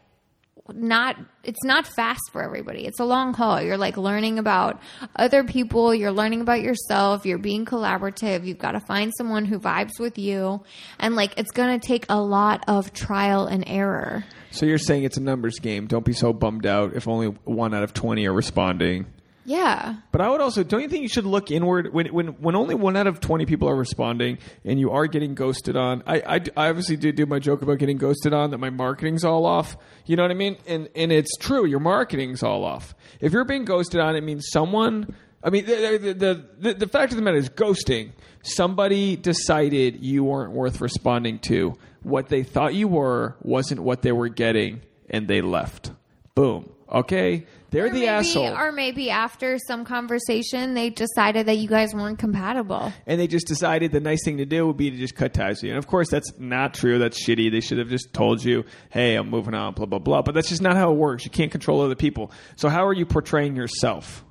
not 0.75 1.17
it's 1.43 1.65
not 1.65 1.87
fast 1.87 2.21
for 2.33 2.43
everybody. 2.43 2.87
It's 2.87 3.01
a 3.01 3.05
long 3.05 3.33
haul. 3.33 3.63
You're 3.63 3.79
like 3.79 3.97
learning 3.97 4.39
about 4.39 4.81
other 5.17 5.43
people, 5.43 5.95
you're 5.95 6.13
learning 6.13 6.43
about 6.43 6.61
yourself, 6.61 7.25
you're 7.25 7.39
being 7.39 7.65
collaborative. 7.65 8.45
You've 8.45 8.59
got 8.59 8.73
to 8.73 8.81
find 8.81 9.13
someone 9.17 9.47
who 9.47 9.59
vibes 9.59 9.99
with 9.99 10.19
you 10.19 10.63
and 10.99 11.17
like 11.17 11.35
it's 11.39 11.51
going 11.51 11.79
to 11.79 11.87
take 11.87 12.07
a 12.09 12.21
lot 12.21 12.65
of 12.69 12.93
trial 12.93 13.47
and 13.47 13.65
error. 13.67 14.25
So 14.51 14.67
you're 14.67 14.79
saying 14.79 15.05
it's 15.05 15.17
a 15.17 15.23
numbers 15.23 15.59
game. 15.61 15.87
Don't 15.87 16.05
be 16.05 16.13
so 16.13 16.33
bummed 16.33 16.67
out 16.67 16.95
if 16.95 17.09
only 17.09 17.29
one 17.29 17.73
out 17.73 17.83
of 17.83 17.95
20 17.95 18.27
are 18.27 18.33
responding. 18.33 19.07
Yeah. 19.45 19.97
But 20.13 20.21
I 20.21 20.29
would 20.29 20.41
also, 20.41 20.63
don't 20.63 20.83
you 20.83 20.89
think 20.89 21.03
you 21.03 21.09
should 21.09 21.25
look 21.25 21.51
inward 21.51 21.93
when 21.93 22.07
when 22.09 22.29
when 22.41 22.55
only 22.55 22.75
one 22.75 22.97
out 22.97 23.07
of 23.07 23.21
twenty 23.21 23.47
people 23.47 23.69
are 23.69 23.75
responding 23.75 24.39
and 24.65 24.79
you 24.79 24.91
are 24.91 25.07
getting 25.07 25.35
ghosted 25.35 25.77
on? 25.77 26.03
I, 26.07 26.17
I, 26.21 26.41
I 26.57 26.69
obviously 26.69 26.97
did 26.97 27.17
do 27.17 27.27
my 27.27 27.39
joke 27.39 27.63
about 27.63 27.79
getting 27.79 27.97
ghosted 27.97 28.33
on 28.35 28.51
that 28.51 28.59
my 28.59 28.71
marketing's 28.71 29.25
all 29.25 29.47
off. 29.47 29.77
You 30.07 30.17
know 30.17 30.23
what 30.23 30.31
I 30.31 30.35
mean? 30.35 30.57
And 30.67 30.89
and 30.95 31.11
it's 31.11 31.37
true, 31.39 31.65
your 31.65 31.81
marketing's 31.81 32.43
all 32.43 32.65
off. 32.65 32.95
If 33.21 33.33
you're 33.33 33.45
being 33.45 33.65
ghosted 33.65 34.01
on, 34.01 34.15
it 34.15 34.23
means 34.23 34.47
someone. 34.51 35.15
I 35.43 35.51
mean, 35.51 35.65
the 35.65 35.99
the, 35.99 36.15
the 36.15 36.47
the 36.59 36.75
the 36.75 36.87
fact 36.87 37.13
of 37.13 37.17
the 37.17 37.23
matter 37.23 37.39
is 37.39 37.49
ghosting. 37.49 38.11
Somebody 38.43 39.17
decided 39.17 40.03
you 40.03 40.25
weren't 40.25 40.53
worth 40.53 40.81
responding 40.81 41.39
to. 41.41 41.77
What 42.03 42.29
they 42.29 42.43
thought 42.43 42.75
you 42.75 42.89
were 42.89 43.37
wasn't 43.43 43.81
what 43.81 44.03
they 44.03 44.13
were 44.13 44.29
getting, 44.29 44.83
and 45.11 45.29
they 45.29 45.41
left. 45.43 45.93
Boom. 46.35 46.71
Okay, 46.91 47.47
they're 47.71 47.87
Or 47.87 47.89
the 47.89 47.95
maybe, 48.01 48.09
asshole, 48.09 48.55
Or 48.57 48.73
maybe 48.73 49.11
after 49.11 49.59
some 49.67 49.85
conversation, 49.85 50.75
they 50.75 50.91
decided 50.91 51.47
that 51.47 51.59
you 51.59 51.69
guys 51.69 51.95
weren't 51.95 52.19
compatible. 52.19 52.93
and 53.07 53.21
they 53.21 53.27
just 53.27 53.47
decided 53.47 53.93
the 53.93 54.01
nice 54.01 54.25
thing 54.25 54.39
to 54.39 54.45
do 54.45 54.67
would 54.67 54.77
be 54.77 54.91
to 54.91 54.97
just 54.97 55.15
cut 55.15 55.33
ties 55.35 55.57
with 55.57 55.65
you. 55.65 55.71
And 55.71 55.79
of 55.79 55.87
course, 55.87 56.09
that's 56.11 56.33
not 56.39 56.75
true. 56.75 56.99
That's 56.99 57.23
shitty. 57.25 57.51
They 57.51 57.61
should 57.61 57.79
have 57.79 57.89
just 57.89 58.13
told 58.13 58.43
you, 58.45 58.65
"Hey, 58.91 59.15
I'm 59.15 59.31
moving 59.31 59.55
on." 59.55 59.75
Blah 59.75 59.87
blah 59.87 59.99
blah. 59.99 60.23
But 60.23 60.35
that's 60.35 60.49
just 60.49 60.63
not 60.63 60.77
how 60.77 60.91
it 60.93 60.97
works. 60.97 61.25
You 61.25 61.31
can't 61.31 61.51
control 61.53 61.81
other 61.81 61.95
people. 61.95 62.33
So 62.57 62.69
how 62.69 62.87
are 62.87 62.93
you 62.93 63.07
portraying 63.07 63.57
yourself? 63.57 64.25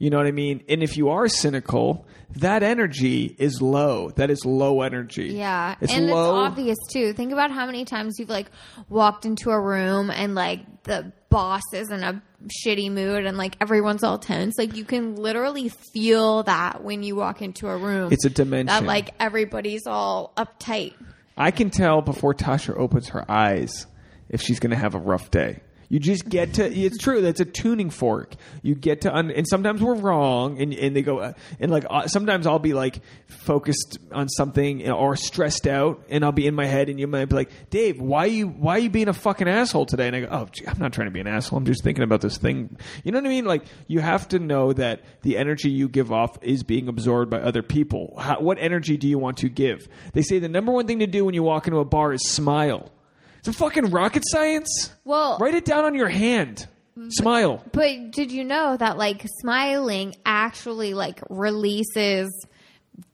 You 0.00 0.10
know 0.10 0.16
what 0.16 0.26
I 0.26 0.32
mean? 0.32 0.62
And 0.68 0.80
if 0.80 0.96
you 0.96 1.08
are 1.08 1.26
cynical, 1.26 2.06
that 2.36 2.62
energy 2.62 3.34
is 3.36 3.60
low. 3.60 4.10
That 4.10 4.30
is 4.30 4.44
low 4.44 4.82
energy. 4.82 5.30
Yeah, 5.34 5.74
it's 5.80 5.92
and 5.92 6.06
low. 6.06 6.38
it's 6.44 6.52
obvious 6.52 6.78
too. 6.92 7.12
Think 7.14 7.32
about 7.32 7.50
how 7.50 7.66
many 7.66 7.84
times 7.84 8.14
you've 8.20 8.28
like 8.28 8.48
walked 8.88 9.26
into 9.26 9.50
a 9.50 9.60
room 9.60 10.10
and 10.10 10.36
like 10.36 10.60
the 10.84 11.12
boss 11.30 11.62
is 11.72 11.90
in 11.90 12.02
a 12.02 12.22
shitty 12.64 12.90
mood 12.90 13.26
and 13.26 13.36
like 13.36 13.56
everyone's 13.60 14.02
all 14.02 14.18
tense. 14.18 14.56
Like 14.58 14.76
you 14.76 14.84
can 14.84 15.16
literally 15.16 15.68
feel 15.68 16.42
that 16.44 16.82
when 16.82 17.02
you 17.02 17.16
walk 17.16 17.42
into 17.42 17.68
a 17.68 17.76
room. 17.76 18.12
It's 18.12 18.24
a 18.24 18.30
dimension. 18.30 18.66
that 18.66 18.84
like 18.84 19.10
everybody's 19.20 19.86
all 19.86 20.32
uptight. 20.36 20.94
I 21.36 21.50
can 21.50 21.70
tell 21.70 22.02
before 22.02 22.34
Tasha 22.34 22.76
opens 22.76 23.08
her 23.10 23.30
eyes 23.30 23.86
if 24.28 24.42
she's 24.42 24.58
going 24.60 24.70
to 24.70 24.76
have 24.76 24.94
a 24.94 24.98
rough 24.98 25.30
day. 25.30 25.60
You 25.88 25.98
just 25.98 26.28
get 26.28 26.54
to. 26.54 26.70
It's 26.70 26.98
true. 26.98 27.22
That's 27.22 27.40
a 27.40 27.46
tuning 27.46 27.88
fork. 27.88 28.34
You 28.62 28.74
get 28.74 29.02
to, 29.02 29.14
un, 29.14 29.30
and 29.30 29.46
sometimes 29.48 29.80
we're 29.80 29.94
wrong, 29.94 30.60
and 30.60 30.74
and 30.74 30.94
they 30.94 31.02
go, 31.02 31.18
uh, 31.18 31.32
and 31.58 31.70
like 31.70 31.86
uh, 31.88 32.06
sometimes 32.08 32.46
I'll 32.46 32.58
be 32.58 32.74
like 32.74 33.00
focused 33.26 33.98
on 34.12 34.28
something 34.28 34.88
or 34.90 35.16
stressed 35.16 35.66
out, 35.66 36.04
and 36.10 36.24
I'll 36.24 36.32
be 36.32 36.46
in 36.46 36.54
my 36.54 36.66
head, 36.66 36.90
and 36.90 37.00
you 37.00 37.06
might 37.06 37.26
be 37.26 37.36
like, 37.36 37.50
Dave, 37.70 38.00
why 38.00 38.26
you 38.26 38.48
why 38.48 38.76
are 38.76 38.78
you 38.80 38.90
being 38.90 39.08
a 39.08 39.14
fucking 39.14 39.48
asshole 39.48 39.86
today? 39.86 40.08
And 40.08 40.16
I 40.16 40.20
go, 40.20 40.28
oh, 40.30 40.48
gee, 40.52 40.66
I'm 40.66 40.78
not 40.78 40.92
trying 40.92 41.06
to 41.06 41.10
be 41.10 41.20
an 41.20 41.26
asshole. 41.26 41.58
I'm 41.58 41.64
just 41.64 41.82
thinking 41.82 42.04
about 42.04 42.20
this 42.20 42.36
thing. 42.36 42.76
You 43.02 43.12
know 43.12 43.18
what 43.18 43.26
I 43.26 43.30
mean? 43.30 43.46
Like 43.46 43.64
you 43.86 44.00
have 44.00 44.28
to 44.28 44.38
know 44.38 44.74
that 44.74 45.02
the 45.22 45.38
energy 45.38 45.70
you 45.70 45.88
give 45.88 46.12
off 46.12 46.36
is 46.42 46.62
being 46.64 46.88
absorbed 46.88 47.30
by 47.30 47.40
other 47.40 47.62
people. 47.62 48.14
How, 48.18 48.40
what 48.40 48.58
energy 48.58 48.98
do 48.98 49.08
you 49.08 49.18
want 49.18 49.38
to 49.38 49.48
give? 49.48 49.88
They 50.12 50.22
say 50.22 50.38
the 50.38 50.48
number 50.48 50.70
one 50.70 50.86
thing 50.86 50.98
to 50.98 51.06
do 51.06 51.24
when 51.24 51.34
you 51.34 51.42
walk 51.42 51.66
into 51.66 51.78
a 51.78 51.84
bar 51.86 52.12
is 52.12 52.28
smile. 52.28 52.90
It's 53.38 53.48
a 53.48 53.52
fucking 53.52 53.90
rocket 53.90 54.22
science. 54.26 54.92
Well, 55.04 55.38
Write 55.40 55.54
it 55.54 55.64
down 55.64 55.84
on 55.84 55.94
your 55.94 56.08
hand. 56.08 56.66
Smile. 57.10 57.62
But 57.72 58.10
did 58.10 58.32
you 58.32 58.42
know 58.44 58.76
that 58.76 58.98
like 58.98 59.24
smiling 59.40 60.16
actually 60.26 60.94
like 60.94 61.20
releases 61.30 62.28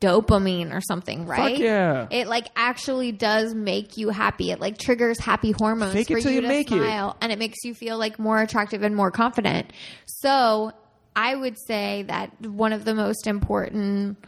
dopamine 0.01 0.72
or 0.72 0.81
something, 0.81 1.27
right? 1.27 1.59
yeah. 1.59 2.07
It 2.11 2.27
like 2.27 2.49
actually 2.57 3.12
does 3.12 3.55
make 3.55 3.97
you 3.99 4.09
happy. 4.09 4.51
It 4.51 4.61
like 4.61 4.79
triggers 4.79 5.20
happy 5.20 5.53
hormones 5.53 5.93
Fake 5.93 6.11
it 6.11 6.14
for 6.14 6.20
till 6.20 6.31
you 6.31 6.37
you 6.37 6.41
to 6.43 6.49
make 6.49 6.72
it. 6.72 6.81
and 7.20 7.31
it 7.33 7.39
makes 7.39 7.59
you 7.64 7.75
feel 7.75 7.99
like 7.99 8.18
more 8.18 8.41
attractive 8.41 8.83
and 8.83 8.97
more 8.97 9.11
confident. 9.11 9.70
So, 10.07 10.72
I 11.16 11.35
would 11.35 11.57
say 11.66 12.05
that 12.09 12.41
one 12.41 12.72
of 12.72 12.85
the 12.85 12.95
most 12.95 13.27
important 13.27 14.18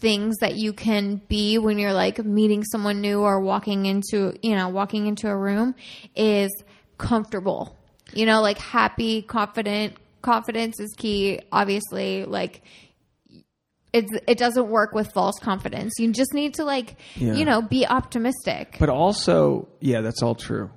things 0.00 0.36
that 0.38 0.56
you 0.56 0.72
can 0.72 1.16
be 1.28 1.58
when 1.58 1.78
you're 1.78 1.92
like 1.92 2.24
meeting 2.24 2.64
someone 2.64 3.00
new 3.00 3.20
or 3.20 3.40
walking 3.40 3.86
into, 3.86 4.34
you 4.42 4.56
know, 4.56 4.68
walking 4.68 5.06
into 5.06 5.28
a 5.28 5.36
room 5.36 5.74
is 6.16 6.50
comfortable. 6.98 7.76
You 8.12 8.26
know, 8.26 8.40
like 8.40 8.58
happy, 8.58 9.22
confident. 9.22 9.94
Confidence 10.22 10.80
is 10.80 10.92
key. 10.96 11.40
Obviously, 11.52 12.24
like 12.24 12.62
it's 13.92 14.10
it 14.28 14.38
doesn't 14.38 14.68
work 14.68 14.92
with 14.92 15.12
false 15.12 15.38
confidence. 15.38 15.94
You 15.98 16.12
just 16.12 16.32
need 16.34 16.54
to 16.54 16.64
like, 16.64 16.96
Yeah. 17.16 17.34
you 17.34 17.44
know, 17.44 17.62
be 17.62 17.86
optimistic. 17.86 18.76
But 18.78 18.88
also, 18.88 19.68
yeah, 19.80 20.00
that's 20.00 20.22
all 20.22 20.34
true. 20.34 20.70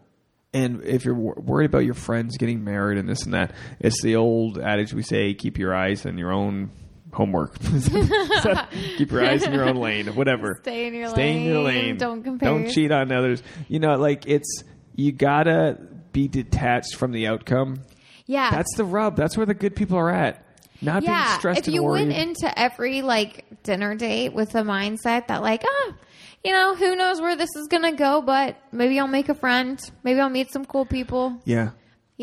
And 0.54 0.84
if 0.84 1.04
you're 1.06 1.16
wor- 1.16 1.36
worried 1.44 1.66
about 1.66 1.84
your 1.86 1.94
friends 1.96 2.38
getting 2.38 2.64
married 2.64 2.98
and 3.00 3.10
this 3.10 3.24
and 3.24 3.34
that, 3.34 3.54
it's 3.80 4.02
the 4.04 4.16
old 4.16 4.60
adage 4.60 4.94
we 4.94 5.02
say: 5.02 5.34
keep 5.34 5.58
your 5.58 5.76
eyes 5.76 6.06
on 6.06 6.18
your 6.18 6.32
own 6.32 6.70
homework. 7.14 7.58
keep 8.98 9.12
your 9.12 9.26
eyes 9.26 9.44
in 9.44 9.54
your 9.54 9.68
own 9.68 9.78
lane, 9.78 10.08
whatever. 10.16 10.58
Stay 10.62 10.88
in 10.88 10.94
your 10.94 11.10
Stay 11.10 11.38
in 11.38 11.44
your 11.44 11.62
lane. 11.64 11.86
lane. 11.86 11.98
Don't 11.98 12.24
compare 12.24 12.50
Don't 12.50 12.70
cheat 12.70 12.92
on 12.92 13.12
others. 13.12 13.42
You 13.68 13.80
know, 13.80 13.96
like 13.98 14.28
it's 14.28 14.64
you 14.96 15.12
gotta 15.12 15.78
be 16.12 16.28
detached 16.28 16.96
from 16.96 17.12
the 17.12 17.28
outcome. 17.28 17.82
yeah, 18.26 18.52
That's 18.52 18.76
the 18.76 18.84
rub. 18.84 19.16
That's 19.16 19.36
where 19.38 19.46
the 19.46 19.54
good 19.56 19.76
people 19.76 19.98
are 19.98 20.12
at. 20.12 20.46
Not 20.82 21.02
being 21.02 21.12
yeah. 21.14 21.38
stressed 21.38 21.68
If 21.68 21.74
you 21.74 21.82
went 21.84 22.12
into 22.12 22.60
every 22.60 23.02
like 23.02 23.46
dinner 23.64 23.96
date 23.96 24.34
with 24.34 24.52
the 24.52 24.60
mindset 24.64 25.28
that 25.28 25.42
like, 25.42 25.64
ah, 25.66 25.94
you 26.44 26.52
know, 26.52 26.76
who 26.76 26.96
knows 26.96 27.22
where 27.22 27.38
this 27.38 27.50
is 27.56 27.68
gonna 27.70 27.94
go, 27.96 28.22
but 28.22 28.58
maybe 28.72 29.00
I'll 29.00 29.08
make 29.08 29.30
a 29.30 29.34
friend. 29.34 29.80
Maybe 30.04 30.20
I'll 30.20 30.30
meet 30.30 30.52
some 30.52 30.66
cool 30.66 30.86
people. 30.86 31.40
yeah. 31.46 31.70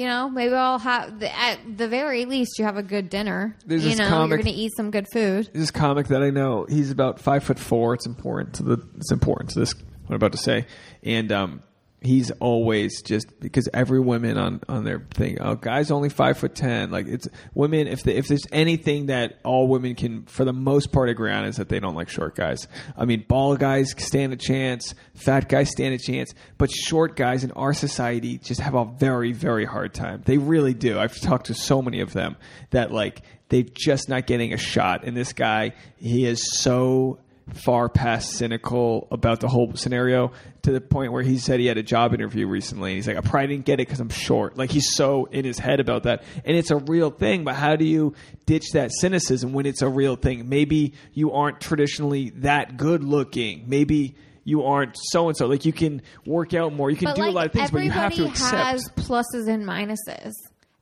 You 0.01 0.07
know, 0.07 0.31
maybe 0.31 0.55
I'll 0.55 0.79
have 0.79 1.23
at 1.23 1.59
the 1.77 1.87
very 1.87 2.25
least 2.25 2.59
you 2.59 2.65
have 2.65 2.79
a 2.79 2.83
good 2.83 3.11
dinner. 3.11 3.55
There's 3.67 3.85
you 3.85 3.91
this 3.91 3.99
know, 3.99 4.09
comic- 4.09 4.31
you're 4.31 4.39
gonna 4.39 4.57
eat 4.57 4.73
some 4.75 4.91
good 4.91 5.07
food. 5.13 5.51
this 5.53 5.71
comic 5.71 6.07
that 6.07 6.23
I 6.23 6.31
know. 6.31 6.65
He's 6.67 6.91
about 6.91 7.21
five 7.21 7.45
foot 7.45 7.59
four. 7.59 7.93
It's 7.93 8.07
important 8.07 8.55
to 8.55 8.63
the. 8.63 8.79
It's 8.97 9.13
important 9.13 9.51
to 9.51 9.59
this. 9.59 9.75
What 9.75 9.85
I'm 10.09 10.15
about 10.15 10.33
to 10.33 10.39
say, 10.39 10.65
and 11.03 11.31
um, 11.31 11.63
he's 12.03 12.31
always 12.33 13.03
just 13.03 13.41
because 13.41 13.69
every 13.75 14.01
woman 14.01 14.39
on 14.39 14.61
on 14.69 14.85
their 14.85 15.01
thing. 15.01 15.39
Oh, 15.41 15.55
guys 15.55 15.91
only 15.91 16.09
five 16.09 16.39
foot 16.39 16.55
ten. 16.55 16.91
Like 16.91 17.07
it's 17.07 17.29
women. 17.55 17.87
If 17.87 18.03
the, 18.03 18.17
if 18.17 18.29
there's 18.29 18.47
anything 18.53 19.07
that 19.07 19.39
all 19.45 19.69
women 19.69 19.95
can, 19.95 20.25
for 20.25 20.45
the 20.45 20.53
most 20.53 20.93
part, 20.93 21.09
agree 21.09 21.33
on 21.33 21.45
is 21.45 21.57
that 21.57 21.69
they 21.69 21.81
don't 21.81 21.95
like 21.95 22.09
short 22.09 22.35
guys. 22.35 22.67
I 22.97 23.05
mean, 23.05 23.25
bald 23.29 23.59
guys 23.59 23.95
stand 23.99 24.33
a 24.33 24.37
chance. 24.37 24.95
Fat 25.15 25.49
guys 25.49 25.71
stand 25.71 25.95
a 25.95 25.99
chance, 25.99 26.33
but 26.59 26.71
short 26.71 27.17
guys 27.17 27.45
in 27.45 27.51
our 27.53 27.75
society 27.75 28.39
just 28.39 28.61
have 28.61 28.75
a 28.75 28.85
very 28.85 29.33
very 29.33 29.65
hard 29.65 29.95
time. 29.95 30.23
They 30.25 30.39
really 30.39 30.75
do. 30.75 30.99
I've 30.99 31.19
talked 31.21 31.47
to 31.47 31.55
so 31.55 31.83
many 31.83 32.01
of 32.01 32.13
them 32.13 32.37
that 32.71 32.91
like 32.93 33.23
they're 33.49 33.63
just 33.63 34.09
not 34.09 34.27
getting 34.27 34.53
a 34.53 34.57
shot. 34.57 35.05
And 35.05 35.17
this 35.17 35.33
guy, 35.33 35.75
he 35.97 36.25
is 36.25 36.61
so 36.61 37.19
far 37.55 37.89
past 37.89 38.33
cynical 38.33 39.09
about 39.11 39.41
the 39.41 39.49
whole 39.49 39.75
scenario 39.75 40.33
to 40.63 40.73
the 40.73 40.81
point 40.81 41.13
where 41.13 41.23
he 41.23 41.39
said 41.39 41.61
he 41.61 41.67
had 41.67 41.79
a 41.79 41.83
job 41.83 42.13
interview 42.15 42.47
recently. 42.47 42.91
And 42.91 42.97
he's 42.97 43.07
like, 43.07 43.17
I 43.17 43.21
probably 43.21 43.49
didn't 43.49 43.65
get 43.65 43.75
it 43.75 43.87
because 43.87 44.01
I'm 44.01 44.09
short. 44.11 44.57
Like 44.57 44.71
he's 44.71 44.95
so 44.95 45.25
in 45.27 45.45
his 45.45 45.59
head 45.59 45.81
about 45.81 46.03
that. 46.03 46.23
And 46.45 46.57
it's 46.57 46.71
a 46.71 46.77
real 46.77 47.11
thing, 47.11 47.45
but 47.45 47.55
how 47.55 47.77
do 47.77 47.85
you 47.85 48.15
ditch 48.47 48.73
that 48.73 48.91
cynicism 48.93 49.53
when 49.53 49.67
it's 49.67 49.83
a 49.83 49.89
real 49.89 50.17
thing? 50.17 50.49
Maybe 50.49 50.95
you 51.13 51.33
aren't 51.33 51.61
traditionally 51.61 52.31
that 52.37 52.77
good 52.77 53.03
looking. 53.05 53.65
Maybe 53.69 54.17
you 54.45 54.65
aren't 54.65 54.97
so 54.99 55.29
and 55.29 55.37
so. 55.37 55.47
Like 55.47 55.65
you 55.65 55.73
can 55.73 56.03
work 56.27 56.55
out 56.55 56.73
more. 56.73 56.91
You 56.91 56.97
can 56.97 57.07
But 57.07 57.17
do 57.17 57.23
like 57.23 57.31
a 57.31 57.35
lot 57.35 57.47
of 57.47 57.53
things, 57.53 57.71
but 57.71 57.83
you 57.85 57.91
have 57.91 58.13
to 58.15 58.23
everybody 58.23 58.31
accept. 58.33 58.57
has 58.57 58.89
pluses 58.97 59.49
and 59.49 59.65
minuses. 59.65 60.33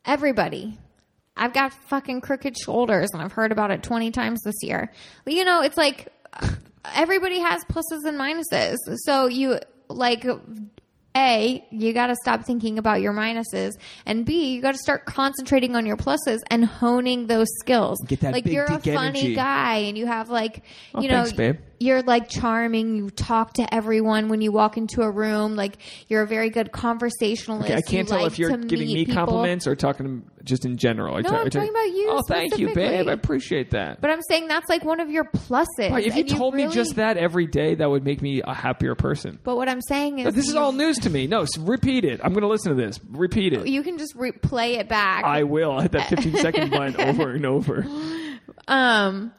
Everybody. 0.04 0.78
I've 1.36 1.52
got 1.52 1.72
fucking 1.88 2.20
crooked 2.22 2.58
shoulders, 2.58 3.10
and 3.12 3.22
I've 3.22 3.32
heard 3.32 3.52
about 3.52 3.70
it 3.70 3.82
twenty 3.84 4.10
times 4.10 4.40
this 4.42 4.56
year. 4.62 4.90
But, 5.24 5.34
you 5.34 5.44
know, 5.44 5.60
it's 5.62 5.76
like 5.76 6.08
everybody 6.94 7.38
has 7.40 7.64
pluses 7.64 8.04
and 8.04 8.18
minuses. 8.18 8.76
So 9.04 9.26
you 9.26 9.58
like. 9.88 10.26
A, 11.16 11.66
you 11.70 11.92
got 11.94 12.08
to 12.08 12.16
stop 12.22 12.44
thinking 12.44 12.78
about 12.78 13.00
your 13.00 13.12
minuses, 13.12 13.72
and 14.06 14.24
B, 14.24 14.52
you 14.52 14.62
got 14.62 14.72
to 14.72 14.78
start 14.78 15.04
concentrating 15.04 15.74
on 15.74 15.84
your 15.84 15.96
pluses 15.96 16.38
and 16.48 16.64
honing 16.64 17.26
those 17.26 17.48
skills. 17.58 17.98
Get 18.06 18.20
that 18.20 18.34
like 18.34 18.44
big, 18.44 18.52
you're 18.52 18.66
a 18.66 18.78
funny 18.78 19.20
energy. 19.20 19.34
guy, 19.34 19.76
and 19.78 19.98
you 19.98 20.06
have 20.06 20.28
like, 20.28 20.62
Oh, 20.94 21.00
you 21.00 21.08
know, 21.08 21.24
thanks, 21.24 21.32
babe. 21.32 21.56
You're 21.80 22.02
like 22.02 22.28
charming. 22.28 22.96
You 22.96 23.10
talk 23.10 23.54
to 23.54 23.74
everyone 23.74 24.28
when 24.28 24.40
you 24.40 24.52
walk 24.52 24.76
into 24.76 25.02
a 25.02 25.10
room. 25.10 25.56
Like 25.56 25.78
you're 26.08 26.22
a 26.22 26.26
very 26.26 26.50
good 26.50 26.72
conversationalist. 26.72 27.66
Okay, 27.70 27.74
I 27.76 27.80
can't 27.82 28.08
You 28.08 28.14
tell 28.14 28.18
like 28.22 28.32
if 28.32 28.38
you're 28.38 28.56
giving 28.56 28.86
me 28.88 29.04
people. 29.04 29.14
compliments 29.26 29.66
or 29.66 29.76
talking 29.76 30.24
just 30.44 30.64
in 30.64 30.76
general. 30.78 31.16
Are 31.16 31.22
No, 31.22 31.30
you 31.30 31.36
I'm 31.36 31.50
talking 31.50 31.68
about 31.68 31.82
you 31.90 32.06
Oh, 32.10 32.22
thank 32.26 32.58
you, 32.58 32.74
babe. 32.74 33.06
I 33.08 33.12
appreciate 33.12 33.72
that. 33.72 34.00
But 34.00 34.10
I'm 34.10 34.22
saying 34.28 34.48
that's 34.48 34.68
like 34.68 34.82
one 34.84 34.98
of 35.00 35.10
your 35.10 35.24
pluses. 35.24 35.90
Right, 35.90 36.06
if 36.06 36.16
you 36.16 36.24
told 36.24 36.54
me 36.54 36.62
really- 36.62 36.74
just 36.74 36.96
that 36.96 37.16
every 37.18 37.46
day, 37.46 37.74
that 37.74 37.88
would 37.90 38.04
make 38.04 38.22
me 38.22 38.40
a 38.42 38.54
happier 38.54 38.94
person. 38.94 39.38
But 39.44 39.56
what 39.56 39.68
I'm 39.68 39.82
saying 39.82 40.20
is, 40.20 40.24
But 40.24 40.34
this 40.34 40.48
is 40.48 40.54
all 40.56 40.72
news 40.72 40.98
to 41.00 41.10
me. 41.10 41.26
No, 41.26 41.42
s- 41.42 41.58
repeat 41.58 42.04
it. 42.04 42.20
I'm 42.24 42.32
going 42.32 42.42
to 42.42 42.48
listen 42.48 42.74
to 42.74 42.82
this. 42.82 42.98
Repeat 43.10 43.52
it. 43.52 43.66
You 43.68 43.82
can 43.82 43.98
just 43.98 44.16
replay 44.16 44.78
it 44.78 44.88
back. 44.88 45.24
I 45.24 45.42
will. 45.42 45.72
I 45.72 45.82
hit 45.82 45.92
that 45.92 46.08
15 46.08 46.36
second 46.38 46.70
line 46.72 46.96
over 46.98 47.30
and 47.32 47.44
over. 47.44 47.86
Um, 48.66 49.32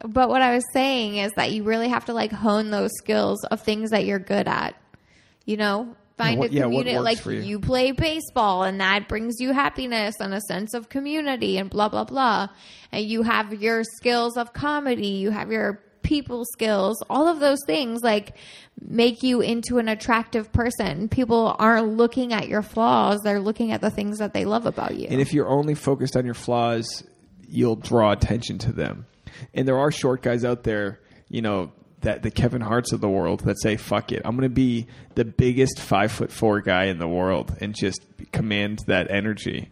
but 0.00 0.28
what 0.28 0.42
I 0.42 0.54
was 0.54 0.64
saying 0.72 1.16
is 1.16 1.32
that 1.36 1.52
you 1.52 1.62
really 1.64 1.88
have 1.88 2.04
to 2.06 2.12
like 2.12 2.32
hone 2.32 2.70
those 2.70 2.90
skills 2.98 3.44
of 3.44 3.62
things 3.62 3.90
that 3.90 4.04
you're 4.04 4.18
good 4.18 4.46
at. 4.48 4.74
You 5.44 5.56
know, 5.56 5.96
find 6.18 6.38
what- 6.38 6.50
a 6.50 6.52
yeah, 6.54 6.62
community. 6.62 6.96
works 6.96 7.04
like 7.04 7.26
you? 7.26 7.40
you 7.40 7.60
play 7.60 7.92
baseball, 7.92 8.62
and 8.64 8.80
that 8.80 9.08
brings 9.08 9.40
you 9.40 9.52
happiness 9.52 10.14
and 10.20 10.34
a 10.34 10.40
sense 10.42 10.74
of 10.74 10.88
community, 10.88 11.58
and 11.58 11.70
blah 11.70 11.88
blah 11.88 12.04
blah. 12.04 12.48
And 12.92 13.04
you 13.04 13.22
have 13.22 13.54
your 13.60 13.82
skills 13.84 14.36
of 14.36 14.52
comedy. 14.52 15.08
You 15.08 15.30
have 15.30 15.50
your 15.50 15.80
people 16.02 16.44
skills. 16.52 17.02
All 17.10 17.28
of 17.28 17.40
those 17.40 17.58
things 17.66 18.02
like 18.02 18.34
make 18.80 19.22
you 19.22 19.40
into 19.40 19.78
an 19.78 19.88
attractive 19.88 20.50
person. 20.52 21.08
People 21.08 21.54
aren't 21.58 21.96
looking 21.96 22.32
at 22.32 22.46
your 22.48 22.62
flaws; 22.62 23.20
they're 23.24 23.40
looking 23.40 23.72
at 23.72 23.80
the 23.80 23.90
things 23.90 24.18
that 24.18 24.32
they 24.34 24.44
love 24.44 24.64
about 24.66 24.94
you. 24.96 25.06
And 25.10 25.20
if 25.20 25.32
you're 25.32 25.48
only 25.48 25.74
focused 25.74 26.16
on 26.16 26.24
your 26.24 26.34
flaws, 26.34 27.04
you'll 27.48 27.76
draw 27.76 28.12
attention 28.12 28.58
to 28.58 28.72
them. 28.72 29.06
And 29.54 29.66
there 29.66 29.78
are 29.78 29.90
short 29.90 30.22
guys 30.22 30.44
out 30.44 30.64
there, 30.64 31.00
you 31.28 31.42
know, 31.42 31.72
that 32.00 32.22
the 32.22 32.30
Kevin 32.30 32.60
Harts 32.60 32.92
of 32.92 33.00
the 33.00 33.08
world 33.08 33.40
that 33.40 33.60
say, 33.60 33.76
"Fuck 33.76 34.12
it, 34.12 34.22
I'm 34.24 34.36
going 34.36 34.48
to 34.48 34.54
be 34.54 34.86
the 35.14 35.24
biggest 35.24 35.80
five 35.80 36.12
foot 36.12 36.30
four 36.30 36.60
guy 36.60 36.84
in 36.84 36.98
the 36.98 37.08
world 37.08 37.56
and 37.60 37.74
just 37.74 38.00
command 38.32 38.80
that 38.86 39.10
energy." 39.10 39.70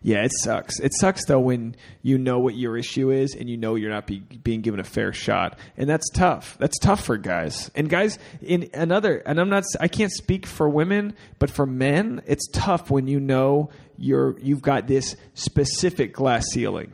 Yeah, 0.00 0.24
it 0.24 0.32
sucks. 0.42 0.78
It 0.80 0.92
sucks 0.94 1.24
though 1.26 1.40
when 1.40 1.74
you 2.02 2.18
know 2.18 2.38
what 2.38 2.54
your 2.54 2.76
issue 2.76 3.10
is 3.10 3.34
and 3.34 3.50
you 3.50 3.56
know 3.56 3.74
you're 3.74 3.90
not 3.90 4.06
be, 4.06 4.20
being 4.20 4.60
given 4.60 4.78
a 4.78 4.84
fair 4.84 5.12
shot, 5.12 5.58
and 5.76 5.88
that's 5.88 6.08
tough. 6.10 6.56
That's 6.58 6.78
tough 6.78 7.04
for 7.04 7.16
guys. 7.16 7.70
And 7.74 7.88
guys, 7.88 8.18
in 8.40 8.70
another, 8.74 9.18
and 9.18 9.40
I'm 9.40 9.48
not, 9.48 9.64
I 9.80 9.88
can't 9.88 10.12
speak 10.12 10.46
for 10.46 10.68
women, 10.68 11.14
but 11.38 11.50
for 11.50 11.66
men, 11.66 12.22
it's 12.26 12.48
tough 12.52 12.90
when 12.90 13.08
you 13.08 13.18
know 13.18 13.70
you're 13.96 14.38
you've 14.38 14.62
got 14.62 14.86
this 14.86 15.16
specific 15.34 16.12
glass 16.12 16.46
ceiling. 16.52 16.92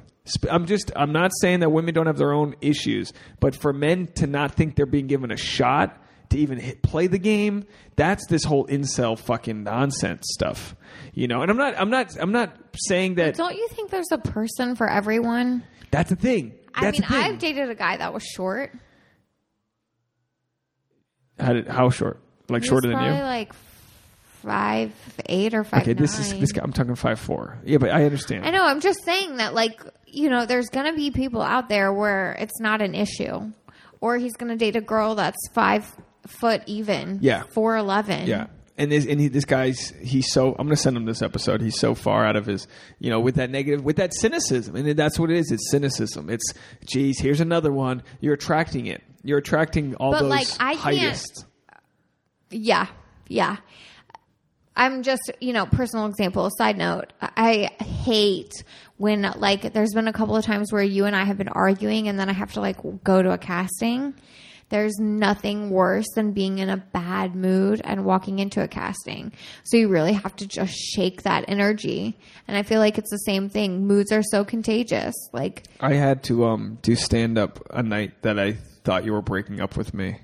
I'm 0.50 0.66
just, 0.66 0.90
I'm 0.96 1.12
not 1.12 1.32
saying 1.40 1.60
that 1.60 1.70
women 1.70 1.92
don't 1.92 2.06
have 2.06 2.16
their 2.16 2.32
own 2.32 2.56
issues, 2.60 3.12
but 3.40 3.54
for 3.54 3.72
men 3.72 4.06
to 4.14 4.26
not 4.26 4.54
think 4.54 4.74
they're 4.76 4.86
being 4.86 5.06
given 5.06 5.30
a 5.30 5.36
shot 5.36 6.00
to 6.30 6.38
even 6.38 6.58
hit, 6.58 6.82
play 6.82 7.06
the 7.06 7.18
game, 7.18 7.66
that's 7.96 8.26
this 8.28 8.42
whole 8.42 8.66
incel 8.66 9.18
fucking 9.18 9.64
nonsense 9.64 10.26
stuff. 10.32 10.74
You 11.12 11.28
know, 11.28 11.42
and 11.42 11.50
I'm 11.50 11.58
not, 11.58 11.78
I'm 11.78 11.90
not, 11.90 12.16
I'm 12.18 12.32
not 12.32 12.56
saying 12.74 13.16
that. 13.16 13.34
Don't 13.34 13.54
you 13.54 13.68
think 13.68 13.90
there's 13.90 14.10
a 14.10 14.18
person 14.18 14.76
for 14.76 14.88
everyone? 14.88 15.62
That's 15.90 16.10
the 16.10 16.16
thing. 16.16 16.54
I 16.74 16.90
mean. 16.90 17.04
I've 17.08 17.38
dated 17.38 17.70
a 17.70 17.74
guy 17.74 17.98
that 17.98 18.12
was 18.14 18.24
short. 18.24 18.72
how, 21.38 21.52
did, 21.52 21.68
how 21.68 21.90
short? 21.90 22.20
Like 22.48 22.64
shorter 22.64 22.88
than 22.88 23.02
you? 23.02 23.10
like 23.22 23.52
five 24.44 24.92
eight 25.26 25.54
or 25.54 25.64
five. 25.64 25.82
Okay, 25.82 25.94
this 25.94 26.18
is 26.18 26.38
this 26.38 26.52
guy. 26.52 26.62
I'm 26.62 26.72
talking 26.72 26.94
five 26.94 27.18
four. 27.18 27.58
Yeah, 27.64 27.78
but 27.78 27.90
I 27.90 28.04
understand. 28.04 28.44
I 28.44 28.50
know. 28.50 28.64
I'm 28.64 28.80
just 28.80 29.02
saying 29.04 29.36
that, 29.36 29.54
like, 29.54 29.82
you 30.14 30.30
know, 30.30 30.46
there's 30.46 30.68
gonna 30.68 30.94
be 30.94 31.10
people 31.10 31.42
out 31.42 31.68
there 31.68 31.92
where 31.92 32.32
it's 32.38 32.60
not 32.60 32.80
an 32.80 32.94
issue, 32.94 33.52
or 34.00 34.16
he's 34.16 34.34
gonna 34.36 34.56
date 34.56 34.76
a 34.76 34.80
girl 34.80 35.14
that's 35.14 35.36
five 35.54 35.84
foot 36.26 36.62
even. 36.66 37.18
Yeah. 37.20 37.42
four 37.52 37.76
eleven. 37.76 38.26
Yeah. 38.26 38.46
And 38.76 38.90
this, 38.90 39.06
and 39.06 39.20
he, 39.20 39.28
this 39.28 39.44
guy's 39.44 39.90
he's 40.02 40.32
so 40.32 40.48
I'm 40.50 40.66
going 40.66 40.70
to 40.70 40.76
send 40.76 40.96
him 40.96 41.04
this 41.04 41.22
episode. 41.22 41.60
He's 41.60 41.78
so 41.78 41.94
far 41.94 42.26
out 42.26 42.34
of 42.34 42.44
his 42.46 42.66
you 42.98 43.08
know 43.08 43.20
with 43.20 43.36
that 43.36 43.48
negative 43.48 43.84
with 43.84 43.96
that 43.96 44.12
cynicism 44.12 44.74
and 44.74 44.98
that's 44.98 45.16
what 45.16 45.30
it 45.30 45.36
is. 45.36 45.52
It's 45.52 45.70
cynicism. 45.70 46.28
It's 46.28 46.52
geez, 46.84 47.20
here's 47.20 47.40
another 47.40 47.70
one. 47.72 48.02
You're 48.20 48.34
attracting 48.34 48.86
it. 48.86 49.00
You're 49.22 49.38
attracting 49.38 49.94
all 49.94 50.10
But, 50.10 50.22
those 50.22 50.30
like, 50.30 50.48
I 50.58 50.74
can't- 50.74 51.24
Yeah, 52.50 52.88
yeah. 53.28 53.58
I'm 54.76 55.02
just, 55.04 55.30
you 55.40 55.52
know, 55.52 55.66
personal 55.66 56.06
example, 56.06 56.50
side 56.58 56.76
note. 56.76 57.12
I 57.20 57.70
hate 57.80 58.64
when, 58.96 59.22
like, 59.36 59.72
there's 59.72 59.92
been 59.92 60.08
a 60.08 60.12
couple 60.12 60.36
of 60.36 60.44
times 60.44 60.72
where 60.72 60.82
you 60.82 61.04
and 61.04 61.16
I 61.16 61.24
have 61.24 61.38
been 61.38 61.48
arguing 61.48 62.08
and 62.08 62.18
then 62.18 62.28
I 62.28 62.32
have 62.32 62.52
to, 62.54 62.60
like, 62.60 62.76
go 63.02 63.22
to 63.22 63.32
a 63.32 63.38
casting. 63.38 64.14
There's 64.70 64.98
nothing 64.98 65.70
worse 65.70 66.06
than 66.14 66.32
being 66.32 66.58
in 66.58 66.70
a 66.70 66.76
bad 66.76 67.34
mood 67.34 67.80
and 67.84 68.04
walking 68.04 68.38
into 68.38 68.62
a 68.62 68.68
casting. 68.68 69.32
So 69.64 69.76
you 69.76 69.88
really 69.88 70.14
have 70.14 70.34
to 70.36 70.46
just 70.46 70.74
shake 70.74 71.22
that 71.22 71.44
energy. 71.48 72.16
And 72.48 72.56
I 72.56 72.62
feel 72.62 72.80
like 72.80 72.98
it's 72.98 73.10
the 73.10 73.18
same 73.18 73.48
thing. 73.48 73.86
Moods 73.86 74.10
are 74.10 74.22
so 74.22 74.44
contagious. 74.44 75.14
Like, 75.32 75.64
I 75.80 75.94
had 75.94 76.22
to 76.24 76.46
um 76.46 76.78
do 76.82 76.96
stand 76.96 77.38
up 77.38 77.60
a 77.70 77.82
night 77.82 78.22
that 78.22 78.38
I 78.38 78.52
thought 78.84 79.04
you 79.04 79.12
were 79.12 79.22
breaking 79.22 79.60
up 79.60 79.76
with 79.76 79.94
me, 79.94 80.18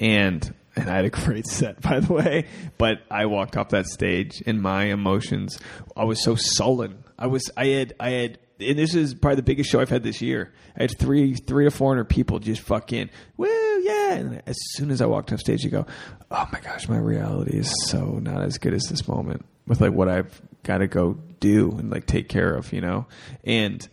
and 0.00 0.54
and 0.76 0.88
I 0.88 0.96
had 0.96 1.04
a 1.04 1.10
great 1.10 1.46
set 1.46 1.80
by 1.82 2.00
the 2.00 2.12
way. 2.12 2.46
But 2.78 3.00
I 3.10 3.26
walked 3.26 3.56
off 3.56 3.70
that 3.70 3.86
stage, 3.86 4.42
and 4.46 4.62
my 4.62 4.84
emotions, 4.84 5.58
I 5.96 6.04
was 6.04 6.22
so 6.22 6.36
sullen. 6.36 7.03
I 7.18 7.26
was 7.26 7.50
I 7.56 7.66
had 7.66 7.94
I 8.00 8.10
had. 8.10 8.38
And 8.60 8.78
this 8.78 8.94
is 8.94 9.14
probably 9.14 9.36
the 9.36 9.42
biggest 9.42 9.68
show 9.68 9.80
I've 9.80 9.90
had 9.90 10.04
this 10.04 10.22
year. 10.22 10.52
I 10.76 10.82
had 10.82 10.96
three, 10.96 11.34
three 11.34 11.64
to 11.64 11.72
four 11.72 11.90
hundred 11.90 12.04
people 12.08 12.38
just 12.38 12.60
fucking 12.60 13.10
woo, 13.36 13.48
yeah. 13.82 14.12
And 14.14 14.42
as 14.46 14.56
soon 14.74 14.92
as 14.92 15.02
I 15.02 15.06
walked 15.06 15.32
off 15.32 15.40
stage, 15.40 15.64
you 15.64 15.70
go, 15.70 15.86
"Oh 16.30 16.48
my 16.52 16.60
gosh, 16.60 16.88
my 16.88 16.96
reality 16.98 17.58
is 17.58 17.74
so 17.86 18.20
not 18.22 18.42
as 18.42 18.58
good 18.58 18.72
as 18.72 18.84
this 18.84 19.08
moment." 19.08 19.44
With 19.66 19.80
like 19.80 19.92
what 19.92 20.08
I've 20.08 20.40
got 20.62 20.78
to 20.78 20.86
go 20.86 21.18
do 21.40 21.72
and 21.72 21.90
like 21.90 22.06
take 22.06 22.28
care 22.28 22.54
of, 22.54 22.72
you 22.72 22.80
know. 22.80 23.06
And 23.42 23.86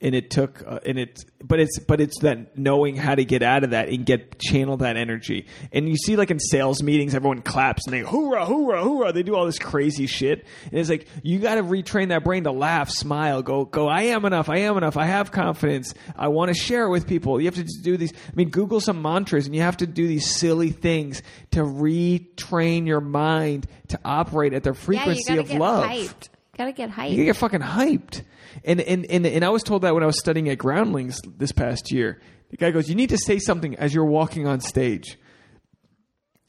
and 0.00 0.14
it 0.14 0.30
took 0.30 0.62
uh, 0.66 0.80
and 0.86 0.98
it 0.98 1.24
but 1.42 1.60
it's 1.60 1.78
but 1.78 2.00
it's 2.00 2.18
that 2.20 2.56
knowing 2.56 2.96
how 2.96 3.14
to 3.14 3.24
get 3.24 3.42
out 3.42 3.64
of 3.64 3.70
that 3.70 3.88
and 3.88 4.06
get 4.06 4.38
channel 4.38 4.78
that 4.78 4.96
energy. 4.96 5.46
And 5.72 5.88
you 5.88 5.96
see 5.96 6.16
like 6.16 6.30
in 6.30 6.38
sales 6.38 6.82
meetings 6.82 7.14
everyone 7.14 7.42
claps 7.42 7.86
and 7.86 7.92
they 7.92 8.00
hoorah 8.00 8.46
hoorah 8.46 8.82
hoorah. 8.82 9.12
They 9.12 9.22
do 9.22 9.34
all 9.34 9.46
this 9.46 9.58
crazy 9.58 10.06
shit. 10.06 10.46
And 10.64 10.80
it's 10.80 10.88
like 10.88 11.06
you 11.22 11.38
got 11.38 11.56
to 11.56 11.62
retrain 11.62 12.08
that 12.08 12.24
brain 12.24 12.44
to 12.44 12.52
laugh 12.52 12.90
smile 12.90 13.42
go 13.42 13.64
go 13.64 13.88
i 13.88 14.02
am 14.02 14.24
enough 14.24 14.48
i 14.48 14.58
am 14.58 14.76
enough 14.76 14.96
i 14.96 15.06
have 15.06 15.30
confidence 15.30 15.94
i 16.16 16.28
want 16.28 16.48
to 16.48 16.54
share 16.54 16.84
it 16.86 16.90
with 16.90 17.06
people. 17.06 17.40
You 17.40 17.46
have 17.46 17.56
to 17.56 17.64
do 17.82 17.96
these 17.96 18.12
i 18.12 18.32
mean 18.34 18.50
google 18.50 18.80
some 18.80 19.02
mantras 19.02 19.46
and 19.46 19.54
you 19.54 19.62
have 19.62 19.76
to 19.78 19.86
do 19.86 20.06
these 20.06 20.26
silly 20.26 20.70
things 20.70 21.22
to 21.52 21.60
retrain 21.60 22.86
your 22.86 23.00
mind 23.00 23.66
to 23.88 24.00
operate 24.04 24.54
at 24.54 24.62
the 24.62 24.70
yeah, 24.70 24.74
frequency 24.74 25.36
gotta 25.36 25.40
of 25.40 25.52
love. 25.52 25.84
hyped. 25.84 26.28
Gotta 26.60 26.72
get 26.72 26.90
hyped. 26.90 27.12
you 27.12 27.24
get 27.24 27.36
fucking 27.36 27.60
hyped. 27.60 28.20
And, 28.66 28.82
and 28.82 29.06
and 29.06 29.24
and 29.26 29.42
I 29.42 29.48
was 29.48 29.62
told 29.62 29.80
that 29.80 29.94
when 29.94 30.02
I 30.02 30.06
was 30.06 30.18
studying 30.18 30.50
at 30.50 30.58
Groundlings 30.58 31.22
this 31.38 31.52
past 31.52 31.90
year. 31.90 32.20
The 32.50 32.58
guy 32.58 32.70
goes, 32.70 32.86
"You 32.86 32.94
need 32.94 33.08
to 33.08 33.16
say 33.16 33.38
something 33.38 33.76
as 33.76 33.94
you're 33.94 34.04
walking 34.04 34.46
on 34.46 34.60
stage." 34.60 35.18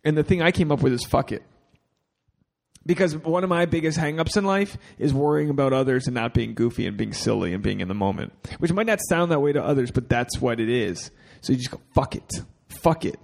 And 0.03 0.17
the 0.17 0.23
thing 0.23 0.41
I 0.41 0.51
came 0.51 0.69
up 0.69 0.81
with 0.81 0.91
is 0.91 1.05
"fuck 1.05 1.31
it," 1.31 1.43
because 2.85 3.15
one 3.15 3.45
of 3.45 3.49
my 3.49 3.65
biggest 3.65 3.97
hangups 3.97 4.35
in 4.35 4.43
life 4.43 4.77
is 4.99 5.13
worrying 5.13 5.49
about 5.49 5.71
others 5.71 6.07
and 6.07 6.13
not 6.13 6.33
being 6.33 6.55
goofy 6.55 6.87
and 6.87 6.97
being 6.97 7.13
silly 7.13 7.53
and 7.53 7.63
being 7.63 7.79
in 7.79 7.87
the 7.87 7.93
moment. 7.93 8.33
Which 8.59 8.73
might 8.73 8.87
not 8.87 8.99
sound 9.07 9.31
that 9.31 9.39
way 9.39 9.53
to 9.53 9.63
others, 9.63 9.91
but 9.91 10.09
that's 10.09 10.41
what 10.41 10.59
it 10.59 10.67
is. 10.67 11.09
So 11.39 11.53
you 11.53 11.59
just 11.59 11.71
go, 11.71 11.79
"Fuck 11.95 12.15
it, 12.17 12.29
fuck 12.67 13.05
it," 13.05 13.17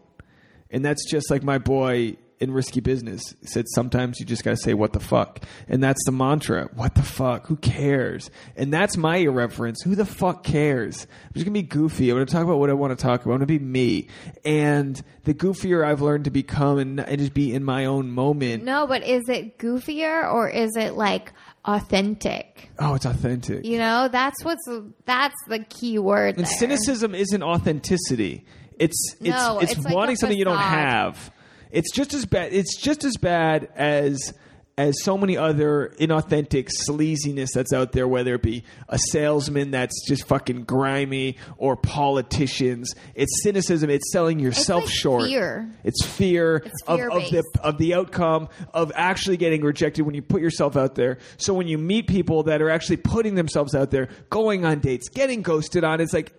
and 0.72 0.86
that's 0.86 1.04
just 1.12 1.30
like 1.30 1.44
my 1.44 1.58
boy 1.58 2.16
in 2.40 2.52
risky 2.52 2.80
business. 2.80 3.22
Said 3.44 3.66
sometimes 3.70 4.20
you 4.20 4.26
just 4.26 4.44
got 4.44 4.52
to 4.52 4.58
say 4.58 4.74
what 4.74 4.94
the 4.94 5.00
fuck? 5.00 5.44
And 5.68 5.84
that's 5.84 6.04
the 6.06 6.12
mantra. 6.12 6.70
What 6.74 6.96
the 6.96 7.04
fuck? 7.04 7.48
Who 7.48 7.56
cares? 7.56 8.30
And 8.56 8.72
that's 8.72 8.96
my 8.98 9.18
irreverence. 9.18 9.82
Who 9.82 9.96
the 9.96 10.06
fuck 10.06 10.44
cares? 10.44 11.08
I'm 11.26 11.34
just 11.34 11.46
gonna 11.46 11.54
be 11.54 11.64
goofy. 11.64 12.10
I'm 12.10 12.16
gonna 12.16 12.26
talk 12.26 12.44
about 12.44 12.60
what 12.60 12.70
i 12.70 12.74
want 12.74 12.98
to 12.98 13.02
talk 13.02 13.22
about. 13.24 13.34
I'm 13.34 13.40
gonna 13.40 13.48
be 13.48 13.60
me. 13.60 14.08
And 14.46 15.02
the 15.24 15.34
goofier 15.34 15.86
i've 15.86 16.02
learned 16.02 16.26
to 16.26 16.32
become 16.32 16.78
and, 16.80 17.00
and 17.00 17.20
just 17.20 17.34
be 17.34 17.54
in 17.54 17.64
my 17.64 17.86
own 17.86 18.12
moment 18.12 18.64
No, 18.64 18.88
but 18.88 19.04
is 19.04 19.28
it 19.28 19.58
goofier 19.58 20.32
or 20.32 20.48
is 20.50 20.76
it 20.78 20.94
like 20.96 21.34
authentic? 21.66 22.70
oh 22.80 22.96
it's 22.96 23.06
authentic. 23.06 23.66
You 23.66 23.78
know, 23.78 24.08
that's 24.08 24.44
what's 24.44 24.68
that's 25.06 25.36
the 25.48 25.60
key 25.60 26.00
word. 26.00 26.38
and 26.38 26.46
there. 26.46 26.58
cynicism 26.58 27.16
isn't 27.16 27.44
authenticity. 27.44 28.46
It's 28.80 29.16
it's 29.20 29.22
No, 29.22 29.60
it's, 29.60 29.74
it's 29.74 29.86
like 29.86 29.94
wanting 29.96 30.16
something 30.16 30.38
you 30.38 30.46
don't 30.46 30.58
have 30.58 31.32
it's 31.72 31.92
just 31.92 32.14
as 32.14 32.26
bad 32.26 32.54
it's 32.54 32.78
just 32.78 33.04
as 33.04 33.18
bad 33.18 33.70
as 33.76 34.34
as 34.80 34.96
so 35.04 35.18
many 35.18 35.36
other 35.36 35.92
inauthentic 36.00 36.70
sleaziness 36.88 37.48
that's 37.52 37.74
out 37.74 37.94
there 37.94 38.08
whether 38.08 38.36
it 38.36 38.44
be 38.44 38.64
a 38.90 39.00
salesman 39.10 39.72
that's 39.72 40.06
just 40.08 40.28
fucking 40.28 40.64
grimy 40.66 41.36
or 41.58 41.76
politicians 41.76 42.94
it's 43.16 43.42
cynicism 43.42 43.90
it's 43.90 44.12
selling 44.12 44.38
yourself 44.40 44.84
like 44.84 44.94
short 44.94 45.24
fear. 45.30 45.68
it's 45.84 46.06
fear, 46.06 46.58
It's 46.58 46.82
of, 46.84 47.00
of 47.00 47.24
the 47.32 47.44
of 47.64 47.78
the 47.80 47.96
outcome 47.96 48.50
of 48.74 48.92
actually 48.94 49.38
getting 49.38 49.64
rejected 49.64 50.04
when 50.04 50.14
you 50.14 50.22
put 50.22 50.42
yourself 50.42 50.78
out 50.78 50.94
there. 50.96 51.18
So 51.38 51.54
when 51.56 51.68
you 51.68 51.78
meet 51.80 52.06
people 52.08 52.44
that 52.44 52.62
are 52.62 52.70
actually 52.70 52.98
putting 52.98 53.34
themselves 53.36 53.74
out 53.74 53.90
there, 53.90 54.10
going 54.30 54.64
on 54.64 54.80
dates, 54.80 55.10
getting 55.10 55.42
ghosted 55.42 55.84
on, 55.84 56.02
it's 56.02 56.14
like 56.14 56.34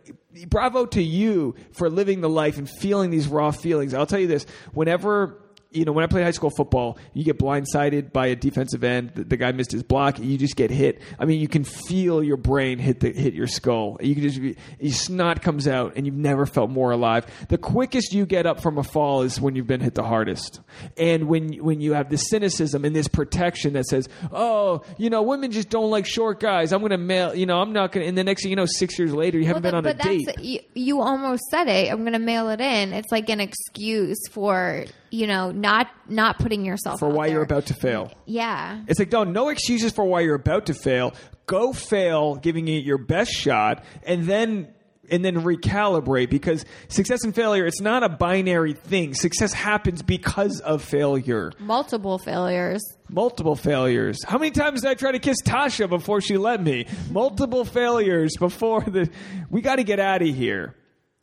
bravo 0.49 0.87
to 0.87 1.03
you 1.03 1.55
for 1.73 1.89
living 1.89 2.21
the 2.21 2.29
life 2.29 2.59
and 2.59 2.69
feeling 2.69 3.11
these 3.11 3.29
raw 3.29 3.51
feelings. 3.51 3.95
I'll 3.95 4.07
tell 4.07 4.21
you 4.21 4.27
this, 4.27 4.47
whenever 4.73 5.43
you 5.71 5.85
know, 5.85 5.93
when 5.93 6.03
I 6.03 6.07
played 6.07 6.25
high 6.25 6.31
school 6.31 6.51
football, 6.51 6.99
you 7.13 7.25
get 7.25 7.39
blindsided 7.39 8.13
by 8.13 8.29
a 8.29 8.37
defensive 8.37 8.83
end. 8.83 9.13
The, 9.15 9.25
the 9.25 9.37
guy 9.37 9.53
missed 9.53 9.73
his 9.73 9.83
block. 9.83 10.19
You 10.19 10.39
just 10.39 10.57
get 10.57 10.71
hit. 10.71 11.03
I 11.19 11.27
mean, 11.27 11.41
you 11.41 11.49
can 11.49 11.65
feel 11.65 12.23
your 12.23 12.39
brain 12.39 12.79
hit 12.79 13.01
the 13.01 13.13
hit 13.13 13.35
your 13.35 13.47
skull. 13.47 13.99
You 14.01 14.15
can 14.15 14.23
just 14.23 14.41
be, 14.41 14.57
your 14.81 14.93
snot 14.93 15.43
comes 15.43 15.69
out, 15.69 15.95
and 15.97 16.07
you've 16.07 16.15
never 16.15 16.47
felt 16.47 16.71
more 16.71 16.91
alive. 16.91 17.27
The 17.49 17.59
quickest 17.59 18.15
you 18.15 18.25
get 18.25 18.47
up 18.47 18.61
from 18.61 18.79
a 18.79 18.83
fall 18.83 19.23
is 19.23 19.41
when 19.41 19.57
you've 19.57 19.67
been 19.67 19.81
hit 19.81 19.95
the 19.95 20.05
hardest. 20.05 20.61
And 20.97 21.29
when 21.29 21.53
when 21.63 21.81
you 21.81 21.93
have 21.93 22.09
this 22.09 22.29
cynicism 22.31 22.85
and 22.87 22.97
this 22.97 23.09
protection 23.09 23.75
that 23.75 23.85
says, 23.85 24.09
"Oh, 24.33 24.83
you 24.97 25.11
know, 25.11 25.23
women 25.23 25.51
just 25.51 25.69
don't 25.69 25.91
like 25.91 26.07
short 26.07 26.41
guys. 26.41 26.73
I'm 26.73 26.81
going 26.81 26.91
to 26.91 26.99
mail. 26.99 27.35
You 27.35 27.45
know, 27.47 27.61
I'm 27.61 27.73
not 27.75 27.93
going." 27.93 28.05
to 28.05 28.09
And 28.09 28.17
the 28.17 28.25
next 28.25 28.43
thing 28.43 28.51
you 28.51 28.57
know, 28.57 28.67
six 28.67 28.99
years 28.99 29.13
later, 29.13 29.39
you 29.39 29.45
haven't 29.45 29.65
Well, 29.65 29.83
been 29.83 29.87
on 29.87 29.95
a 29.95 29.95
date. 29.95 30.41
You, 30.41 30.61
you 30.75 31.01
almost 31.03 31.43
said 31.51 31.69
it. 31.69 31.93
I'm 31.93 32.01
going 32.01 32.13
to 32.15 32.19
mail 32.19 32.49
it 32.49 32.61
in. 32.61 32.95
It's 32.95 33.13
like 33.13 33.29
an 33.29 33.41
excuse 33.41 34.19
for 34.31 34.85
you 35.11 35.27
know 35.27 35.51
not 35.51 35.89
not 36.09 36.39
putting 36.39 36.65
yourself 36.65 37.01
for 37.01 37.09
why 37.09 37.27
you're 37.27 37.43
about 37.43 37.67
to 37.67 37.75
fail. 37.75 38.13
Yeah. 38.27 38.83
It's 38.87 38.99
like 38.99 39.13
no, 39.13 39.25
no 39.25 39.49
excuses 39.49 39.93
for 39.93 40.05
why 40.05 40.21
you're 40.21 40.35
about 40.35 40.67
to 40.67 40.75
fail. 40.75 41.15
Go 41.47 41.73
fail, 41.73 42.37
giving 42.37 42.69
it 42.69 42.85
your 42.85 42.99
best 42.99 43.33
shot, 43.33 43.85
and 44.05 44.25
then 44.27 44.75
and 45.11 45.25
then 45.25 45.37
recalibrate 45.37 46.29
because 46.31 46.65
success 46.89 47.25
and 47.25 47.35
failure 47.35 47.67
it's 47.67 47.81
not 47.81 48.03
a 48.03 48.09
binary 48.09 48.75
thing. 48.75 49.15
Success 49.15 49.53
happens 49.53 50.03
because 50.03 50.61
of 50.61 50.83
failure. 50.83 51.53
Multiple 51.59 52.19
failures. 52.19 52.83
Multiple 53.09 53.57
failures. 53.57 54.19
How 54.25 54.39
many 54.39 54.51
times 54.51 54.83
did 54.83 54.91
I 54.91 54.95
try 54.95 55.13
to 55.13 55.19
kiss 55.19 55.39
Tasha 55.43 55.89
before 55.89 56.21
she 56.21 56.37
let 56.37 56.63
me? 56.63 56.87
Multiple 57.11 57.65
failures 57.65 58.37
before 58.39 58.83
the. 58.83 59.11
We 59.51 59.63
got 59.63 59.77
to 59.77 59.85
get 59.85 60.01
out 60.01 60.23
of 60.23 60.29
here. 60.29 60.75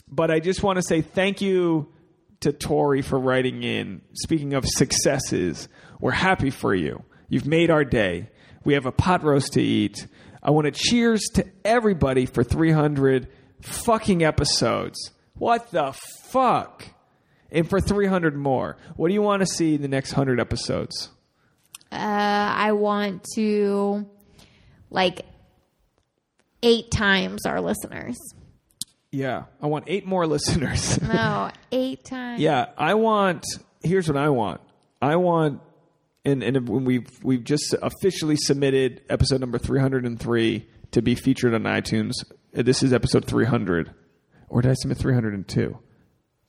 But 0.07 0.31
I 0.31 0.39
just 0.39 0.63
want 0.63 0.77
to 0.77 0.83
say 0.83 1.01
thank 1.01 1.41
you 1.41 1.91
to 2.45 2.53
Tori 2.53 3.01
for 3.01 3.19
writing 3.19 3.63
in. 3.63 4.01
Speaking 4.13 4.53
of 4.53 4.65
successes, 4.67 5.67
we're 5.99 6.11
happy 6.11 6.51
for 6.51 6.75
you. 6.75 7.03
You've 7.27 7.47
made 7.47 7.71
our 7.71 7.83
day. 7.83 8.29
We 8.63 8.75
have 8.75 8.85
a 8.85 8.91
pot 8.91 9.23
roast 9.23 9.53
to 9.53 9.61
eat. 9.61 10.05
I 10.43 10.51
want 10.51 10.65
to 10.65 10.71
cheers 10.71 11.23
to 11.33 11.45
everybody 11.63 12.27
for 12.27 12.43
300 12.43 13.27
fucking 13.61 14.23
episodes. 14.23 15.11
What 15.33 15.71
the 15.71 15.93
fuck? 16.27 16.85
And 17.51 17.67
for 17.67 17.81
300 17.81 18.35
more. 18.35 18.77
What 18.95 19.07
do 19.07 19.15
you 19.15 19.23
want 19.23 19.39
to 19.39 19.47
see 19.47 19.73
in 19.73 19.81
the 19.81 19.87
next 19.87 20.11
100 20.11 20.39
episodes? 20.39 21.09
Uh, 21.91 21.95
I 21.95 22.73
want 22.73 23.25
to 23.35 24.07
like 24.91 25.21
eight 26.61 26.91
times 26.91 27.47
our 27.47 27.59
listeners. 27.59 28.17
Yeah, 29.15 29.43
I 29.61 29.67
want 29.67 29.85
eight 29.87 30.05
more 30.05 30.27
listeners. 30.35 31.01
No, 31.01 31.49
eight 31.71 32.03
times. 32.05 32.41
Yeah, 32.41 32.67
I 32.77 32.93
want. 32.95 33.45
Here's 33.83 34.07
what 34.07 34.17
I 34.17 34.29
want. 34.29 34.61
I 35.01 35.15
want, 35.15 35.61
and 36.25 36.43
and 36.43 36.67
when 36.67 36.85
we've 36.85 37.07
we've 37.23 37.43
just 37.43 37.73
officially 37.81 38.35
submitted 38.35 39.01
episode 39.09 39.39
number 39.41 39.57
303 39.57 40.67
to 40.91 41.01
be 41.01 41.15
featured 41.15 41.53
on 41.53 41.63
iTunes. 41.63 42.11
Uh, 42.57 42.61
This 42.63 42.83
is 42.83 42.93
episode 42.93 43.25
300, 43.25 43.93
or 44.49 44.61
did 44.61 44.71
I 44.71 44.73
submit 44.75 44.97
302? 44.97 45.77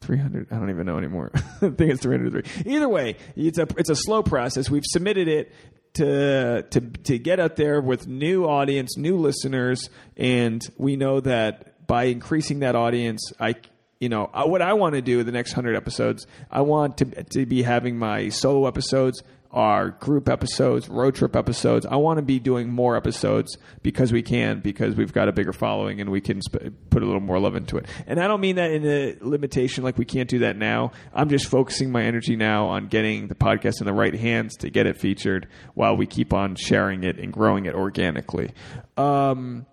300. 0.03 0.47
I 0.51 0.57
don't 0.57 0.71
even 0.71 0.87
know 0.87 0.99
anymore. 0.99 1.31
I 1.35 1.41
think 1.71 1.81
it's 1.81 2.03
303. 2.03 2.71
Either 2.73 2.89
way, 2.89 3.17
it's 3.35 3.59
a 3.59 3.67
it's 3.77 3.91
a 3.91 3.97
slow 3.97 4.23
process. 4.23 4.69
We've 4.71 4.85
submitted 4.87 5.29
it 5.29 5.53
to 5.95 6.63
to 6.71 6.81
to 6.81 7.19
get 7.19 7.41
out 7.41 7.57
there 7.57 7.81
with 7.81 8.07
new 8.07 8.45
audience, 8.45 8.97
new 8.97 9.17
listeners, 9.17 9.89
and 10.17 10.63
we 10.79 10.97
know 10.97 11.21
that 11.21 11.75
by 11.87 12.05
increasing 12.05 12.61
that 12.61 12.75
audience, 12.75 13.33
I 13.41 13.57
you 14.01 14.09
know 14.09 14.31
uh, 14.33 14.45
what 14.45 14.63
I 14.63 14.75
want 14.75 14.95
to 14.95 15.03
do 15.03 15.23
the 15.23 15.33
next 15.33 15.53
hundred 15.53 15.77
episodes. 15.77 16.27
I 16.51 16.61
want 16.63 16.99
to 16.99 17.25
to 17.25 17.47
be 17.47 17.63
having 17.63 17.99
my 17.99 18.29
solo 18.29 18.67
episodes, 18.67 19.23
our 19.57 19.91
group 19.91 20.29
episodes, 20.29 20.89
road 20.89 21.15
trip 21.15 21.35
episodes. 21.35 21.87
I 21.87 21.97
want 21.97 22.19
to 22.19 22.23
be 22.23 22.39
doing 22.39 22.69
more 22.69 22.95
episodes 22.95 23.57
because 23.83 24.13
we 24.13 24.23
can, 24.23 24.61
because 24.61 24.95
we've 24.97 25.13
got 25.13 25.29
a 25.29 25.33
bigger 25.33 25.53
following 25.53 26.01
and 26.01 26.11
we 26.11 26.21
can 26.21 26.43
sp- 26.45 26.77
put 26.91 27.03
a 27.03 27.07
little 27.07 27.23
more 27.23 27.39
love 27.39 27.57
into 27.57 27.79
it. 27.79 27.87
And 28.07 28.21
I 28.21 28.29
don't 28.29 28.41
mean 28.41 28.57
that 28.57 28.71
in 28.71 28.85
a 28.87 29.17
limitation 29.21 29.83
like 29.83 29.97
we 29.97 30.05
can't 30.05 30.29
do 30.29 30.41
that 30.41 30.57
now. 30.57 30.93
I'm 31.15 31.31
just 31.31 31.47
focusing 31.47 31.91
my 31.91 32.03
energy 32.03 32.37
now 32.37 32.67
on 32.67 32.89
getting 32.89 33.29
the 33.29 33.35
podcast 33.35 33.81
in 33.81 33.87
the 33.87 33.95
right 33.95 34.15
hands 34.15 34.57
to 34.57 34.69
get 34.69 34.87
it 34.87 34.99
featured 34.99 35.49
while 35.75 35.97
we 35.97 36.07
keep 36.07 36.35
on 36.35 36.55
sharing 36.57 37.05
it 37.05 37.19
and 37.19 37.33
growing 37.33 37.65
it 37.65 37.75
organically. 37.75 38.53
Um, 38.99 39.65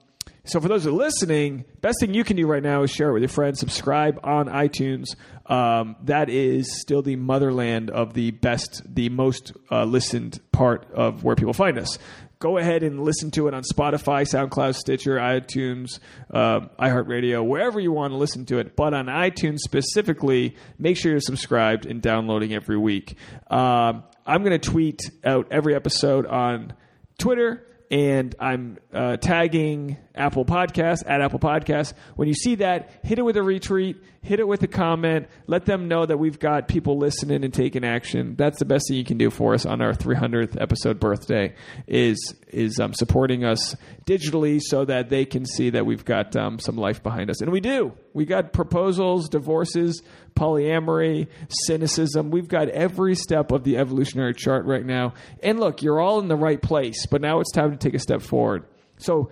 so 0.45 0.59
for 0.59 0.67
those 0.67 0.83
who 0.83 0.89
are 0.89 0.93
listening, 0.93 1.63
best 1.79 2.01
thing 2.01 2.13
you 2.13 2.25
can 2.25 2.35
do 2.35 2.45
right 2.45 2.61
now 2.61 2.83
is 2.83 2.91
share 2.91 3.09
it 3.09 3.13
with 3.13 3.21
your 3.21 3.29
friends. 3.29 3.61
Subscribe 3.61 4.19
on 4.23 4.47
iTunes. 4.47 5.05
Um, 5.45 5.95
that 6.03 6.29
is 6.29 6.81
still 6.81 7.01
the 7.01 7.15
motherland 7.15 7.89
of 7.89 8.13
the 8.13 8.31
best, 8.31 8.81
the 8.85 9.07
most 9.07 9.53
uh, 9.71 9.85
listened 9.85 10.41
part 10.51 10.85
of 10.91 11.23
where 11.23 11.37
people 11.37 11.53
find 11.53 11.77
us. 11.77 11.97
Go 12.39 12.57
ahead 12.57 12.83
and 12.83 13.05
listen 13.05 13.31
to 13.31 13.47
it 13.47 13.53
on 13.53 13.63
Spotify, 13.63 14.23
SoundCloud, 14.23 14.75
Stitcher, 14.75 15.15
iTunes, 15.15 15.99
uh, 16.29 16.59
iHeartRadio, 16.77 17.47
wherever 17.47 17.79
you 17.79 17.93
want 17.93 18.11
to 18.11 18.17
listen 18.17 18.45
to 18.47 18.57
it. 18.57 18.75
But 18.75 18.93
on 18.93 19.05
iTunes 19.05 19.59
specifically, 19.59 20.57
make 20.77 20.97
sure 20.97 21.11
you're 21.11 21.21
subscribed 21.21 21.85
and 21.85 22.01
downloading 22.01 22.53
every 22.53 22.77
week. 22.77 23.15
Um, 23.49 24.03
I'm 24.25 24.43
going 24.43 24.59
to 24.59 24.69
tweet 24.69 25.09
out 25.23 25.47
every 25.51 25.73
episode 25.73 26.25
on 26.25 26.73
Twitter 27.17 27.65
and 27.93 28.33
I'm 28.39 28.79
uh, 28.91 29.17
tagging 29.17 29.97
Apple 30.15 30.45
Podcasts 30.45 31.03
at 31.07 31.21
Apple 31.21 31.39
Podcasts. 31.39 31.93
When 32.15 32.27
you 32.27 32.35
see 32.35 32.55
that, 32.55 32.91
hit 33.03 33.17
it 33.17 33.23
with 33.23 33.35
a 33.35 33.41
retweet, 33.41 33.97
hit 34.21 34.39
it 34.39 34.47
with 34.47 34.61
a 34.61 34.67
comment, 34.67 35.27
let 35.47 35.65
them 35.65 35.87
know 35.87 36.05
that 36.05 36.17
we've 36.17 36.39
got 36.39 36.67
people 36.67 36.97
listening 36.97 37.43
and 37.43 37.53
taking 37.53 37.83
action. 37.83 38.35
That's 38.35 38.59
the 38.59 38.65
best 38.65 38.87
thing 38.87 38.97
you 38.97 39.03
can 39.03 39.17
do 39.17 39.29
for 39.29 39.53
us 39.53 39.65
on 39.65 39.81
our 39.81 39.93
300th 39.93 40.59
episode 40.61 40.99
birthday 40.99 41.55
is 41.87 42.35
is 42.49 42.79
um, 42.79 42.93
supporting 42.93 43.43
us 43.43 43.75
digitally 44.05 44.61
so 44.61 44.85
that 44.85 45.09
they 45.09 45.25
can 45.25 45.43
see 45.43 45.71
that 45.71 45.87
we've 45.87 46.05
got 46.05 46.35
um, 46.35 46.59
some 46.59 46.77
life 46.77 47.01
behind 47.01 47.31
us, 47.31 47.41
and 47.41 47.51
we 47.51 47.59
do. 47.59 47.93
We 48.13 48.25
got 48.25 48.53
proposals, 48.53 49.27
divorces, 49.27 50.03
polyamory, 50.35 51.27
cynicism. 51.49 52.29
We've 52.29 52.47
got 52.47 52.69
every 52.69 53.15
step 53.15 53.51
of 53.51 53.63
the 53.63 53.77
evolutionary 53.77 54.35
chart 54.35 54.65
right 54.65 54.85
now. 54.85 55.13
And 55.41 55.59
look, 55.59 55.81
you're 55.81 55.99
all 55.99 56.19
in 56.19 56.27
the 56.27 56.35
right 56.35 56.61
place, 56.61 57.07
but 57.07 57.21
now 57.21 57.39
it's 57.39 57.51
time 57.51 57.71
to 57.71 57.77
take 57.77 57.95
a 57.95 57.99
step 57.99 58.21
forward. 58.21 58.65
So, 58.97 59.31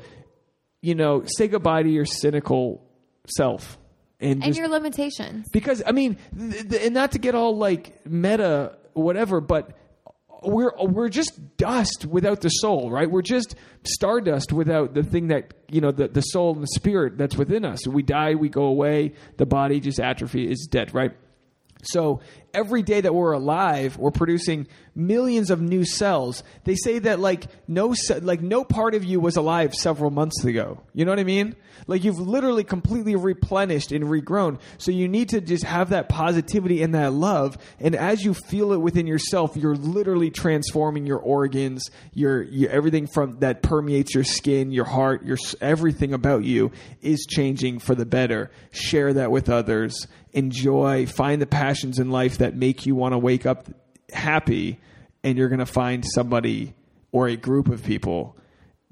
you 0.82 0.96
know, 0.96 1.24
say 1.26 1.48
goodbye 1.48 1.84
to 1.84 1.90
your 1.90 2.06
cynical 2.06 2.84
self. 3.28 3.78
And, 4.20 4.34
And 4.44 4.44
just, 4.44 4.60
your 4.60 4.68
limitations. 4.68 5.48
because 5.52 5.82
I 5.86 5.92
mean, 5.94 6.18
th- 6.38 6.70
th- 6.70 6.86
and 6.86 6.94
not 6.94 7.14
to 7.14 7.20
get 7.20 7.34
all 7.36 7.58
like 7.58 8.06
meta, 8.06 8.78
whatever, 8.94 9.42
but 9.42 9.76
we're 10.44 10.72
we're 10.80 11.10
just 11.10 11.58
dust 11.58 12.06
without 12.06 12.42
the 12.42 12.50
soul, 12.50 12.92
right? 12.92 13.10
We're 13.10 13.22
just 13.24 13.56
stardust 13.84 14.52
without 14.54 14.94
the 14.94 15.04
thing 15.04 15.28
that 15.30 15.54
you 15.70 15.82
know, 15.82 15.92
the 15.92 16.08
the 16.08 16.22
soul 16.22 16.54
and 16.54 16.62
the 16.64 16.68
spirit 16.76 17.18
that's 17.18 17.36
within 17.36 17.66
us. 17.66 17.88
We 17.88 18.04
die, 18.04 18.36
we 18.36 18.50
go 18.50 18.64
away, 18.66 19.14
the 19.38 19.46
body 19.48 19.80
just 19.80 20.00
atrophy 20.00 20.50
is 20.52 20.68
dead, 20.70 20.94
right? 20.94 21.12
So 21.84 22.22
every 22.54 22.82
day 22.82 23.02
that 23.02 23.14
we're 23.14 23.34
alive, 23.34 23.98
we're 23.98 24.12
producing 24.12 24.68
millions 24.96 25.50
of 25.50 25.62
new 25.62 25.86
cells. 25.86 26.44
They 26.66 26.76
say 26.76 27.00
that 27.00 27.20
like 27.20 27.46
no 27.68 27.96
like 28.22 28.42
no 28.42 28.64
part 28.64 28.94
of 28.94 29.04
you 29.04 29.20
was 29.20 29.38
alive 29.38 29.74
several 29.74 30.12
months 30.12 30.44
ago. 30.44 30.82
You 30.94 31.06
know 31.06 31.12
what 31.12 31.20
I 31.20 31.24
mean? 31.24 31.56
Like 31.88 32.04
you've 32.04 32.20
literally 32.20 32.64
completely 32.64 33.16
replenished 33.16 33.92
and 33.92 34.04
regrown. 34.06 34.60
So 34.78 34.92
you 34.92 35.08
need 35.08 35.30
to 35.30 35.42
just 35.42 35.64
have 35.64 35.90
that 35.90 36.10
positivity 36.10 36.84
and 36.84 36.94
that 36.96 37.14
love. 37.14 37.58
And 37.80 37.96
as 37.96 38.24
you 38.24 38.34
feel 38.34 38.74
it 38.74 38.78
within 38.78 39.08
yourself, 39.08 39.56
you're 39.56 39.76
literally 39.76 40.30
transforming 40.30 41.06
your 41.06 41.20
organs, 41.20 41.90
your, 42.14 42.44
your 42.44 42.70
everything 42.70 43.08
from 43.08 43.40
that 43.40 43.62
permeates 43.62 44.14
your 44.14 44.24
skin, 44.24 44.72
your 44.72 44.86
heart, 44.86 45.26
your 45.26 45.38
everything 45.60 46.14
about 46.14 46.44
you 46.44 46.72
is 47.02 47.26
changing 47.28 47.80
for 47.80 47.96
the 47.96 48.06
better. 48.06 48.52
Share 48.72 49.14
that 49.14 49.32
with 49.32 49.50
others. 49.50 50.08
Enjoy. 50.34 51.06
Find 51.08 51.42
the 51.42 51.48
passions 51.48 52.00
in 52.00 52.10
life 52.10 52.38
that 52.42 52.56
make 52.56 52.88
you 52.88 52.96
want 52.96 53.14
to 53.14 53.20
wake 53.20 53.46
up 53.46 53.68
happy, 54.12 54.80
and 55.24 55.38
you're 55.38 55.48
going 55.48 55.60
to 55.60 55.66
find 55.68 56.04
somebody 56.04 56.74
or 57.12 57.28
a 57.28 57.36
group 57.36 57.70
of 57.70 57.84
people 57.84 58.36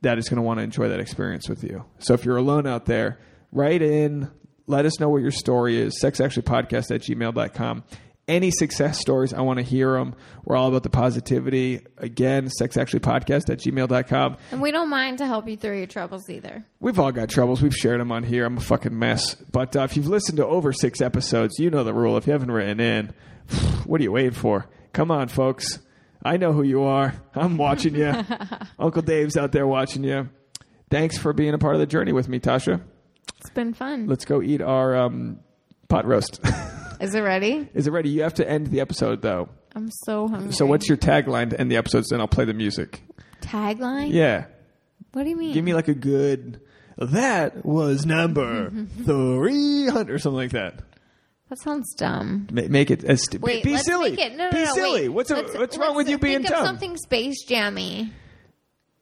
that 0.02 0.20
is 0.20 0.30
going 0.30 0.36
to 0.36 0.43
want 0.43 0.60
to 0.60 0.64
enjoy 0.64 0.88
that 0.89 1.00
experience 1.00 1.50
with 1.50 1.64
you. 1.64 1.84
So 1.97 2.14
if 2.14 2.26
you're 2.26 2.38
alone 2.38 2.68
out 2.68 2.86
there, 2.86 3.18
write 3.52 3.82
in, 3.82 4.30
let 4.68 4.86
us 4.86 5.00
know 5.00 5.10
what 5.10 5.24
your 5.24 5.32
story 5.32 5.80
is, 5.80 6.00
sexactuallypodcast 6.00 6.93
at 6.93 7.02
gmail.com. 7.02 7.84
Any 8.30 8.51
success 8.51 8.99
stories, 8.99 9.34
I 9.34 9.41
want 9.41 9.57
to 9.57 9.63
hear 9.63 9.93
them. 9.93 10.13
We're 10.45 10.55
all 10.55 10.67
about 10.67 10.84
the 10.84 10.91
positivity. 10.91 11.82
Again, 11.97 12.45
sexactuallypodcast 12.61 13.49
at 13.49 13.57
gmail.com. 13.57 14.38
And 14.51 14.61
we 14.61 14.69
don't 14.69 14.91
mind 14.91 15.17
to 15.17 15.25
help 15.25 15.47
you 15.47 15.57
through 15.57 15.80
your 15.80 15.88
troubles 15.88 16.30
either. 16.30 16.63
We've 16.80 16.99
all 16.99 17.11
got 17.11 17.30
troubles. 17.30 17.63
We've 17.63 17.75
shared 17.75 17.99
them 17.99 18.11
on 18.11 18.21
here. 18.21 18.45
I'm 18.45 18.57
a 18.57 18.61
fucking 18.61 18.97
mess. 18.97 19.34
But 19.34 19.75
uh, 19.75 19.82
if 19.82 19.97
you've 19.97 20.05
listened 20.05 20.38
to 20.38 20.45
over 20.45 20.71
six 20.71 21.01
episodes, 21.01 21.57
you 21.57 21.71
know 21.71 21.84
the 21.84 21.91
rule. 21.91 22.17
If 22.17 22.27
you 22.27 22.34
haven't 22.34 22.51
written 22.51 22.80
in, 22.80 23.13
what 23.86 23.99
are 23.99 24.03
you 24.03 24.11
waiting 24.11 24.32
for? 24.32 24.67
Come 24.93 25.09
on, 25.09 25.27
folks. 25.27 25.80
I 26.23 26.38
know 26.38 26.53
who 26.53 26.61
you 26.61 26.84
are. 26.84 27.15
I'm 27.34 27.57
watching 27.57 27.95
you. 27.95 28.13
Uncle 28.80 29.01
Dave's 29.01 29.38
out 29.38 29.53
there 29.53 29.65
watching 29.65 30.03
you. 30.03 30.30
Thanks 30.91 31.17
for 31.17 31.34
being 31.34 31.55
a 31.55 31.57
part 31.57 31.73
of 31.73 31.80
the 31.80 31.88
journey 31.88 32.11
with 32.11 32.30
me, 32.30 32.39
Tasha. 32.39 32.80
It's 33.39 33.49
been 33.49 33.73
fun. 33.73 34.05
Let's 34.05 34.25
go 34.25 34.39
eat 34.39 34.61
our 34.61 34.95
um, 34.95 35.39
pot 35.88 36.05
roast. 36.05 36.41
Is 37.00 37.16
it 37.16 37.22
ready? 37.22 37.68
Is 37.74 37.88
it 37.88 37.91
ready? 37.91 38.10
You 38.10 38.24
have 38.24 38.34
to 38.36 38.50
end 38.50 38.68
the 38.68 38.82
episode, 38.82 39.22
though. 39.22 39.50
I'm 39.76 39.89
so 40.04 40.28
hungry. 40.28 40.52
So, 40.54 40.66
what's 40.66 40.88
your 40.89 40.97
tagline 40.97 41.52
to 41.52 41.60
end 41.60 41.72
the 41.72 41.78
episodes? 41.78 42.10
Then 42.10 42.20
I'll 42.20 42.28
play 42.28 42.45
the 42.45 42.54
music. 42.54 43.02
tagline? 43.41 44.12
Yeah. 44.14 44.45
What 45.14 45.24
do 45.24 45.30
you 45.30 45.36
mean? 45.38 45.54
Give 45.54 45.64
me 45.64 45.74
like 45.74 45.88
a 45.88 45.93
good. 45.93 46.62
That 46.97 47.66
was 47.66 48.06
number 48.06 48.70
300 49.06 50.14
or 50.14 50.20
something 50.20 50.36
like 50.38 50.52
that. 50.52 50.82
that 51.50 51.60
sounds 51.62 51.93
dumb. 51.95 52.47
Ma- 52.52 52.64
Make 52.68 52.91
it 52.91 53.04
as 53.06 53.24
st- 53.24 53.41
Wait, 53.41 53.64
be 53.64 53.72
let's 53.74 53.86
silly. 53.86 54.12
make 54.12 54.20
it. 54.20 54.36
No, 54.36 54.45
no, 54.45 54.52
be 54.52 54.64
no, 54.66 54.74
silly. 54.74 55.02
wait. 55.04 55.10
What's 55.10 55.30
Let's- 55.30 55.56
what's 55.58 55.78
wrong 55.78 55.95
let's 55.95 55.97
with 55.97 56.10
you 56.10 56.18
being 56.18 56.39
think 56.39 56.50
of 56.50 56.56
dumb? 56.58 56.66
something 56.66 56.97
space 56.97 57.43
jammy. 57.45 58.12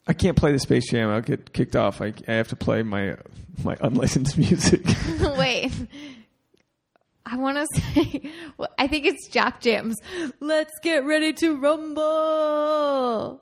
I 0.09 0.13
can't 0.13 0.37
play 0.37 0.53
the 0.53 0.59
Space 0.59 0.89
Jam. 0.89 1.09
I'll 1.09 1.19
get 1.19 1.51
kicked 1.51 1.75
off. 1.75 2.01
I, 2.01 2.13
I 2.29 2.33
have 2.33 2.47
to 2.49 2.55
play 2.55 2.81
my 2.81 3.17
my 3.63 3.75
unlicensed 3.81 4.37
music. 4.37 4.85
Wait. 5.37 5.71
I 7.29 7.35
want 7.37 7.57
to 7.57 7.67
say, 7.93 8.31
well, 8.57 8.69
I 8.79 8.87
think 8.87 9.05
it's 9.05 9.27
Jock 9.27 9.59
Jams. 9.59 9.97
Let's 10.39 10.73
get 10.81 11.03
ready 11.05 11.33
to 11.33 11.57
rumble. 11.57 13.41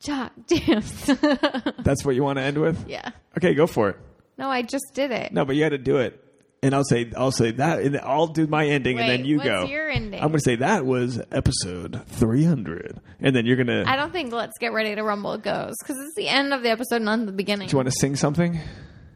Jock 0.00 0.32
Jams. 0.46 1.06
That's 1.78 2.04
what 2.04 2.14
you 2.14 2.22
want 2.22 2.38
to 2.38 2.42
end 2.42 2.58
with. 2.58 2.88
yeah. 2.88 3.10
Okay, 3.36 3.54
go 3.54 3.66
for 3.66 3.90
it. 3.90 3.96
No, 4.38 4.48
I 4.50 4.62
just 4.62 4.84
did 4.94 5.10
it. 5.10 5.32
No, 5.32 5.44
but 5.44 5.56
you 5.56 5.62
had 5.62 5.70
to 5.70 5.78
do 5.78 5.96
it. 5.96 6.22
And 6.62 6.74
I'll 6.74 6.84
say 6.84 7.12
I'll 7.16 7.30
say 7.32 7.50
that, 7.52 7.80
and 7.80 7.98
I'll 7.98 8.26
do 8.28 8.46
my 8.46 8.66
ending, 8.66 8.98
and 8.98 9.06
Wait, 9.06 9.16
then 9.18 9.26
you 9.26 9.36
what's 9.36 9.46
go. 9.48 9.64
your 9.66 9.88
ending? 9.90 10.20
I'm 10.20 10.28
going 10.28 10.38
to 10.38 10.44
say 10.44 10.56
that 10.56 10.86
was 10.86 11.20
episode 11.30 12.02
300, 12.06 12.98
and 13.20 13.36
then 13.36 13.44
you're 13.46 13.56
going 13.56 13.66
to. 13.66 13.84
I 13.86 13.94
don't 13.94 14.10
think 14.10 14.32
Let's 14.32 14.56
Get 14.58 14.72
Ready 14.72 14.94
to 14.94 15.02
Rumble 15.02 15.36
goes 15.36 15.74
because 15.80 15.96
it's 16.00 16.14
the 16.16 16.28
end 16.28 16.54
of 16.54 16.62
the 16.62 16.70
episode, 16.70 17.02
not 17.02 17.24
the 17.26 17.30
beginning. 17.30 17.68
Do 17.68 17.72
you 17.72 17.76
want 17.76 17.88
to 17.88 17.94
sing 18.00 18.16
something? 18.16 18.58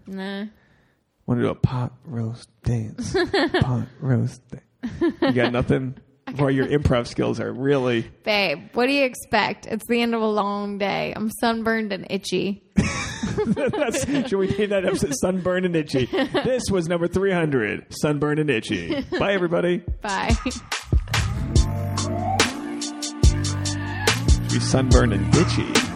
nah. 0.07 0.45
Want 1.31 1.43
to 1.43 1.47
do 1.47 1.51
a 1.53 1.55
pot 1.55 1.93
roast 2.07 2.49
dance? 2.65 3.13
pot 3.61 3.87
roast 4.01 4.43
dance. 4.49 5.15
You 5.23 5.31
got 5.31 5.53
nothing? 5.53 5.95
Boy, 6.35 6.49
your 6.49 6.67
improv 6.67 7.07
skills 7.07 7.39
are 7.39 7.53
really. 7.53 8.01
Babe, 8.25 8.69
what 8.73 8.87
do 8.87 8.93
you 8.93 9.05
expect? 9.05 9.67
It's 9.67 9.87
the 9.87 10.03
end 10.03 10.17
of 10.17 10.23
a 10.23 10.27
long 10.27 10.79
day. 10.79 11.13
I'm 11.15 11.31
sunburned 11.39 11.93
and 11.93 12.05
itchy. 12.11 12.65
That's, 12.75 14.05
should 14.29 14.39
we 14.41 14.49
name 14.49 14.71
that 14.71 14.85
episode 14.85 15.15
Sunburn 15.21 15.65
and 15.65 15.77
Itchy? 15.77 16.07
This 16.07 16.65
was 16.69 16.89
number 16.89 17.07
300, 17.07 17.87
Sunburn 17.91 18.41
and 18.41 18.51
Itchy. 18.51 19.01
Bye, 19.03 19.33
everybody. 19.35 19.85
Bye. 20.03 20.35
Be 24.49 24.59
sunburned 24.59 25.13
and 25.13 25.35
itchy. 25.37 25.91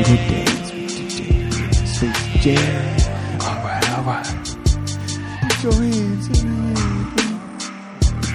S-A-P, 0.00 0.28
baby. 0.30 1.62
Space 1.86 2.22
Jam. 2.42 2.96
All 3.42 3.56
right, 3.62 3.90
all 3.90 4.04
right. 4.04 4.26
Put 5.42 5.62
your 5.62 5.72
hands 5.74 6.26
in 6.40 6.48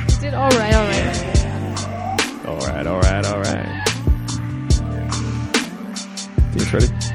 You 0.09 0.16
did 0.22 0.34
all 0.36 0.49
right, 0.49 0.74
all 0.76 0.88
right. 0.88 1.16
All 2.45 2.59
right, 2.59 2.86
all 2.86 2.99
right, 2.99 3.26
all 3.26 3.39
right. 3.39 3.66
Dance 6.53 6.74
ready? 6.74 7.14